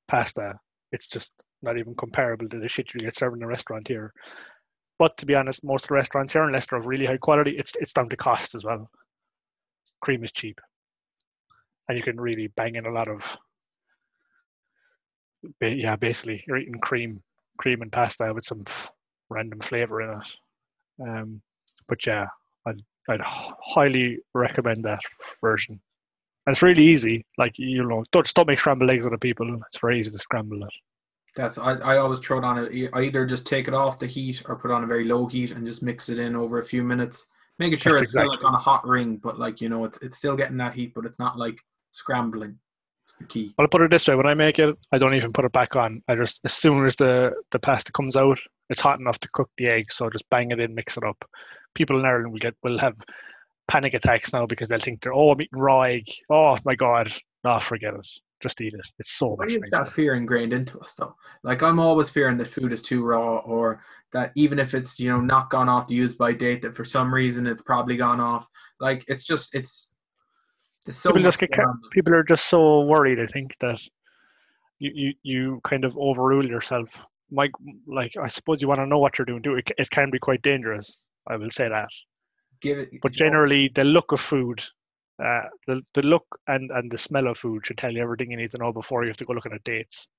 pasta, 0.09 0.59
it's 0.91 1.07
just 1.07 1.31
not 1.61 1.77
even 1.77 1.95
comparable 1.95 2.49
to 2.49 2.59
the 2.59 2.67
shit 2.67 2.93
you 2.93 2.99
get 2.99 3.15
served 3.15 3.37
in 3.37 3.43
a 3.43 3.47
restaurant 3.47 3.87
here. 3.87 4.11
But 4.99 5.15
to 5.17 5.25
be 5.25 5.35
honest, 5.35 5.63
most 5.63 5.85
of 5.85 5.89
the 5.89 5.93
restaurants 5.93 6.33
here 6.33 6.43
in 6.43 6.51
Leicester 6.51 6.75
of 6.75 6.87
really 6.87 7.05
high 7.05 7.17
quality. 7.17 7.51
It's 7.57 7.73
it's 7.79 7.93
down 7.93 8.09
to 8.09 8.17
cost 8.17 8.55
as 8.55 8.65
well. 8.65 8.89
Cream 10.01 10.23
is 10.23 10.31
cheap, 10.31 10.59
and 11.87 11.97
you 11.97 12.03
can 12.03 12.19
really 12.19 12.47
bang 12.47 12.75
in 12.75 12.85
a 12.85 12.91
lot 12.91 13.07
of. 13.07 13.37
Yeah, 15.61 15.95
basically, 15.95 16.43
you're 16.47 16.57
eating 16.57 16.79
cream, 16.79 17.21
cream 17.57 17.81
and 17.81 17.91
pasta 17.91 18.33
with 18.33 18.45
some 18.45 18.65
random 19.29 19.59
flavor 19.59 20.01
in 20.01 20.19
it. 20.19 20.35
Um, 21.07 21.41
but 21.87 22.05
yeah, 22.05 22.27
I'd 22.65 22.81
I'd 23.09 23.21
highly 23.21 24.19
recommend 24.33 24.85
that 24.85 25.01
version. 25.41 25.79
And 26.45 26.53
it's 26.53 26.63
really 26.63 26.83
easy. 26.83 27.25
Like 27.37 27.57
you 27.57 27.83
know, 27.83 28.03
don't 28.11 28.27
stop 28.27 28.47
make 28.47 28.59
scrambled 28.59 28.89
eggs 28.89 29.05
on 29.05 29.11
the 29.11 29.17
people. 29.17 29.61
It's 29.67 29.79
very 29.79 29.99
easy 29.99 30.11
to 30.11 30.17
scramble 30.17 30.63
it. 30.63 30.73
That's 31.35 31.57
I, 31.57 31.73
I 31.73 31.97
always 31.97 32.19
throw 32.19 32.37
it 32.37 32.43
on. 32.43 32.89
I 32.93 33.01
either 33.01 33.25
just 33.25 33.45
take 33.45 33.67
it 33.67 33.73
off 33.73 33.99
the 33.99 34.07
heat 34.07 34.41
or 34.45 34.55
put 34.55 34.71
on 34.71 34.83
a 34.83 34.87
very 34.87 35.05
low 35.05 35.25
heat 35.27 35.51
and 35.51 35.65
just 35.65 35.83
mix 35.83 36.07
it 36.09 36.17
in 36.17 36.35
over 36.35 36.59
a 36.59 36.63
few 36.63 36.83
minutes, 36.83 37.27
making 37.59 37.79
sure 37.79 37.93
That's 37.93 38.03
it's 38.03 38.11
exactly. 38.11 38.37
still 38.37 38.43
like 38.43 38.53
on 38.53 38.55
a 38.55 38.63
hot 38.63 38.85
ring, 38.87 39.17
but 39.17 39.39
like 39.39 39.61
you 39.61 39.69
know, 39.69 39.85
it's 39.85 39.97
it's 40.01 40.17
still 40.17 40.35
getting 40.35 40.57
that 40.57 40.73
heat, 40.73 40.93
but 40.93 41.05
it's 41.05 41.19
not 41.19 41.37
like 41.37 41.57
scrambling. 41.91 42.57
It's 43.05 43.15
the 43.17 43.25
key. 43.25 43.53
I'll 43.59 43.67
put 43.67 43.81
it 43.81 43.91
this 43.91 44.07
way: 44.07 44.15
when 44.15 44.27
I 44.27 44.33
make 44.33 44.59
it, 44.59 44.75
I 44.91 44.97
don't 44.97 45.15
even 45.15 45.33
put 45.33 45.45
it 45.45 45.51
back 45.51 45.75
on. 45.75 46.01
I 46.07 46.15
just 46.15 46.41
as 46.43 46.53
soon 46.53 46.85
as 46.85 46.95
the 46.95 47.31
the 47.51 47.59
pasta 47.59 47.91
comes 47.91 48.15
out, 48.15 48.39
it's 48.69 48.81
hot 48.81 48.99
enough 48.99 49.19
to 49.19 49.29
cook 49.33 49.49
the 49.57 49.67
eggs, 49.67 49.95
so 49.95 50.09
just 50.09 50.29
bang 50.29 50.51
it 50.51 50.59
in, 50.59 50.75
mix 50.75 50.97
it 50.97 51.03
up. 51.03 51.23
People 51.75 51.99
in 51.99 52.05
Ireland 52.05 52.31
will 52.31 52.39
get 52.39 52.55
will 52.63 52.79
have 52.79 52.95
panic 53.67 53.93
attacks 53.93 54.33
now 54.33 54.45
because 54.45 54.69
they'll 54.69 54.79
think 54.79 55.01
they're 55.01 55.13
oh 55.13 55.31
I'm 55.31 55.41
eating 55.41 55.59
raw 55.59 55.81
egg. 55.81 56.07
Oh 56.29 56.57
my 56.65 56.75
god, 56.75 57.13
no, 57.43 57.59
forget 57.59 57.93
it. 57.93 58.07
Just 58.45 58.61
eat 58.61 58.75
it. 58.75 58.87
It's 58.99 59.13
so 59.13 59.29
Why 59.29 59.45
much. 59.45 59.53
Is 59.53 59.69
that 59.71 59.89
fear 59.89 60.13
ingrained 60.13 60.53
into 60.53 60.79
us 60.79 60.93
though? 60.93 61.15
Like 61.43 61.63
I'm 61.63 61.79
always 61.79 62.09
fearing 62.09 62.37
that 62.37 62.47
food 62.47 62.71
is 62.71 62.83
too 62.83 63.03
raw, 63.03 63.37
or 63.39 63.81
that 64.13 64.31
even 64.35 64.59
if 64.59 64.75
it's 64.75 64.99
you 64.99 65.09
know 65.09 65.19
not 65.19 65.49
gone 65.49 65.67
off 65.67 65.87
the 65.87 65.95
use 65.95 66.15
by 66.15 66.31
date, 66.31 66.61
that 66.61 66.75
for 66.75 66.85
some 66.85 67.11
reason 67.11 67.47
it's 67.47 67.63
probably 67.63 67.97
gone 67.97 68.19
off. 68.19 68.47
Like 68.79 69.03
it's 69.07 69.23
just 69.23 69.55
it's 69.55 69.93
So 70.91 71.09
people 71.09 71.23
just 71.23 71.39
get 71.39 71.49
people 71.91 72.13
are 72.13 72.23
just 72.23 72.45
so 72.45 72.81
worried. 72.81 73.19
I 73.19 73.25
think 73.25 73.55
that 73.61 73.81
you 74.77 74.91
you, 74.93 75.13
you 75.23 75.61
kind 75.63 75.85
of 75.85 75.97
overrule 75.97 76.45
yourself. 76.45 76.95
Mike, 77.31 77.51
like 77.87 78.13
I 78.21 78.27
suppose 78.27 78.61
you 78.61 78.67
want 78.67 78.81
to 78.81 78.85
know 78.85 78.99
what 78.99 79.17
you're 79.17 79.25
doing. 79.25 79.41
Do 79.41 79.55
it. 79.55 79.71
It 79.79 79.89
can 79.89 80.11
be 80.11 80.19
quite 80.19 80.43
dangerous. 80.43 81.03
I 81.27 81.35
will 81.37 81.49
say 81.49 81.67
that. 81.67 81.89
Give 82.61 82.77
it. 82.77 82.89
But 83.01 83.11
generally, 83.11 83.71
the 83.73 83.83
look 83.83 84.11
of 84.11 84.21
food, 84.21 84.61
uh, 85.23 85.43
the 85.67 85.81
the 85.93 86.01
look 86.01 86.25
and 86.47 86.71
and 86.71 86.91
the 86.91 86.97
smell 86.97 87.27
of 87.27 87.37
food 87.37 87.65
should 87.65 87.77
tell 87.77 87.91
you 87.91 88.01
everything 88.01 88.31
you 88.31 88.37
need 88.37 88.51
to 88.51 88.57
know 88.57 88.73
before 88.73 89.03
you 89.03 89.09
have 89.09 89.17
to 89.17 89.25
go 89.25 89.33
looking 89.33 89.53
at 89.53 89.63
the 89.63 89.71
dates. 89.71 90.09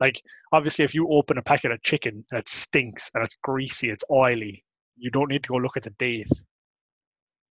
Like 0.00 0.20
obviously, 0.52 0.84
if 0.84 0.94
you 0.94 1.08
open 1.10 1.38
a 1.38 1.42
packet 1.42 1.70
of 1.70 1.82
chicken 1.82 2.24
and 2.30 2.40
it 2.40 2.48
stinks 2.48 3.10
and 3.14 3.22
it's 3.24 3.36
greasy, 3.42 3.90
it's 3.90 4.04
oily, 4.10 4.64
you 4.96 5.10
don't 5.10 5.28
need 5.28 5.44
to 5.44 5.48
go 5.50 5.56
look 5.56 5.76
at 5.76 5.84
the 5.84 5.90
date 5.90 6.28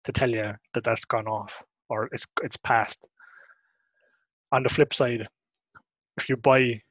to 0.04 0.12
tell 0.12 0.30
you 0.30 0.54
that 0.74 0.84
that's 0.84 1.06
gone 1.06 1.28
off 1.28 1.64
or 1.90 2.08
it's 2.12 2.26
it's 2.44 2.58
past. 2.58 3.08
On 4.52 4.64
the 4.64 4.70
flip 4.70 4.94
side, 4.94 5.28
if 6.18 6.30
you 6.30 6.38
buy 6.38 6.82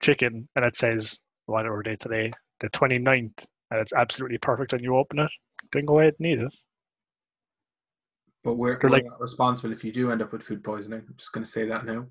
chicken 0.00 0.48
and 0.54 0.64
it 0.64 0.76
says 0.76 1.20
whatever 1.46 1.82
day 1.82 1.96
today, 1.96 2.32
the 2.60 2.68
29th, 2.70 3.46
and 3.70 3.80
it's 3.80 3.92
absolutely 3.92 4.38
perfect 4.38 4.72
and 4.74 4.82
you 4.82 4.96
open 4.96 5.18
it, 5.18 5.30
then 5.72 5.86
go 5.86 5.98
ahead 5.98 6.14
and 6.18 6.26
eat 6.26 6.38
it. 6.38 6.52
But 8.48 8.54
we're, 8.54 8.78
we're 8.82 8.88
like, 8.88 9.04
not 9.04 9.20
responsible 9.20 9.74
if 9.74 9.84
you 9.84 9.92
do 9.92 10.10
end 10.10 10.22
up 10.22 10.32
with 10.32 10.42
food 10.42 10.64
poisoning. 10.64 11.02
I'm 11.06 11.14
just 11.18 11.32
going 11.32 11.44
to 11.44 11.50
say 11.50 11.66
that 11.66 11.84
now. 11.84 12.06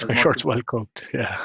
As 0.00 0.06
make 0.06 0.18
sure 0.18 0.30
it's 0.30 0.44
well 0.44 0.60
cooked. 0.68 1.10
Yeah. 1.12 1.36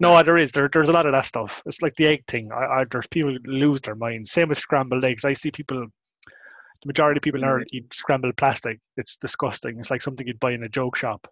No, 0.00 0.22
there 0.22 0.36
is. 0.36 0.52
There, 0.52 0.68
there's 0.70 0.90
a 0.90 0.92
lot 0.92 1.06
of 1.06 1.12
that 1.12 1.24
stuff. 1.24 1.62
It's 1.64 1.80
like 1.80 1.96
the 1.96 2.06
egg 2.06 2.24
thing. 2.28 2.52
I, 2.52 2.80
I, 2.80 2.84
there's 2.90 3.06
people 3.06 3.34
lose 3.46 3.80
their 3.80 3.94
minds. 3.94 4.32
Same 4.32 4.50
with 4.50 4.58
scrambled 4.58 5.02
eggs. 5.02 5.24
I 5.24 5.32
see 5.32 5.50
people. 5.50 5.78
The 5.78 6.86
majority 6.86 7.16
of 7.16 7.22
people 7.22 7.40
in 7.40 7.44
mm-hmm. 7.44 7.52
Ireland 7.52 7.70
eat 7.72 7.94
scrambled 7.94 8.36
plastic. 8.36 8.80
It's 8.98 9.16
disgusting. 9.16 9.78
It's 9.78 9.90
like 9.90 10.02
something 10.02 10.26
you'd 10.26 10.38
buy 10.38 10.52
in 10.52 10.64
a 10.64 10.68
joke 10.68 10.94
shop. 10.94 11.26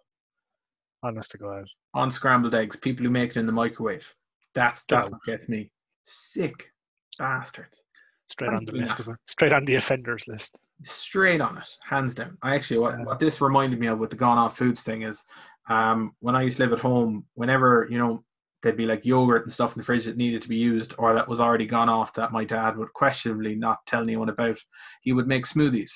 Honest 1.03 1.29
to 1.31 1.37
God. 1.37 1.67
On 1.93 2.09
scrambled 2.09 2.55
eggs, 2.55 2.77
people 2.77 3.05
who 3.05 3.11
make 3.11 3.29
it 3.29 3.37
in 3.37 3.45
the 3.45 3.51
microwave. 3.51 4.15
That's 4.55 4.83
that's 4.85 5.11
what 5.11 5.21
gets 5.23 5.47
me. 5.47 5.69
Sick 6.03 6.71
bastards. 7.19 7.83
Straight 8.27 8.53
on 8.53 8.65
the 8.65 8.71
list 8.73 8.99
of 8.99 9.09
Straight 9.27 9.53
on 9.53 9.65
the 9.65 9.75
offenders 9.75 10.27
list. 10.27 10.59
Straight 10.83 11.41
on 11.41 11.57
it, 11.57 11.69
hands 11.87 12.15
down. 12.15 12.37
I 12.41 12.55
actually 12.55 12.79
what, 12.79 12.99
what 13.05 13.19
this 13.19 13.39
reminded 13.39 13.79
me 13.79 13.87
of 13.87 13.99
with 13.99 14.09
the 14.09 14.15
gone 14.15 14.37
off 14.37 14.57
foods 14.57 14.81
thing 14.81 15.03
is 15.03 15.23
um, 15.69 16.13
when 16.19 16.35
I 16.35 16.41
used 16.41 16.57
to 16.57 16.63
live 16.63 16.73
at 16.73 16.79
home, 16.79 17.25
whenever, 17.35 17.87
you 17.89 17.97
know, 17.97 18.23
there'd 18.61 18.77
be 18.77 18.87
like 18.87 19.05
yogurt 19.05 19.43
and 19.43 19.53
stuff 19.53 19.75
in 19.75 19.79
the 19.79 19.85
fridge 19.85 20.05
that 20.05 20.17
needed 20.17 20.41
to 20.41 20.49
be 20.49 20.55
used 20.55 20.95
or 20.97 21.13
that 21.13 21.27
was 21.27 21.39
already 21.39 21.67
gone 21.67 21.87
off 21.87 22.13
that 22.15 22.31
my 22.31 22.43
dad 22.43 22.77
would 22.77 22.91
questionably 22.93 23.55
not 23.55 23.85
tell 23.85 24.01
anyone 24.01 24.29
about, 24.29 24.57
he 25.01 25.13
would 25.13 25.27
make 25.27 25.45
smoothies. 25.45 25.91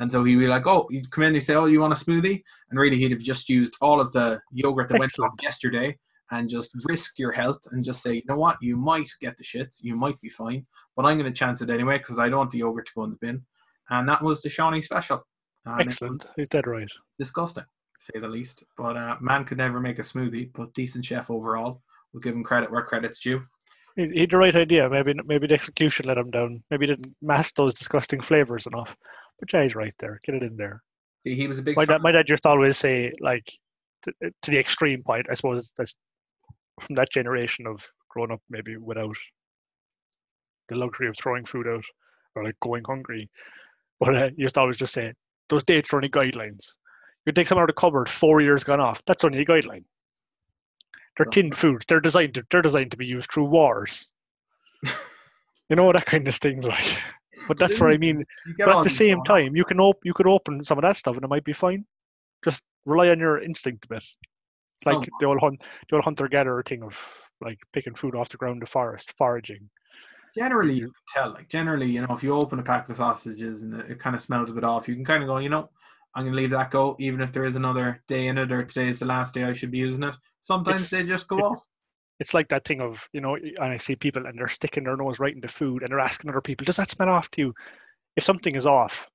And 0.00 0.10
so 0.10 0.24
he'd 0.24 0.36
be 0.36 0.46
like, 0.46 0.66
"Oh, 0.66 0.88
you'd 0.90 1.10
come 1.10 1.24
in, 1.24 1.34
and 1.34 1.42
say, 1.42 1.54
oh, 1.54 1.66
you 1.66 1.80
want 1.80 1.92
a 1.92 1.96
smoothie?" 1.96 2.42
And 2.70 2.80
really, 2.80 2.96
he'd 2.96 3.10
have 3.10 3.20
just 3.20 3.50
used 3.50 3.76
all 3.82 4.00
of 4.00 4.10
the 4.12 4.40
yogurt 4.50 4.88
that 4.88 5.00
Excellent. 5.00 5.32
went 5.32 5.40
off 5.40 5.44
yesterday, 5.44 5.98
and 6.30 6.48
just 6.48 6.72
risk 6.84 7.18
your 7.18 7.32
health 7.32 7.60
and 7.72 7.84
just 7.84 8.02
say, 8.02 8.14
you 8.14 8.22
know 8.26 8.36
what, 8.36 8.56
you 8.60 8.76
might 8.76 9.10
get 9.20 9.36
the 9.36 9.44
shits, 9.44 9.78
you 9.80 9.96
might 9.96 10.20
be 10.20 10.28
fine, 10.28 10.66
but 10.96 11.04
I'm 11.04 11.18
going 11.18 11.32
to 11.32 11.38
chance 11.38 11.60
it 11.60 11.70
anyway 11.70 11.98
because 11.98 12.18
I 12.18 12.28
don't 12.28 12.38
want 12.38 12.50
the 12.52 12.58
yogurt 12.58 12.86
to 12.86 12.92
go 12.94 13.04
in 13.04 13.10
the 13.10 13.16
bin. 13.20 13.42
And 13.90 14.08
that 14.08 14.22
was 14.22 14.40
the 14.40 14.48
Shawnee 14.48 14.82
special. 14.82 15.26
And 15.66 15.80
Excellent, 15.80 16.28
he's 16.36 16.48
dead 16.48 16.66
right. 16.66 16.90
Disgusting, 17.18 17.64
say 17.98 18.18
the 18.20 18.28
least. 18.28 18.64
But 18.76 18.96
uh, 18.96 19.16
man 19.20 19.44
could 19.44 19.58
never 19.58 19.80
make 19.80 19.98
a 19.98 20.02
smoothie, 20.02 20.50
but 20.54 20.72
decent 20.74 21.04
chef 21.04 21.30
overall. 21.30 21.82
We'll 22.12 22.20
give 22.20 22.34
him 22.34 22.44
credit 22.44 22.70
where 22.70 22.82
credit's 22.82 23.20
due. 23.20 23.42
He 23.96 24.20
had 24.20 24.30
the 24.30 24.36
right 24.36 24.54
idea. 24.54 24.88
Maybe 24.88 25.14
maybe 25.26 25.46
the 25.46 25.54
execution 25.54 26.06
let 26.06 26.16
him 26.16 26.30
down. 26.30 26.62
Maybe 26.70 26.86
he 26.86 26.94
didn't 26.94 27.14
mask 27.20 27.56
those 27.56 27.74
disgusting 27.74 28.20
flavors 28.20 28.66
enough. 28.66 28.96
But 29.38 29.48
Jay's 29.48 29.74
right 29.74 29.94
there. 29.98 30.20
Get 30.24 30.36
it 30.36 30.42
in 30.42 30.56
there. 30.56 30.82
See, 31.24 31.34
he 31.34 31.46
was 31.46 31.58
a 31.58 31.62
big. 31.62 31.76
My 31.76 31.84
dad, 31.84 32.02
my 32.02 32.12
dad 32.12 32.28
used 32.28 32.44
to 32.44 32.48
always 32.48 32.78
say, 32.78 33.12
like, 33.20 33.52
to, 34.02 34.12
to, 34.20 34.50
the 34.50 34.58
extreme 34.58 35.02
point. 35.02 35.26
I 35.30 35.34
suppose 35.34 35.72
that's 35.76 35.94
from 36.80 36.96
that 36.96 37.10
generation 37.10 37.66
of 37.66 37.86
growing 38.08 38.32
up, 38.32 38.40
maybe 38.50 38.76
without 38.76 39.16
the 40.68 40.76
luxury 40.76 41.08
of 41.08 41.16
throwing 41.16 41.44
food 41.44 41.66
out 41.66 41.84
or 42.34 42.44
like 42.44 42.58
going 42.60 42.84
hungry. 42.84 43.28
But 43.98 44.16
uh, 44.16 44.30
he 44.30 44.42
used 44.42 44.54
to 44.54 44.60
always 44.60 44.78
just 44.78 44.94
say, 44.94 45.12
"Those 45.48 45.64
dates 45.64 45.92
are 45.92 45.96
only 45.96 46.08
guidelines. 46.08 46.76
You 47.26 47.32
take 47.32 47.46
something 47.46 47.60
out 47.62 47.70
of 47.70 47.74
the 47.74 47.80
cupboard 47.80 48.08
four 48.08 48.40
years 48.40 48.64
gone 48.64 48.80
off. 48.80 49.02
That's 49.06 49.24
only 49.24 49.40
a 49.40 49.44
guideline." 49.44 49.84
They're 51.16 51.26
tinned 51.26 51.56
foods. 51.56 51.84
They're 51.86 52.00
designed 52.00 52.34
to 52.34 52.46
they're 52.50 52.62
designed 52.62 52.92
to 52.92 52.96
be 52.96 53.06
used 53.06 53.30
through 53.30 53.44
wars. 53.44 54.12
you 54.82 55.76
know 55.76 55.92
that 55.92 56.06
kind 56.06 56.26
of 56.26 56.34
thing, 56.36 56.62
like. 56.62 56.98
But 57.48 57.58
that's 57.58 57.80
what 57.80 57.92
I 57.92 57.98
mean. 57.98 58.24
But 58.58 58.68
at 58.68 58.84
the 58.84 58.90
same 58.90 59.22
time, 59.24 59.56
you 59.56 59.64
can 59.64 59.80
op- 59.80 60.04
you 60.04 60.14
could 60.14 60.26
open 60.26 60.62
some 60.62 60.78
of 60.78 60.82
that 60.82 60.96
stuff 60.96 61.16
and 61.16 61.24
it 61.24 61.28
might 61.28 61.44
be 61.44 61.52
fine. 61.52 61.84
Just 62.44 62.62
rely 62.86 63.08
on 63.08 63.18
your 63.18 63.42
instinct 63.42 63.86
a 63.86 63.88
bit. 63.88 64.04
Like 64.84 64.94
some. 64.94 65.04
the 65.20 65.26
old 65.26 65.40
hunt, 65.40 65.62
the 65.88 65.96
old 65.96 66.04
hunter 66.04 66.28
gatherer 66.28 66.62
thing 66.62 66.82
of 66.82 66.98
like 67.40 67.58
picking 67.72 67.94
food 67.94 68.14
off 68.14 68.28
the 68.28 68.36
ground, 68.36 68.62
the 68.62 68.66
forest, 68.66 69.14
foraging. 69.18 69.68
Generally, 70.36 70.74
you 70.74 70.84
can 70.84 70.92
tell. 71.12 71.30
Like 71.32 71.48
generally, 71.48 71.86
you 71.86 72.00
know, 72.00 72.14
if 72.14 72.22
you 72.22 72.34
open 72.34 72.58
a 72.58 72.62
pack 72.62 72.88
of 72.88 72.96
sausages 72.96 73.62
and 73.62 73.74
it, 73.74 73.90
it 73.92 74.00
kind 74.00 74.14
of 74.14 74.22
smells 74.22 74.50
a 74.50 74.54
bit 74.54 74.64
off, 74.64 74.88
you 74.88 74.94
can 74.94 75.04
kind 75.04 75.22
of 75.22 75.26
go, 75.26 75.38
you 75.38 75.48
know, 75.48 75.70
I'm 76.14 76.24
going 76.24 76.34
to 76.34 76.40
leave 76.40 76.50
that 76.50 76.70
go, 76.70 76.96
even 76.98 77.20
if 77.20 77.32
there 77.32 77.44
is 77.44 77.56
another 77.56 78.02
day 78.08 78.28
in 78.28 78.38
it 78.38 78.50
or 78.50 78.64
today 78.64 78.88
is 78.88 78.98
the 78.98 79.06
last 79.06 79.34
day 79.34 79.44
I 79.44 79.52
should 79.52 79.70
be 79.70 79.78
using 79.78 80.04
it. 80.04 80.14
Sometimes 80.40 80.82
it's, 80.82 80.90
they 80.90 81.04
just 81.04 81.28
go 81.28 81.38
it, 81.38 81.42
off. 81.42 81.64
It's 82.18 82.34
like 82.34 82.48
that 82.48 82.64
thing 82.64 82.80
of, 82.80 83.08
you 83.12 83.20
know, 83.20 83.36
and 83.36 83.58
I 83.58 83.76
see 83.76 83.96
people 83.96 84.26
and 84.26 84.38
they're 84.38 84.48
sticking 84.48 84.84
their 84.84 84.96
nose 84.96 85.18
right 85.18 85.34
into 85.34 85.48
food 85.48 85.82
and 85.82 85.90
they're 85.90 86.00
asking 86.00 86.30
other 86.30 86.40
people, 86.40 86.64
does 86.64 86.76
that 86.76 86.90
smell 86.90 87.08
off 87.08 87.30
to 87.32 87.40
you? 87.40 87.54
If 88.16 88.24
something 88.24 88.54
is 88.54 88.66
off, 88.66 89.08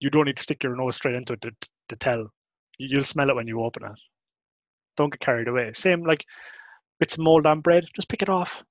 you 0.00 0.10
don't 0.10 0.24
need 0.24 0.36
to 0.36 0.42
stick 0.42 0.62
your 0.62 0.74
nose 0.74 0.96
straight 0.96 1.14
into 1.14 1.34
it 1.34 1.40
to, 1.42 1.52
to 1.90 1.96
tell. 1.96 2.28
You'll 2.78 3.04
smell 3.04 3.30
it 3.30 3.36
when 3.36 3.46
you 3.46 3.62
open 3.62 3.84
it. 3.84 3.92
Don't 4.96 5.10
get 5.10 5.20
carried 5.20 5.48
away. 5.48 5.72
Same 5.74 6.04
like 6.04 6.24
bits 7.00 7.14
of 7.14 7.20
mold 7.20 7.46
on 7.46 7.60
bread, 7.60 7.84
just 7.94 8.08
pick 8.08 8.22
it 8.22 8.28
off. 8.28 8.62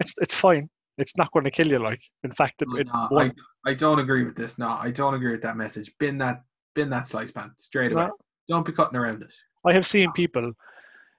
It's 0.00 0.14
it's 0.20 0.34
fine. 0.34 0.68
It's 0.96 1.16
not 1.16 1.32
going 1.32 1.44
to 1.44 1.50
kill 1.50 1.68
you. 1.68 1.78
Like 1.78 2.02
in 2.24 2.30
fact, 2.30 2.62
it, 2.62 2.86
no, 2.86 3.08
I, 3.18 3.32
I 3.64 3.74
don't 3.74 3.98
agree 3.98 4.24
with 4.24 4.36
this. 4.36 4.58
No, 4.58 4.68
I 4.68 4.90
don't 4.90 5.14
agree 5.14 5.32
with 5.32 5.42
that 5.42 5.56
message. 5.56 5.92
Bin 5.98 6.18
that 6.18 6.42
bin 6.74 6.90
that 6.90 7.06
slice 7.06 7.30
pan 7.30 7.52
straight 7.56 7.92
away. 7.92 8.06
No. 8.06 8.16
Don't 8.48 8.66
be 8.66 8.72
cutting 8.72 8.96
around 8.96 9.22
it. 9.22 9.32
I 9.66 9.72
have 9.72 9.86
seen 9.86 10.12
people 10.12 10.52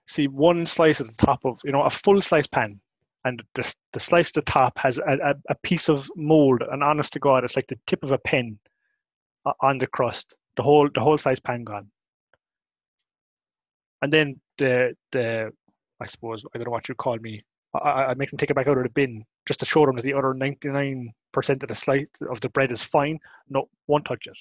see 0.07 0.27
one 0.27 0.65
slice 0.65 0.99
at 0.99 1.07
the 1.07 1.25
top 1.25 1.45
of 1.45 1.59
you 1.63 1.71
know 1.71 1.83
a 1.83 1.89
full 1.89 2.21
slice 2.21 2.47
pan, 2.47 2.79
and 3.25 3.43
the 3.55 3.73
the 3.93 3.99
slice 3.99 4.29
at 4.29 4.45
the 4.45 4.51
top 4.51 4.77
has 4.77 4.97
a, 4.97 5.17
a, 5.23 5.33
a 5.49 5.55
piece 5.63 5.89
of 5.89 6.09
mold. 6.15 6.63
And 6.71 6.83
honest 6.83 7.13
to 7.13 7.19
God, 7.19 7.43
it's 7.43 7.55
like 7.55 7.67
the 7.67 7.79
tip 7.85 8.03
of 8.03 8.11
a 8.11 8.17
pen 8.17 8.59
uh, 9.45 9.53
on 9.61 9.77
the 9.77 9.87
crust. 9.87 10.35
The 10.55 10.63
whole 10.63 10.89
the 10.93 11.01
whole 11.01 11.17
slice 11.17 11.39
pan 11.39 11.63
gone. 11.63 11.89
And 14.01 14.11
then 14.11 14.39
the 14.57 14.95
the 15.11 15.51
I 15.99 16.05
suppose 16.05 16.43
I 16.53 16.57
don't 16.57 16.65
know 16.65 16.71
what 16.71 16.87
you 16.87 16.95
call 16.95 17.17
me. 17.17 17.41
I, 17.73 18.05
I 18.05 18.13
make 18.15 18.29
them 18.29 18.37
take 18.37 18.49
it 18.49 18.55
back 18.55 18.67
out 18.67 18.77
of 18.77 18.83
the 18.83 18.89
bin 18.89 19.23
just 19.47 19.59
to 19.59 19.65
show 19.65 19.85
them 19.85 19.95
that 19.95 20.03
the 20.03 20.13
other 20.13 20.33
ninety 20.33 20.69
nine 20.69 21.11
percent 21.33 21.61
of 21.63 21.69
the 21.69 21.75
slice 21.75 22.07
of 22.29 22.39
the 22.41 22.49
bread 22.49 22.71
is 22.71 22.81
fine. 22.81 23.19
No, 23.49 23.69
won't 23.87 24.05
touch 24.05 24.27
it. 24.27 24.37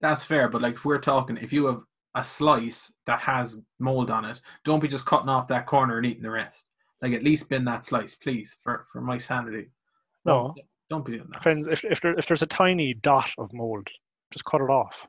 That's 0.00 0.24
fair, 0.24 0.48
but 0.48 0.62
like 0.62 0.74
if 0.74 0.84
we're 0.84 0.98
talking, 0.98 1.36
if 1.36 1.52
you 1.52 1.66
have 1.66 1.82
a 2.14 2.24
slice 2.24 2.92
that 3.06 3.20
has 3.20 3.56
mold 3.78 4.10
on 4.10 4.24
it, 4.24 4.40
don't 4.64 4.80
be 4.80 4.88
just 4.88 5.06
cutting 5.06 5.28
off 5.28 5.48
that 5.48 5.66
corner 5.66 5.96
and 5.96 6.06
eating 6.06 6.22
the 6.22 6.30
rest. 6.30 6.64
Like 7.00 7.12
at 7.12 7.22
least 7.22 7.48
bin 7.48 7.64
that 7.64 7.84
slice, 7.84 8.14
please, 8.16 8.56
for 8.62 8.84
for 8.92 9.00
my 9.00 9.16
sanity. 9.16 9.70
No, 10.24 10.54
don't, 10.54 10.66
don't 10.90 11.04
be 11.04 11.12
doing 11.12 11.28
that. 11.32 11.70
If 11.72 11.84
if, 11.84 12.00
there, 12.00 12.18
if 12.18 12.26
there's 12.26 12.42
a 12.42 12.46
tiny 12.46 12.94
dot 12.94 13.30
of 13.38 13.52
mold, 13.52 13.86
just 14.30 14.44
cut 14.44 14.60
it 14.60 14.70
off. 14.70 15.06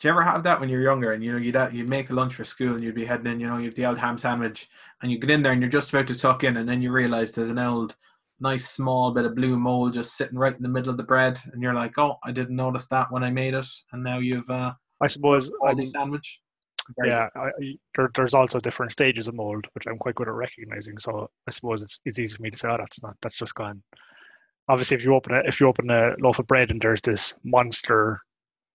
Do 0.00 0.08
you 0.08 0.12
ever 0.12 0.22
have 0.22 0.42
that 0.42 0.60
when 0.60 0.68
you're 0.68 0.82
younger 0.82 1.12
and 1.12 1.22
you 1.22 1.32
know 1.32 1.38
you'd 1.38 1.56
you'd 1.72 1.88
make 1.88 2.10
a 2.10 2.14
lunch 2.14 2.34
for 2.34 2.44
school 2.44 2.74
and 2.74 2.82
you'd 2.82 2.94
be 2.94 3.06
heading 3.06 3.26
in, 3.26 3.40
you 3.40 3.46
know, 3.46 3.58
you've 3.58 3.74
the 3.74 3.86
old 3.86 3.98
ham 3.98 4.18
sandwich 4.18 4.68
and 5.02 5.10
you 5.10 5.18
get 5.18 5.30
in 5.30 5.42
there 5.42 5.52
and 5.52 5.62
you're 5.62 5.70
just 5.70 5.90
about 5.90 6.08
to 6.08 6.18
tuck 6.18 6.44
in 6.44 6.56
and 6.56 6.68
then 6.68 6.82
you 6.82 6.90
realise 6.90 7.30
there's 7.30 7.50
an 7.50 7.58
old 7.58 7.94
nice 8.40 8.68
small 8.68 9.12
bit 9.12 9.24
of 9.24 9.36
blue 9.36 9.56
mold 9.56 9.94
just 9.94 10.16
sitting 10.16 10.36
right 10.36 10.56
in 10.56 10.62
the 10.62 10.68
middle 10.68 10.90
of 10.90 10.96
the 10.96 11.02
bread 11.02 11.38
and 11.52 11.62
you're 11.62 11.74
like, 11.74 11.96
oh, 11.98 12.16
I 12.24 12.32
didn't 12.32 12.56
notice 12.56 12.86
that 12.88 13.10
when 13.12 13.22
I 13.22 13.30
made 13.30 13.54
it 13.54 13.66
and 13.92 14.02
now 14.02 14.18
you've 14.18 14.50
uh, 14.50 14.72
I 15.00 15.06
suppose 15.06 15.50
a 15.66 15.86
sandwich. 15.86 16.40
Very 16.98 17.10
yeah, 17.10 17.28
I, 17.34 17.50
there, 17.96 18.10
there's 18.14 18.34
also 18.34 18.60
different 18.60 18.92
stages 18.92 19.28
of 19.28 19.34
mold, 19.34 19.64
which 19.72 19.86
I'm 19.86 19.96
quite 19.96 20.16
good 20.16 20.28
at 20.28 20.34
recognizing. 20.34 20.98
So 20.98 21.30
I 21.46 21.50
suppose 21.50 21.82
it's, 21.82 21.98
it's 22.04 22.18
easy 22.18 22.36
for 22.36 22.42
me 22.42 22.50
to 22.50 22.56
say, 22.58 22.68
oh, 22.68 22.76
that's 22.78 23.02
not, 23.02 23.16
that's 23.22 23.36
just 23.36 23.54
gone. 23.54 23.82
Obviously, 24.68 24.96
if 24.96 25.04
you 25.04 25.14
open 25.14 25.34
it, 25.34 25.46
if 25.46 25.60
you 25.60 25.68
open 25.68 25.88
a 25.90 26.14
loaf 26.18 26.38
of 26.38 26.46
bread 26.46 26.70
and 26.70 26.80
there's 26.80 27.00
this 27.00 27.34
monster 27.42 28.20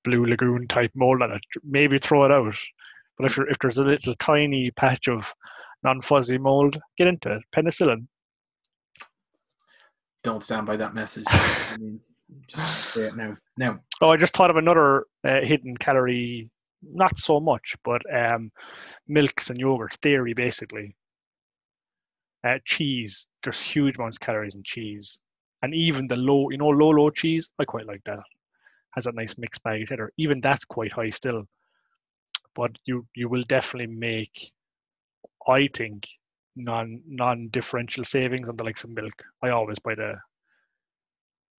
blue 0.03 0.25
lagoon 0.25 0.67
type 0.67 0.91
mold 0.95 1.21
on 1.21 1.31
it, 1.31 1.41
maybe 1.63 1.97
throw 1.97 2.25
it 2.25 2.31
out. 2.31 2.55
But 3.17 3.31
if 3.31 3.37
if 3.49 3.59
there's 3.59 3.77
a 3.77 3.83
little 3.83 4.15
tiny 4.15 4.71
patch 4.71 5.07
of 5.07 5.33
non-fuzzy 5.83 6.37
mold, 6.37 6.77
get 6.97 7.07
into 7.07 7.33
it. 7.33 7.43
Penicillin. 7.53 8.07
Don't 10.23 10.43
stand 10.43 10.67
by 10.67 10.75
that 10.77 10.93
message. 10.93 11.25
just 12.47 12.93
say 12.93 13.07
it 13.07 13.15
now. 13.15 13.37
Now. 13.57 13.79
Oh, 14.01 14.09
I 14.09 14.17
just 14.17 14.35
thought 14.35 14.49
of 14.49 14.57
another 14.57 15.05
uh, 15.23 15.41
hidden 15.41 15.77
calorie. 15.77 16.49
Not 16.81 17.17
so 17.17 17.41
much, 17.41 17.75
but 17.83 18.01
um, 18.13 18.51
milks 19.07 19.49
and 19.49 19.59
yogurts, 19.59 19.99
dairy 19.99 20.33
basically. 20.33 20.95
Uh, 22.43 22.59
cheese. 22.63 23.27
There's 23.43 23.61
huge 23.61 23.97
amounts 23.97 24.15
of 24.15 24.21
calories 24.21 24.55
in 24.55 24.63
cheese, 24.63 25.19
and 25.61 25.73
even 25.73 26.07
the 26.07 26.15
low, 26.15 26.49
you 26.51 26.57
know, 26.57 26.69
low 26.69 26.89
low 26.89 27.09
cheese. 27.09 27.49
I 27.59 27.65
quite 27.65 27.85
like 27.85 28.03
that 28.05 28.19
has 28.95 29.07
a 29.07 29.11
nice 29.11 29.37
mixed 29.37 29.63
bag 29.63 29.81
of 29.83 29.87
cheddar. 29.89 30.11
Even 30.17 30.41
that's 30.41 30.65
quite 30.65 30.91
high 30.91 31.09
still. 31.09 31.45
But 32.55 32.71
you 32.85 33.05
you 33.15 33.29
will 33.29 33.43
definitely 33.43 33.93
make, 33.95 34.51
I 35.47 35.67
think, 35.73 36.07
non 36.55 37.01
non 37.07 37.49
differential 37.49 38.03
savings 38.03 38.49
on 38.49 38.57
the 38.57 38.63
likes 38.63 38.83
of 38.83 38.89
milk. 38.89 39.23
I 39.43 39.49
always 39.49 39.79
buy 39.79 39.95
the 39.95 40.15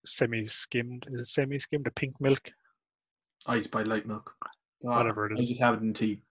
semi 0.05 0.45
skimmed. 0.45 1.07
Is 1.13 1.23
it 1.23 1.27
semi 1.27 1.59
skimmed? 1.59 1.85
The 1.85 1.93
pink 1.93 2.21
milk. 2.21 2.51
I 3.47 3.59
just 3.59 3.71
buy 3.71 3.83
light 3.83 4.07
milk. 4.07 4.35
Uh, 4.45 4.49
Whatever 4.91 5.27
it 5.27 5.39
I 5.39 5.43
just 5.43 5.61
have 5.61 5.75
it 5.75 5.83
in 5.83 5.95
tea, 5.95 6.23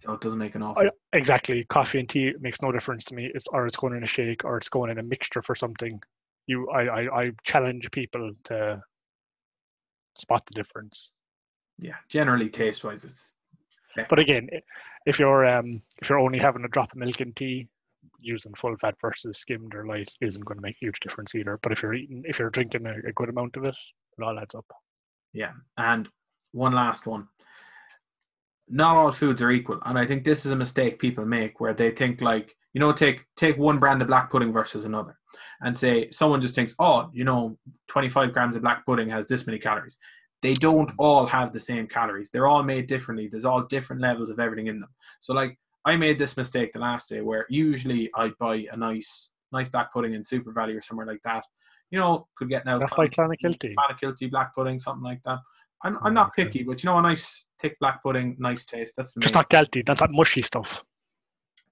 so 0.00 0.12
it 0.12 0.20
doesn't 0.20 0.38
make 0.38 0.54
an 0.54 0.62
awful. 0.62 0.82
I, 0.82 0.90
exactly. 1.16 1.64
Coffee 1.68 2.00
and 2.00 2.08
tea 2.08 2.32
makes 2.40 2.60
no 2.62 2.72
difference 2.72 3.04
to 3.04 3.14
me. 3.14 3.30
It's 3.34 3.46
or 3.48 3.66
it's 3.66 3.76
going 3.76 3.96
in 3.96 4.02
a 4.02 4.06
shake 4.06 4.44
or 4.44 4.56
it's 4.56 4.68
going 4.68 4.90
in 4.90 4.98
a 4.98 5.02
mixture 5.02 5.42
for 5.42 5.54
something. 5.54 6.00
You, 6.46 6.68
I, 6.70 6.82
I, 6.82 7.20
I 7.22 7.30
challenge 7.44 7.90
people 7.90 8.32
to 8.44 8.82
spot 10.18 10.44
the 10.46 10.54
difference. 10.54 11.12
yeah, 11.78 11.96
generally 12.08 12.48
taste 12.48 12.84
wise, 12.84 13.04
it's. 13.04 13.34
But 14.08 14.18
again, 14.20 14.48
if 15.06 15.18
you're 15.18 15.44
um 15.46 15.82
if 16.00 16.08
you're 16.08 16.20
only 16.20 16.38
having 16.38 16.64
a 16.64 16.68
drop 16.68 16.92
of 16.92 16.98
milk 16.98 17.20
in 17.20 17.32
tea, 17.32 17.68
using 18.20 18.54
full 18.54 18.76
fat 18.76 18.94
versus 19.00 19.38
skimmed 19.38 19.74
or 19.74 19.86
light 19.86 20.10
isn't 20.20 20.44
going 20.44 20.58
to 20.58 20.62
make 20.62 20.76
a 20.76 20.84
huge 20.84 21.00
difference 21.00 21.34
either. 21.34 21.58
But 21.62 21.72
if 21.72 21.82
you're 21.82 21.94
eating, 21.94 22.22
if 22.26 22.38
you're 22.38 22.50
drinking 22.50 22.86
a, 22.86 23.08
a 23.08 23.12
good 23.12 23.28
amount 23.28 23.56
of 23.56 23.64
it, 23.64 23.76
it 24.18 24.22
all 24.22 24.38
adds 24.38 24.54
up. 24.54 24.66
Yeah, 25.32 25.52
and 25.76 26.08
one 26.52 26.72
last 26.72 27.06
one. 27.06 27.28
Not 28.70 28.96
all 28.96 29.12
foods 29.12 29.42
are 29.42 29.50
equal, 29.50 29.80
and 29.84 29.98
I 29.98 30.06
think 30.06 30.24
this 30.24 30.44
is 30.44 30.52
a 30.52 30.56
mistake 30.56 30.98
people 30.98 31.24
make 31.24 31.60
where 31.60 31.74
they 31.74 31.90
think 31.90 32.20
like 32.20 32.54
you 32.74 32.80
know 32.80 32.92
take 32.92 33.24
take 33.36 33.56
one 33.56 33.78
brand 33.78 34.02
of 34.02 34.08
black 34.08 34.30
pudding 34.30 34.52
versus 34.52 34.84
another, 34.84 35.18
and 35.60 35.76
say 35.76 36.10
someone 36.10 36.42
just 36.42 36.54
thinks 36.54 36.74
oh 36.78 37.10
you 37.12 37.24
know 37.24 37.58
twenty 37.86 38.08
five 38.08 38.32
grams 38.32 38.56
of 38.56 38.62
black 38.62 38.84
pudding 38.84 39.08
has 39.08 39.26
this 39.26 39.46
many 39.46 39.58
calories. 39.58 39.96
They 40.42 40.54
don't 40.54 40.92
all 40.98 41.26
have 41.26 41.52
the 41.52 41.60
same 41.60 41.86
calories. 41.86 42.30
They're 42.32 42.46
all 42.46 42.62
made 42.62 42.86
differently. 42.86 43.26
There's 43.26 43.44
all 43.44 43.62
different 43.62 44.02
levels 44.02 44.30
of 44.30 44.38
everything 44.38 44.68
in 44.68 44.80
them. 44.80 44.90
So 45.20 45.32
like 45.32 45.58
I 45.84 45.96
made 45.96 46.18
this 46.18 46.36
mistake 46.36 46.72
the 46.72 46.78
last 46.78 47.08
day 47.08 47.22
where 47.22 47.46
usually 47.48 48.10
I'd 48.14 48.36
buy 48.38 48.66
a 48.70 48.76
nice 48.76 49.30
nice 49.52 49.68
black 49.68 49.92
pudding 49.92 50.14
in 50.14 50.22
SuperValu 50.22 50.78
or 50.78 50.82
somewhere 50.82 51.06
like 51.06 51.22
that. 51.24 51.44
You 51.90 51.98
know, 51.98 52.28
could 52.36 52.50
get 52.50 52.66
now 52.66 52.78
That's 52.78 52.92
by 52.94 53.08
Clonakilty. 53.08 53.74
Clonakilty 53.74 54.30
black 54.30 54.54
pudding, 54.54 54.78
something 54.78 55.02
like 55.02 55.22
that. 55.24 55.38
I'm, 55.82 55.98
I'm 56.02 56.14
not 56.14 56.34
picky, 56.34 56.62
but 56.62 56.82
you 56.82 56.90
know, 56.90 56.98
a 56.98 57.02
nice 57.02 57.44
thick 57.60 57.78
black 57.80 58.02
pudding, 58.02 58.36
nice 58.38 58.64
taste. 58.64 58.94
That's 58.96 59.12
the 59.12 59.20
main. 59.20 59.28
It's 59.28 59.34
not 59.34 59.50
guilty. 59.50 59.82
That's 59.86 60.00
that 60.00 60.10
mushy 60.10 60.42
stuff. 60.42 60.82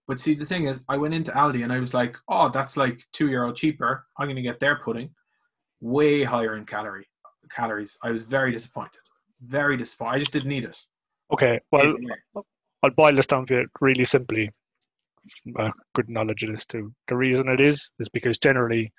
But 0.06 0.20
see, 0.20 0.34
the 0.34 0.46
thing 0.46 0.66
is, 0.68 0.80
I 0.88 0.96
went 0.96 1.14
into 1.14 1.32
Aldi 1.32 1.64
and 1.64 1.72
I 1.72 1.80
was 1.80 1.92
like, 1.92 2.16
oh, 2.28 2.48
that's 2.48 2.76
like 2.76 3.00
two 3.12 3.28
euro 3.28 3.52
cheaper. 3.52 4.06
I'm 4.18 4.26
going 4.26 4.36
to 4.36 4.42
get 4.42 4.60
their 4.60 4.76
pudding, 4.76 5.10
way 5.80 6.22
higher 6.22 6.56
in 6.56 6.64
calorie 6.64 7.08
calories. 7.50 7.96
I 8.02 8.10
was 8.10 8.24
very 8.24 8.52
disappointed. 8.52 9.00
Very 9.40 9.76
disappointed. 9.76 10.14
I 10.14 10.18
just 10.18 10.32
didn't 10.32 10.48
need 10.48 10.64
it. 10.64 10.76
Okay, 11.32 11.60
well, 11.72 11.82
Anyway, 11.82 12.14
I'll 12.82 12.90
boil 12.90 13.14
this 13.14 13.26
down 13.26 13.46
for 13.46 13.54
you 13.60 13.66
really 13.80 14.04
simply. 14.04 14.50
Uh, 15.58 15.70
good 15.94 16.08
knowledge 16.08 16.44
of 16.44 16.52
this 16.52 16.66
too. 16.66 16.92
The 17.08 17.16
reason 17.16 17.48
it 17.48 17.60
is 17.60 17.90
is 17.98 18.08
because 18.08 18.38
generally 18.38 18.92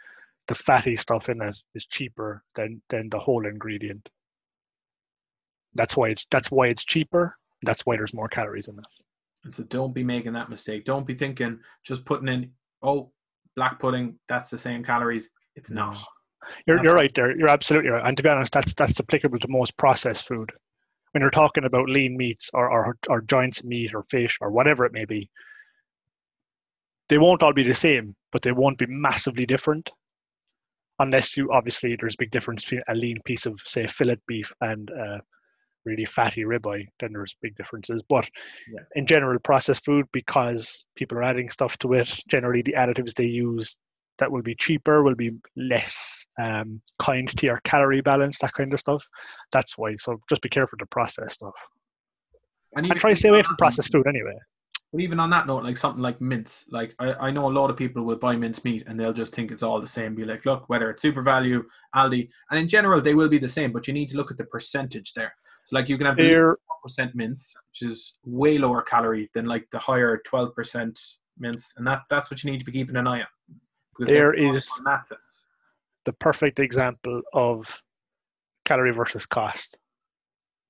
the 0.47 0.55
fatty 0.55 0.97
stuff 0.97 1.29
in 1.29 1.41
it 1.41 1.57
is 1.73 1.85
cheaper 1.85 2.43
than 2.55 2.81
than 2.89 3.07
the 3.09 3.19
whole 3.19 3.45
ingredient. 3.45 4.09
That's 5.77 5.95
why 5.95 6.09
it's 6.09 6.25
that's 6.29 6.51
why 6.51 6.67
it's 6.67 6.83
cheaper. 6.83 7.37
That's 7.63 7.85
why 7.85 7.95
there's 7.95 8.13
more 8.13 8.27
calories 8.27 8.67
in 8.67 8.75
that. 8.75 8.85
and 9.43 9.55
so 9.55 9.63
don't 9.63 9.93
be 9.93 10.03
making 10.03 10.33
that 10.33 10.49
mistake. 10.49 10.85
Don't 10.85 11.07
be 11.07 11.15
thinking 11.15 11.59
just 11.83 12.05
putting 12.05 12.27
in, 12.27 12.51
oh, 12.83 13.11
black 13.55 13.79
pudding, 13.79 14.19
that's 14.29 14.49
the 14.49 14.57
same 14.57 14.83
calories. 14.83 15.29
It's 15.55 15.71
not. 15.71 15.97
You're, 16.65 16.81
you're 16.83 16.95
right. 16.95 17.11
there. 17.15 17.35
You're 17.35 17.49
absolutely 17.49 17.89
right. 17.89 18.05
And 18.05 18.15
to 18.15 18.23
be 18.23 18.29
honest, 18.29 18.53
that's 18.53 18.73
that's 18.73 18.99
applicable 18.99 19.39
to 19.39 19.47
most 19.49 19.75
processed 19.77 20.27
food. 20.27 20.51
When 21.11 21.21
you're 21.21 21.31
talking 21.31 21.65
about 21.65 21.89
lean 21.89 22.15
meats 22.15 22.49
or 22.53 22.69
or, 22.69 22.97
or 23.09 23.21
joints 23.21 23.59
of 23.59 23.65
meat 23.65 23.93
or 23.93 24.03
fish 24.03 24.37
or 24.39 24.51
whatever 24.51 24.85
it 24.85 24.93
may 24.93 25.05
be, 25.05 25.29
they 27.09 27.17
won't 27.17 27.43
all 27.43 27.53
be 27.53 27.63
the 27.63 27.73
same, 27.73 28.15
but 28.31 28.41
they 28.41 28.51
won't 28.51 28.77
be 28.77 28.85
massively 28.87 29.45
different. 29.45 29.89
Unless 30.99 31.37
you 31.37 31.51
obviously 31.51 31.95
there's 31.99 32.15
a 32.15 32.19
big 32.19 32.31
difference 32.31 32.63
between 32.63 32.83
a 32.87 32.95
lean 32.95 33.17
piece 33.25 33.45
of 33.45 33.59
say 33.65 33.87
fillet 33.87 34.17
beef 34.27 34.51
and 34.61 34.89
uh, 34.91 35.19
really 35.87 36.05
fatty 36.05 36.43
ribeye, 36.43 36.85
then 36.99 37.13
there's 37.13 37.35
big 37.41 37.55
differences. 37.55 38.01
But 38.07 38.29
Yeah. 38.67 38.81
in 38.95 39.05
general, 39.05 39.39
processed 39.39 39.85
food 39.85 40.05
because 40.11 40.85
people 40.95 41.17
are 41.17 41.23
adding 41.23 41.49
stuff 41.49 41.77
to 41.79 41.93
it, 41.93 42.09
generally 42.27 42.61
the 42.61 42.73
additives 42.73 43.13
they 43.13 43.25
use 43.25 43.77
that 44.19 44.31
will 44.31 44.41
be 44.41 44.55
cheaper 44.55 45.03
will 45.03 45.15
be 45.15 45.31
less 45.55 46.25
um, 46.41 46.81
kind 46.99 47.27
to 47.37 47.45
your 47.45 47.61
calorie 47.63 48.01
balance, 48.01 48.39
that 48.39 48.53
kind 48.53 48.73
of 48.73 48.79
stuff. 48.79 49.03
That's 49.51 49.77
why. 49.77 49.95
So 49.95 50.19
just 50.29 50.41
be 50.41 50.49
careful 50.49 50.77
to 50.79 50.85
process 50.87 51.35
stuff. 51.35 51.53
And 52.75 52.89
And 52.89 52.99
try 52.99 53.11
to 53.11 53.15
stay 53.15 53.29
away 53.29 53.43
from 53.43 53.55
processed 53.57 53.91
food 53.91 54.07
anyway. 54.07 54.37
But 54.91 55.01
even 55.01 55.19
on 55.19 55.29
that 55.31 55.47
note, 55.47 55.63
like 55.63 55.77
something 55.77 56.01
like 56.01 56.21
mince, 56.21 56.65
like 56.71 56.95
I, 56.97 57.13
I 57.27 57.31
know 57.31 57.47
a 57.47 57.51
lot 57.51 57.69
of 57.69 57.75
people 57.75 58.03
will 58.03 58.15
buy 58.15 58.35
mince 58.37 58.63
meat 58.63 58.85
and 58.87 58.97
they'll 58.97 59.13
just 59.13 59.33
think 59.33 59.51
it's 59.51 59.63
all 59.63 59.81
the 59.81 59.87
same. 59.87 60.15
Be 60.15 60.23
like, 60.23 60.45
look, 60.45 60.69
whether 60.69 60.89
it's 60.89 61.03
SuperValu, 61.03 61.63
Aldi, 61.95 62.29
and 62.49 62.59
in 62.59 62.69
general 62.69 63.01
they 63.01 63.13
will 63.13 63.27
be 63.27 63.37
the 63.37 63.49
same, 63.49 63.73
but 63.73 63.87
you 63.87 63.93
need 63.93 64.09
to 64.09 64.17
look 64.17 64.31
at 64.31 64.37
the 64.37 64.45
percentage 64.45 65.13
there. 65.13 65.35
So 65.67 65.75
like 65.75 65.89
you 65.89 65.97
can 65.97 66.07
have 66.07 66.15
the 66.15 66.55
percent 66.81 67.13
mince, 67.13 67.53
which 67.69 67.89
is 67.89 68.13
way 68.23 68.57
lower 68.57 68.81
calorie 68.81 69.29
than 69.33 69.47
like 69.47 69.69
the 69.69 69.77
higher 69.77 70.21
twelve 70.25 70.55
percent 70.55 70.97
mince, 71.37 71.73
and 71.75 71.85
that 71.85 72.03
that's 72.09 72.31
what 72.31 72.41
you 72.41 72.49
need 72.49 72.59
to 72.59 72.65
be 72.65 72.71
keeping 72.71 72.95
an 72.95 73.05
eye 73.05 73.19
on. 73.19 73.27
Because 73.91 74.09
There 74.09 74.33
sense. 75.09 75.45
the 76.05 76.13
perfect 76.13 76.61
example 76.61 77.21
of 77.33 77.81
calorie 78.63 78.93
versus 78.93 79.25
cost. 79.25 79.77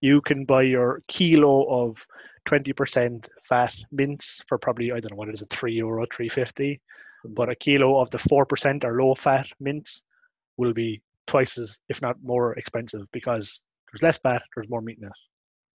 You 0.01 0.19
can 0.21 0.45
buy 0.45 0.63
your 0.63 1.01
kilo 1.07 1.85
of 1.85 2.03
20% 2.47 3.27
fat 3.43 3.75
mince 3.91 4.43
for 4.47 4.57
probably, 4.57 4.91
I 4.91 4.99
don't 4.99 5.11
know 5.11 5.17
what 5.17 5.27
it 5.27 5.33
is, 5.33 5.41
a 5.41 5.45
3 5.47 5.73
euro, 5.73 6.05
350. 6.11 6.81
But 7.25 7.49
a 7.49 7.55
kilo 7.55 7.99
of 7.99 8.09
the 8.09 8.19
4% 8.19 8.83
or 8.83 9.01
low 9.01 9.13
fat 9.13 9.47
mince 9.59 10.03
will 10.55 10.73
be 10.73 11.01
twice 11.27 11.57
as, 11.57 11.77
if 11.89 12.01
not 12.01 12.15
more 12.23 12.53
expensive 12.53 13.05
because 13.11 13.61
there's 13.91 14.03
less 14.03 14.17
fat, 14.17 14.41
there's 14.55 14.69
more 14.69 14.81
meat 14.81 14.97
in 14.99 15.05
it. 15.05 15.11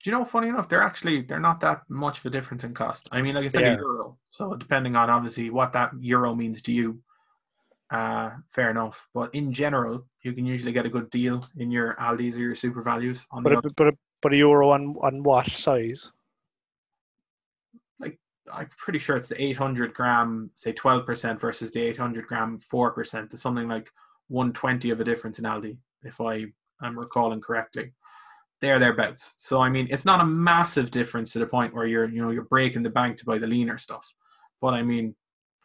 Do 0.04 0.10
you 0.10 0.18
know? 0.18 0.26
Funny 0.26 0.48
enough, 0.50 0.68
they're 0.68 0.82
actually 0.82 1.22
they're 1.22 1.40
not 1.40 1.60
that 1.62 1.82
much 1.88 2.20
of 2.20 2.26
a 2.26 2.30
difference 2.32 2.64
in 2.64 2.74
cost. 2.74 3.08
I 3.12 3.22
mean, 3.22 3.36
like 3.36 3.46
it's 3.46 3.54
said, 3.54 3.62
Yeah. 3.62 3.74
a 3.76 3.78
euro. 3.78 4.18
So 4.32 4.56
depending 4.56 4.96
on 4.96 5.10
obviously 5.10 5.50
what 5.52 5.74
that 5.74 5.92
euro 6.00 6.34
means 6.34 6.62
to 6.64 6.72
you, 6.72 7.02
uh, 7.92 8.32
fair 8.50 8.72
enough. 8.72 9.08
But 9.14 9.34
in 9.36 9.54
general, 9.54 10.08
you 10.24 10.34
can 10.34 10.46
usually 10.46 10.72
get 10.72 10.86
a 10.86 10.90
good 10.90 11.10
deal 11.12 11.46
in 11.58 11.70
your 11.72 11.96
Aldi's 11.96 12.36
or 12.38 12.42
your 12.42 12.56
SuperValus 12.56 13.26
on 13.32 13.44
But 13.44 13.62
the. 13.62 13.70
a, 13.70 13.74
but 13.78 13.88
a, 13.90 13.92
but 14.24 14.34
a 14.34 14.38
euro 14.38 14.72
on, 14.72 14.96
on 15.02 15.22
what 15.24 15.48
size? 15.50 16.12
Like, 18.00 18.18
I'm 18.52 18.70
pretty 18.78 19.00
sure 19.00 19.18
it's 19.18 19.28
the 19.28 19.42
800 19.42 19.94
gram, 19.94 20.52
say 20.56 20.74
12% 20.74 21.40
versus 21.40 21.72
the 21.72 21.82
800 21.82 22.28
gram 22.28 22.58
4%. 22.60 23.30
There's 23.30 23.42
something 23.42 23.68
like 23.68 23.90
120 24.30 24.90
of 24.92 25.00
a 25.00 25.04
difference 25.04 25.38
in 25.40 25.46
Aldi, 25.46 25.78
if 26.04 26.20
I 26.22 26.46
am 26.84 26.98
recalling 26.98 27.42
correctly. 27.42 27.94
There, 28.62 28.78
thereabouts. 28.78 29.34
So 29.38 29.60
I 29.60 29.70
mean, 29.70 29.88
it's 29.90 30.06
not 30.06 30.22
a 30.22 30.26
massive 30.26 30.92
difference 30.92 31.34
to 31.34 31.40
the 31.40 31.48
point 31.48 31.74
where 31.74 31.88
you're, 31.88 32.08
you 32.08 32.22
know, 32.22 32.30
you're 32.30 32.44
breaking 32.44 32.84
the 32.84 32.90
bank 32.92 33.18
to 33.18 33.26
buy 33.26 33.40
the 33.40 33.48
leaner 33.48 33.78
stuff. 33.80 34.14
But 34.62 34.76
I 34.76 34.84
mean, 34.84 35.16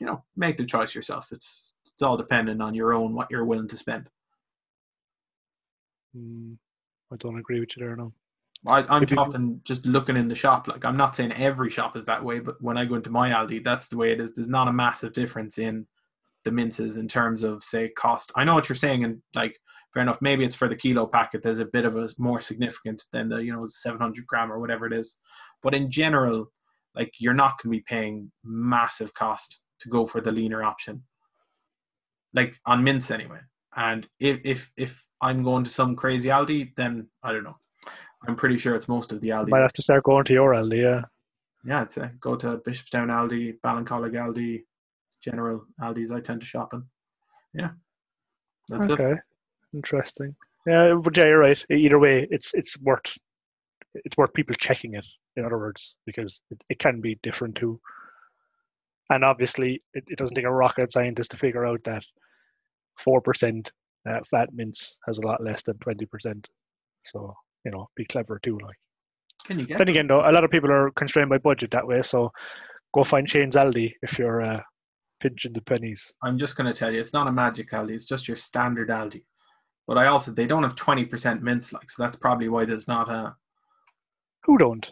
you 0.00 0.06
know, 0.06 0.24
make 0.36 0.56
the 0.56 0.64
choice 0.64 0.94
yourself. 0.94 1.30
It's 1.30 1.72
it's 1.92 2.02
all 2.02 2.16
dependent 2.16 2.62
on 2.62 2.74
your 2.74 2.94
own 2.94 3.14
what 3.14 3.30
you're 3.30 3.44
willing 3.44 3.68
to 3.68 3.76
spend. 3.76 4.08
Mm, 6.16 6.56
I 7.12 7.16
don't 7.16 7.38
agree 7.38 7.60
with 7.60 7.76
you 7.76 7.84
there, 7.84 7.96
no. 7.96 8.12
I, 8.66 8.82
I'm 8.88 9.02
If 9.02 9.10
you- 9.10 9.60
just 9.64 9.84
looking 9.86 10.16
in 10.16 10.28
the 10.28 10.34
shop. 10.34 10.66
Like 10.66 10.84
I'm 10.84 10.96
not 10.96 11.14
saying 11.14 11.32
every 11.32 11.70
shop 11.70 11.96
is 11.96 12.06
that 12.06 12.24
way, 12.24 12.40
but 12.40 12.60
when 12.62 12.78
I 12.78 12.84
go 12.86 12.94
into 12.94 13.10
my 13.10 13.30
Aldi, 13.30 13.62
that's 13.62 13.88
the 13.88 13.96
way 13.96 14.12
it 14.12 14.20
is. 14.20 14.32
There's 14.34 14.48
not 14.48 14.68
a 14.68 14.72
massive 14.72 15.12
difference 15.12 15.58
in 15.58 15.86
the 16.44 16.50
minces 16.50 16.96
in 16.96 17.08
terms 17.08 17.42
of 17.42 17.62
say 17.62 17.90
cost. 17.90 18.32
I 18.34 18.44
know 18.44 18.54
what 18.54 18.68
you're 18.68 18.76
saying, 18.76 19.04
and 19.04 19.22
like 19.34 19.60
fair 19.96 20.02
enough. 20.02 20.20
Maybe 20.20 20.44
it's 20.44 20.54
for 20.54 20.68
the 20.68 20.76
kilo 20.76 21.06
packet. 21.06 21.42
There's 21.42 21.58
a 21.58 21.64
bit 21.64 21.86
of 21.86 21.96
a 21.96 22.10
more 22.18 22.42
significant 22.42 23.02
than 23.12 23.30
the 23.30 23.38
you 23.38 23.50
know 23.50 23.66
700 23.66 24.26
gram 24.26 24.52
or 24.52 24.60
whatever 24.60 24.86
it 24.86 24.92
is. 24.92 25.16
But 25.62 25.74
in 25.74 25.90
general, 25.90 26.52
like 26.94 27.14
you're 27.18 27.32
not 27.32 27.62
going 27.62 27.72
to 27.72 27.78
be 27.78 27.84
paying 27.88 28.30
massive 28.44 29.14
cost 29.14 29.58
to 29.80 29.88
go 29.88 30.04
for 30.04 30.20
the 30.20 30.30
leaner 30.30 30.62
option. 30.62 31.04
Like 32.34 32.58
on 32.66 32.84
mints 32.84 33.10
anyway. 33.10 33.38
And 33.74 34.06
if 34.20 34.40
if 34.44 34.70
if 34.76 35.06
I'm 35.22 35.42
going 35.42 35.64
to 35.64 35.70
some 35.70 35.96
crazy 35.96 36.28
Aldi, 36.28 36.72
then 36.76 37.08
I 37.22 37.32
don't 37.32 37.44
know. 37.44 37.56
I'm 38.28 38.36
pretty 38.36 38.58
sure 38.58 38.74
it's 38.74 38.88
most 38.88 39.12
of 39.12 39.22
the 39.22 39.30
Aldi. 39.30 39.48
Might 39.48 39.62
have 39.62 39.72
to 39.72 39.82
start 39.82 40.04
going 40.04 40.24
to 40.24 40.32
your 40.34 40.52
Aldi, 40.52 40.82
yeah. 40.82 41.02
Yeah, 41.64 41.80
I'd 41.80 41.92
say 41.92 42.02
uh, 42.02 42.08
go 42.20 42.36
to 42.36 42.58
Bishopstown 42.58 43.08
Aldi, 43.08 43.60
Ballincollig 43.64 44.12
Aldi, 44.12 44.64
General 45.22 45.64
Aldi's. 45.80 46.12
I 46.12 46.20
tend 46.20 46.40
to 46.40 46.46
shop 46.46 46.74
in. 46.74 46.84
Yeah, 47.54 47.70
that's 48.68 48.90
it. 48.90 49.18
Interesting. 49.76 50.34
Yeah, 50.66 50.94
but 51.00 51.16
yeah, 51.16 51.26
you're 51.26 51.38
right. 51.38 51.64
Either 51.70 51.98
way, 51.98 52.26
it's 52.30 52.52
it's 52.54 52.78
worth 52.80 53.16
it's 53.94 54.16
worth 54.16 54.34
people 54.34 54.54
checking 54.58 54.94
it. 54.94 55.06
In 55.36 55.44
other 55.44 55.58
words, 55.58 55.98
because 56.06 56.40
it, 56.50 56.62
it 56.68 56.78
can 56.78 57.00
be 57.00 57.18
different 57.22 57.54
too. 57.54 57.78
And 59.10 59.24
obviously, 59.24 59.82
it, 59.94 60.04
it 60.08 60.18
doesn't 60.18 60.34
take 60.34 60.44
a 60.44 60.50
rocket 60.52 60.92
scientist 60.92 61.30
to 61.30 61.36
figure 61.36 61.66
out 61.66 61.84
that 61.84 62.04
four 62.98 63.20
percent 63.20 63.70
uh, 64.08 64.20
fat 64.30 64.48
mince 64.52 64.98
has 65.06 65.18
a 65.18 65.26
lot 65.26 65.42
less 65.42 65.62
than 65.62 65.78
twenty 65.78 66.06
percent. 66.06 66.48
So 67.04 67.34
you 67.64 67.70
know, 67.70 67.88
be 67.96 68.04
clever 68.04 68.40
too. 68.42 68.58
Like, 68.62 68.76
Can 69.44 69.58
you 69.58 69.66
get? 69.66 69.78
then 69.78 69.88
again, 69.88 70.06
though, 70.06 70.20
a 70.20 70.32
lot 70.32 70.44
of 70.44 70.50
people 70.50 70.72
are 70.72 70.90
constrained 70.92 71.30
by 71.30 71.38
budget 71.38 71.70
that 71.72 71.86
way. 71.86 72.02
So 72.02 72.30
go 72.94 73.04
find 73.04 73.28
Shane's 73.28 73.56
Aldi 73.56 73.92
if 74.02 74.18
you're 74.18 74.42
uh, 74.42 74.60
pinching 75.20 75.52
the 75.52 75.60
pennies. 75.60 76.14
I'm 76.22 76.38
just 76.38 76.56
going 76.56 76.72
to 76.72 76.78
tell 76.78 76.92
you, 76.92 77.00
it's 77.00 77.12
not 77.12 77.28
a 77.28 77.32
magic 77.32 77.70
Aldi. 77.70 77.90
It's 77.90 78.04
just 78.04 78.28
your 78.28 78.36
standard 78.36 78.88
Aldi. 78.88 79.22
But 79.86 79.98
I 79.98 80.06
also 80.06 80.32
they 80.32 80.46
don't 80.46 80.62
have 80.62 80.74
twenty 80.74 81.04
percent 81.04 81.42
mints, 81.42 81.72
like 81.72 81.90
so. 81.90 82.02
That's 82.02 82.16
probably 82.16 82.48
why 82.48 82.64
there's 82.64 82.88
not 82.88 83.08
a 83.08 83.36
Who 84.44 84.58
don't? 84.58 84.90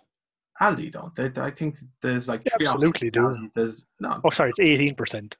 Aldi. 0.61 0.93
Don't 0.93 1.15
they? 1.17 1.31
I 1.41 1.51
think 1.51 1.79
there's 2.01 2.29
like 2.29 2.43
three 2.57 2.67
absolutely 2.67 3.11
do. 3.11 3.51
There's 3.55 3.85
no. 4.01 4.21
Oh, 4.25 4.31
sorry, 4.31 4.51
it's 4.51 4.61
eighteen 4.61 4.95
percent. 4.95 5.37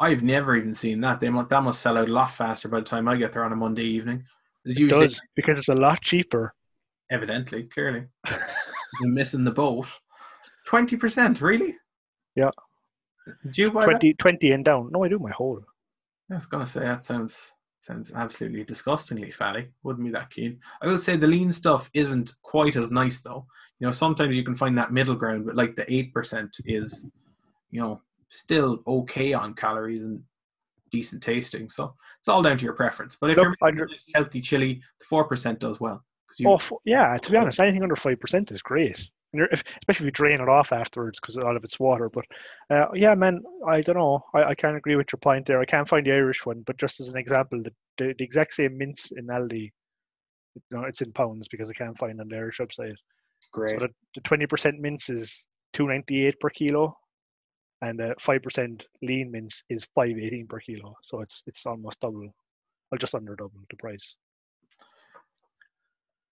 I've 0.00 0.22
never 0.22 0.56
even 0.56 0.74
seen 0.74 1.00
that. 1.02 1.20
They 1.20 1.30
must, 1.30 1.48
that 1.50 1.62
must 1.62 1.80
sell 1.80 1.96
out 1.96 2.08
a 2.08 2.12
lot 2.12 2.32
faster 2.32 2.68
by 2.68 2.80
the 2.80 2.86
time 2.86 3.06
I 3.06 3.16
get 3.16 3.32
there 3.32 3.44
on 3.44 3.52
a 3.52 3.56
Monday 3.56 3.84
evening. 3.84 4.24
It 4.64 4.78
usually 4.78 5.02
does 5.02 5.20
because 5.36 5.60
it's 5.60 5.68
a 5.68 5.74
lot 5.76 6.00
cheaper. 6.00 6.54
evidently, 7.10 7.64
clearly, 7.64 8.06
you're 9.00 9.10
missing 9.10 9.44
the 9.44 9.52
boat. 9.52 9.86
Twenty 10.66 10.96
percent, 10.96 11.40
really? 11.40 11.76
Yeah. 12.34 12.50
Do 13.52 13.62
you 13.62 13.70
buy 13.70 13.82
that? 13.82 14.00
20, 14.00 14.14
20 14.14 14.50
and 14.50 14.64
down. 14.64 14.90
No, 14.90 15.04
I 15.04 15.08
do 15.08 15.20
my 15.20 15.30
whole. 15.30 15.60
I 16.28 16.34
was 16.34 16.46
gonna 16.46 16.66
say 16.66 16.80
that 16.80 17.04
sounds 17.04 17.52
sounds 17.82 18.12
absolutely 18.14 18.64
disgustingly 18.64 19.30
fatty. 19.30 19.68
Wouldn't 19.82 20.04
be 20.06 20.12
that 20.12 20.30
keen. 20.30 20.58
I 20.80 20.86
will 20.86 20.98
say 20.98 21.16
the 21.16 21.26
lean 21.26 21.52
stuff 21.52 21.90
isn't 21.94 22.32
quite 22.42 22.76
as 22.76 22.90
nice 22.90 23.20
though. 23.20 23.44
You 23.80 23.86
know, 23.88 23.92
sometimes 23.92 24.34
you 24.34 24.44
can 24.44 24.54
find 24.54 24.78
that 24.78 24.92
middle 24.92 25.16
ground, 25.16 25.46
but 25.46 25.56
like 25.56 25.74
the 25.76 25.92
eight 25.92 26.14
percent 26.14 26.56
is, 26.64 27.06
you 27.70 27.80
know, 27.80 28.00
still 28.30 28.82
okay 28.86 29.32
on 29.32 29.54
calories 29.54 30.04
and 30.04 30.22
decent 30.92 31.22
tasting. 31.22 31.68
So 31.68 31.94
it's 32.20 32.28
all 32.28 32.42
down 32.42 32.56
to 32.58 32.64
your 32.64 32.74
preference. 32.74 33.16
But 33.20 33.30
if 33.30 33.36
Look, 33.36 33.46
you're 33.60 33.68
under- 33.68 33.88
healthy 34.14 34.40
chili, 34.40 34.80
the 35.00 35.04
four 35.04 35.24
percent 35.24 35.58
does 35.58 35.80
well. 35.80 36.04
you, 36.38 36.48
Oh, 36.48 36.80
yeah. 36.84 37.16
To 37.18 37.30
be 37.30 37.36
honest, 37.36 37.58
anything 37.60 37.82
under 37.82 37.96
five 37.96 38.20
percent 38.20 38.52
is 38.52 38.62
great. 38.62 39.08
If, 39.32 39.64
especially 39.80 40.04
if 40.04 40.08
you 40.08 40.10
drain 40.10 40.40
it 40.40 40.48
off 40.48 40.72
afterwards 40.72 41.18
because 41.20 41.36
a 41.36 41.40
lot 41.40 41.56
of 41.56 41.64
it's 41.64 41.80
water. 41.80 42.10
But 42.10 42.24
uh, 42.70 42.88
yeah, 42.94 43.14
man, 43.14 43.42
I 43.66 43.80
don't 43.80 43.96
know. 43.96 44.24
I, 44.34 44.44
I 44.44 44.54
can't 44.54 44.76
agree 44.76 44.96
with 44.96 45.12
your 45.12 45.18
point 45.18 45.46
there. 45.46 45.60
I 45.60 45.64
can't 45.64 45.88
find 45.88 46.06
the 46.06 46.12
Irish 46.12 46.44
one, 46.44 46.62
but 46.66 46.76
just 46.76 47.00
as 47.00 47.08
an 47.08 47.18
example, 47.18 47.62
the, 47.62 47.72
the, 47.96 48.14
the 48.18 48.24
exact 48.24 48.54
same 48.54 48.76
mince 48.76 49.10
in 49.12 49.26
Aldi, 49.26 49.70
you 50.54 50.62
know, 50.70 50.84
it's 50.84 51.00
in 51.00 51.12
pounds 51.12 51.48
because 51.48 51.70
I 51.70 51.74
can't 51.74 51.96
find 51.96 52.20
on 52.20 52.28
the 52.28 52.36
Irish 52.36 52.58
website. 52.58 52.96
great. 53.52 53.70
So 53.70 53.78
the, 53.78 53.88
the 54.14 54.20
20% 54.20 54.78
mince 54.78 55.08
is 55.08 55.46
298 55.72 56.38
per 56.38 56.50
kilo, 56.50 56.98
and 57.80 57.98
the 57.98 58.14
5% 58.20 58.84
lean 59.02 59.30
mince 59.30 59.64
is 59.70 59.86
518 59.94 60.46
per 60.46 60.60
kilo. 60.60 60.94
So 61.02 61.20
it's 61.20 61.42
it's 61.46 61.64
almost 61.66 62.00
double, 62.00 62.34
or 62.90 62.98
just 62.98 63.14
under 63.14 63.34
double 63.34 63.60
the 63.70 63.76
price. 63.76 64.16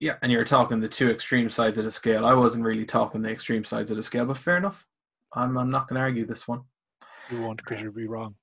Yeah, 0.00 0.16
and 0.22 0.32
you're 0.32 0.44
talking 0.44 0.80
the 0.80 0.88
two 0.88 1.10
extreme 1.10 1.50
sides 1.50 1.78
of 1.78 1.84
the 1.84 1.90
scale. 1.90 2.24
I 2.24 2.32
wasn't 2.32 2.64
really 2.64 2.86
talking 2.86 3.20
the 3.20 3.30
extreme 3.30 3.64
sides 3.64 3.90
of 3.90 3.98
the 3.98 4.02
scale, 4.02 4.24
but 4.24 4.38
fair 4.38 4.56
enough. 4.56 4.86
I'm 5.34 5.56
I'm 5.56 5.70
not 5.70 5.88
gonna 5.88 6.00
argue 6.00 6.26
this 6.26 6.48
one. 6.48 6.62
You 7.30 7.42
won't 7.42 7.58
because 7.58 7.82
you'll 7.82 7.92
be 7.92 8.06
wrong. 8.06 8.34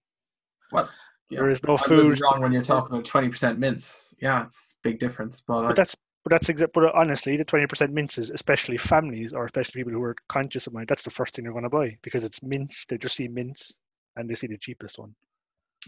Well, 0.72 0.89
yeah. 1.30 1.39
There 1.39 1.49
is 1.49 1.64
no 1.66 1.74
I 1.74 1.78
food. 1.78 2.22
wrong 2.22 2.41
when 2.41 2.53
you're 2.53 2.62
talking 2.62 2.93
about 2.93 3.05
twenty 3.05 3.30
percent 3.30 3.60
mince. 3.60 4.14
Yeah, 4.22 4.45
it's 4.45 4.76
a 4.80 4.88
big 4.88 4.99
difference. 4.99 5.41
But, 5.45 5.66
I, 5.66 5.74
that's 5.74 5.95
but 6.24 6.32
that's 6.32 6.49
exact. 6.49 6.74
But 6.74 6.93
honestly, 6.93 7.38
the 7.38 7.45
20% 7.45 7.91
minces, 7.91 8.32
especially 8.32 8.78
families 8.78 9.34
or 9.34 9.45
especially 9.45 9.80
people 9.80 9.93
who 9.93 10.03
are 10.03 10.16
conscious 10.28 10.68
of 10.68 10.74
money, 10.74 10.86
that's 10.88 11.03
the 11.03 11.12
first 11.12 11.36
thing 11.36 11.43
they're 11.43 11.53
going 11.53 11.64
to 11.64 11.70
buy 11.70 11.97
because 12.01 12.26
it's 12.26 12.43
mince. 12.43 12.86
They 12.86 12.97
just 12.97 13.16
see 13.16 13.30
mince 13.30 13.72
and 14.18 14.30
they 14.30 14.36
see 14.36 14.47
the 14.47 14.58
cheapest 14.58 14.99
one. 14.99 15.16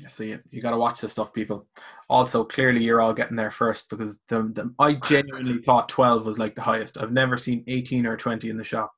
So 0.08 0.24
you 0.24 0.40
you 0.52 0.62
got 0.62 0.72
to 0.72 0.78
watch 0.78 1.02
this 1.02 1.12
stuff, 1.12 1.34
people. 1.34 1.68
Also, 2.10 2.44
clearly 2.44 2.84
you're 2.84 3.02
all 3.02 3.14
getting 3.14 3.36
there 3.36 3.52
first 3.52 3.90
because 3.90 4.18
the, 4.30 4.44
the 4.54 4.74
I 4.80 4.94
genuinely 4.94 5.62
thought 5.62 5.90
twelve 5.90 6.26
was 6.26 6.38
like 6.38 6.56
the 6.56 6.62
highest. 6.62 6.98
I've 6.98 7.12
never 7.12 7.38
seen 7.38 7.64
eighteen 7.68 8.06
or 8.06 8.16
twenty 8.16 8.50
in 8.50 8.58
the 8.58 8.64
shop 8.64 8.92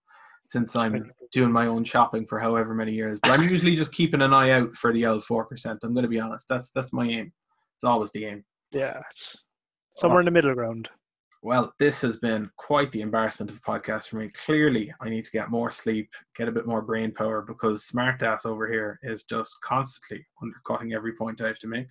since 0.46 0.76
I'm 0.76 1.12
doing 1.32 1.52
my 1.52 1.68
own 1.68 1.84
shopping 1.86 2.26
for 2.26 2.40
however 2.40 2.74
many 2.74 2.92
years. 2.92 3.20
But 3.24 3.32
I'm 3.32 3.50
usually 3.50 3.76
just 3.76 3.94
keeping 3.94 4.22
an 4.22 4.34
eye 4.34 4.52
out 4.52 4.76
for 4.76 4.92
the 4.94 5.04
L 5.04 5.22
four 5.22 5.46
percent. 5.46 5.80
I'm 5.84 5.94
going 5.94 6.04
to 6.04 6.10
be 6.10 6.20
honest. 6.20 6.48
That's 6.48 6.70
that's 6.72 6.94
my 6.94 7.08
aim. 7.08 7.32
It's 7.78 7.84
always 7.84 8.12
the 8.12 8.26
aim. 8.26 8.44
Yeah, 8.72 9.02
somewhere 9.96 10.20
in 10.20 10.26
the 10.26 10.32
middle 10.32 10.54
ground. 10.54 10.90
Well, 11.44 11.74
this 11.80 12.02
has 12.02 12.18
been 12.18 12.52
quite 12.58 12.92
the 12.92 13.02
embarrassment 13.02 13.50
of 13.50 13.58
a 13.58 13.62
podcast 13.62 14.10
for 14.10 14.18
me. 14.18 14.30
Clearly, 14.46 14.94
I 15.02 15.10
need 15.10 15.26
to 15.26 15.32
get 15.32 15.50
more 15.50 15.72
sleep, 15.72 16.10
get 16.36 16.48
a 16.48 16.52
bit 16.52 16.68
more 16.68 16.84
brain 16.84 17.12
power 17.12 17.42
because 17.42 17.90
smartass 17.90 18.46
over 18.46 18.72
here 18.72 19.00
is 19.02 19.24
just 19.24 19.60
constantly 19.64 20.24
undercutting 20.42 20.94
every 20.94 21.14
point 21.14 21.42
I 21.42 21.48
have 21.48 21.58
to 21.60 21.68
make. 21.68 21.88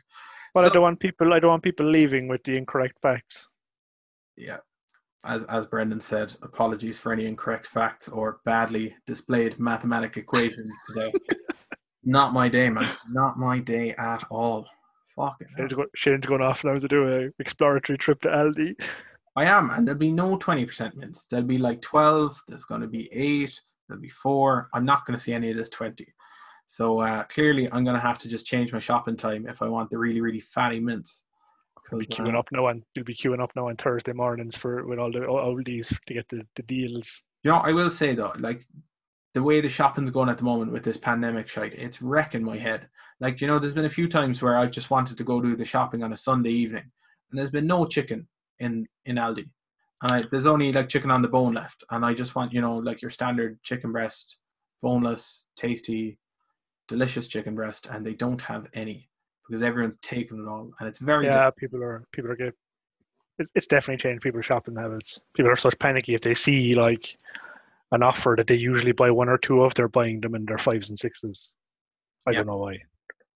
But 0.54 0.62
So- 0.62 0.66
I 0.66 0.72
don't 0.72 0.82
want 0.82 1.00
people. 1.00 1.32
I 1.34 1.40
don't 1.40 1.50
want 1.50 1.62
people 1.64 1.86
leaving 1.90 2.28
with 2.28 2.44
the 2.44 2.56
incorrect 2.56 2.98
facts. 3.02 3.48
yeah, 4.36 4.58
as 5.24 5.42
as 5.44 5.66
Brendan 5.66 6.00
said, 6.00 6.34
apologies 6.42 6.98
for 6.98 7.12
any 7.12 7.26
incorrect 7.26 7.66
facts 7.66 8.08
or 8.08 8.40
badly 8.44 8.94
displayed 9.06 9.58
mathematic 9.58 10.16
equations 10.16 10.70
today. 10.88 11.12
Not 12.04 12.32
my 12.32 12.48
day, 12.48 12.70
man. 12.70 12.96
Not 13.10 13.36
my 13.38 13.58
day 13.58 13.90
at 13.96 14.24
all. 14.30 14.66
Fucking. 15.16 15.48
Shane's, 15.58 15.74
go, 15.74 15.84
Shane's 15.96 16.24
going 16.24 16.40
off 16.42 16.64
now 16.64 16.78
to 16.78 16.88
do 16.88 17.08
a 17.14 17.30
exploratory 17.40 17.98
trip 17.98 18.20
to 18.22 18.28
Aldi. 18.28 18.74
I 19.36 19.44
am, 19.44 19.70
and 19.70 19.86
there'll 19.86 19.98
be 19.98 20.12
no 20.12 20.36
twenty 20.36 20.64
percent 20.64 20.96
mince. 20.96 21.26
There'll 21.30 21.46
be 21.46 21.58
like 21.58 21.80
twelve. 21.80 22.40
There's 22.48 22.64
going 22.64 22.80
to 22.80 22.88
be 22.88 23.08
eight. 23.12 23.60
There'll 23.88 24.02
be 24.02 24.08
four. 24.08 24.68
I'm 24.74 24.84
not 24.84 25.06
going 25.06 25.16
to 25.16 25.22
see 25.22 25.32
any 25.32 25.50
of 25.50 25.56
this 25.56 25.68
twenty. 25.68 26.12
So 26.66 27.00
uh, 27.00 27.24
clearly, 27.24 27.70
I'm 27.72 27.84
going 27.84 27.96
to 27.96 28.00
have 28.00 28.18
to 28.18 28.28
just 28.28 28.46
change 28.46 28.72
my 28.72 28.78
shopping 28.78 29.16
time 29.16 29.48
if 29.48 29.62
I 29.62 29.68
want 29.68 29.90
the 29.90 29.98
really, 29.98 30.20
really 30.20 30.40
fatty 30.40 30.78
mince. 30.78 31.24
You'll 31.90 32.00
be 32.00 32.06
queuing 32.06 32.34
uh, 32.34 32.38
up 32.38 32.46
now 32.52 32.68
and 32.68 32.84
You'll 32.94 33.04
be 33.04 33.14
queuing 33.14 33.42
up 33.42 33.50
now 33.56 33.68
on 33.68 33.76
Thursday 33.76 34.12
mornings 34.12 34.56
for 34.56 34.86
with 34.86 34.98
all 34.98 35.10
the 35.10 35.20
Aldi's 35.20 35.88
to 36.06 36.14
get 36.14 36.28
the, 36.28 36.46
the 36.54 36.62
deals. 36.62 37.24
You 37.42 37.50
know, 37.50 37.58
I 37.58 37.72
will 37.72 37.90
say 37.90 38.14
though, 38.14 38.32
like 38.38 38.64
the 39.34 39.42
way 39.42 39.60
the 39.60 39.68
shopping's 39.68 40.10
going 40.10 40.28
at 40.28 40.38
the 40.38 40.44
moment 40.44 40.72
with 40.72 40.84
this 40.84 40.96
pandemic 40.96 41.48
shite, 41.48 41.74
it's 41.74 42.02
wrecking 42.02 42.44
my 42.44 42.58
head. 42.58 42.88
Like, 43.18 43.40
you 43.40 43.46
know, 43.46 43.58
there's 43.58 43.74
been 43.74 43.84
a 43.84 43.88
few 43.88 44.08
times 44.08 44.40
where 44.40 44.56
I've 44.56 44.70
just 44.70 44.90
wanted 44.90 45.18
to 45.18 45.24
go 45.24 45.40
do 45.40 45.56
the 45.56 45.64
shopping 45.64 46.02
on 46.02 46.12
a 46.12 46.16
Sunday 46.16 46.50
evening, 46.50 46.84
and 47.30 47.38
there's 47.38 47.50
been 47.50 47.66
no 47.66 47.86
chicken 47.86 48.28
in 48.60 48.86
in 49.06 49.16
Aldi, 49.16 49.48
and 50.02 50.12
I, 50.12 50.22
there's 50.30 50.46
only 50.46 50.72
like 50.72 50.88
chicken 50.88 51.10
on 51.10 51.22
the 51.22 51.28
bone 51.28 51.54
left, 51.54 51.84
and 51.90 52.04
I 52.04 52.14
just 52.14 52.34
want, 52.34 52.52
you 52.52 52.60
know, 52.60 52.76
like 52.76 53.02
your 53.02 53.10
standard 53.10 53.62
chicken 53.62 53.92
breast, 53.92 54.36
boneless, 54.82 55.44
tasty, 55.56 56.18
delicious 56.88 57.26
chicken 57.26 57.54
breast, 57.54 57.86
and 57.90 58.04
they 58.06 58.14
don't 58.14 58.40
have 58.40 58.66
any 58.74 59.08
because 59.48 59.62
everyone's 59.62 59.96
taken 60.02 60.40
it 60.40 60.48
all, 60.48 60.70
and 60.78 60.88
it's 60.88 61.00
very 61.00 61.26
Yeah, 61.26 61.50
people 61.58 61.82
are 61.82 62.04
people 62.12 62.30
are 62.30 62.36
good. 62.36 62.54
It's, 63.38 63.50
it's 63.54 63.66
definitely 63.66 64.02
changed 64.02 64.22
people's 64.22 64.44
shopping 64.44 64.76
habits. 64.76 65.20
People 65.34 65.50
are 65.50 65.56
such 65.56 65.78
panicky 65.78 66.14
if 66.14 66.20
they 66.20 66.34
see 66.34 66.74
like 66.74 67.16
an 67.92 68.02
offer 68.02 68.34
that 68.36 68.46
they 68.46 68.54
usually 68.54 68.92
buy 68.92 69.10
one 69.10 69.28
or 69.28 69.38
two 69.38 69.62
of, 69.62 69.74
they're 69.74 69.88
buying 69.88 70.20
them 70.20 70.34
in 70.34 70.44
their 70.44 70.58
fives 70.58 70.90
and 70.90 70.98
sixes. 70.98 71.56
I 72.26 72.30
Yeah. 72.30 72.38
don't 72.38 72.46
know 72.48 72.58
why. 72.58 72.78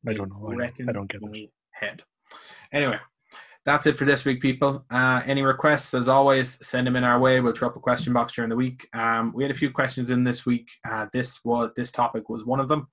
I 0.07 0.13
don't 0.13 0.29
know 0.29 0.37
why. 0.37 0.73
I 0.89 0.93
don't 0.93 1.11
get 1.11 1.23
it. 1.23 1.51
head. 1.71 2.03
Anyway, 2.73 2.99
that's 3.65 3.87
it 3.87 3.97
for 3.97 4.05
this 4.05 4.25
week, 4.25 4.43
people. 4.43 4.85
Uh, 4.91 5.23
any 5.25 5.43
requests, 5.43 5.95
as 5.95 6.07
always, 6.07 6.59
send 6.67 6.87
them 6.87 6.97
in 6.97 7.05
our 7.05 7.19
way. 7.19 7.41
We'll 7.41 7.55
throw 7.55 7.69
up 7.69 7.77
a 7.77 7.81
question 7.81 8.13
box 8.13 8.35
during 8.35 8.51
the 8.51 8.57
week. 8.57 8.87
Um, 8.93 9.33
we 9.35 9.43
had 9.43 9.51
a 9.51 9.59
few 9.59 9.71
questions 9.71 10.11
in 10.11 10.23
this 10.23 10.45
week. 10.45 10.71
Uh, 10.89 11.07
this 11.13 11.41
was 11.45 11.71
this 11.75 11.91
topic 11.91 12.29
was 12.29 12.45
one 12.45 12.61
of 12.61 12.69
them, 12.69 12.89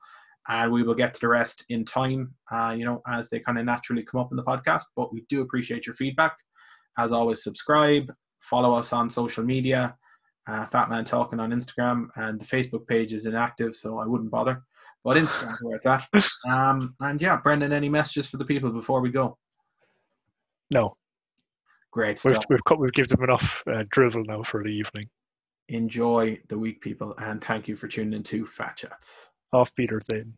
and 0.47 0.71
we 0.71 0.83
will 0.83 0.95
get 0.95 1.13
to 1.15 1.19
the 1.21 1.27
rest 1.27 1.65
in 1.69 1.83
time. 1.83 2.33
Uh, 2.49 2.73
you 2.77 2.85
know, 2.85 3.01
as 3.07 3.29
they 3.29 3.39
kind 3.39 3.59
of 3.59 3.65
naturally 3.65 4.03
come 4.03 4.21
up 4.21 4.31
in 4.31 4.37
the 4.37 4.43
podcast. 4.43 4.83
But 4.95 5.13
we 5.13 5.25
do 5.27 5.41
appreciate 5.41 5.85
your 5.85 5.95
feedback. 5.95 6.37
As 6.97 7.11
always, 7.11 7.43
subscribe, 7.43 8.13
follow 8.39 8.73
us 8.73 8.93
on 8.93 9.09
social 9.09 9.43
media. 9.43 9.95
Uh, 10.47 10.65
Fat 10.65 10.89
Man 10.89 11.03
Talking 11.03 11.39
on 11.39 11.51
Instagram, 11.51 12.07
and 12.15 12.39
the 12.39 12.45
Facebook 12.45 12.87
page 12.87 13.11
is 13.13 13.25
inactive, 13.25 13.75
so 13.75 13.99
I 13.99 14.05
wouldn't 14.05 14.31
bother. 14.31 14.63
But 15.03 15.17
Instagram, 15.17 15.57
where 15.61 15.75
it's 15.75 15.85
at. 15.85 16.07
Um, 16.49 16.95
and 17.01 17.21
yeah, 17.21 17.37
Brendan, 17.37 17.71
any 17.71 17.87
messages 17.87 18.27
for 18.27 18.37
the 18.37 18.45
people 18.45 18.71
before 18.71 18.99
we 18.99 19.11
go? 19.11 19.37
No, 20.71 20.95
Great 21.91 22.23
we've 22.23 22.35
stuff. 22.35 22.45
we've, 22.49 22.63
cut, 22.65 22.79
we've 22.79 22.93
given 22.93 23.09
them 23.09 23.23
enough 23.25 23.63
uh, 23.67 23.83
drivel 23.89 24.23
now 24.25 24.41
for 24.43 24.63
the 24.63 24.69
evening. 24.69 25.03
Enjoy 25.67 26.39
the 26.47 26.57
week, 26.57 26.81
people, 26.81 27.13
and 27.17 27.43
thank 27.43 27.67
you 27.67 27.75
for 27.75 27.87
tuning 27.87 28.13
in 28.13 28.23
to 28.23 28.45
Fat 28.45 28.77
Chats. 28.77 29.29
Off 29.53 29.69
Peter 29.75 30.01
Zane. 30.09 30.33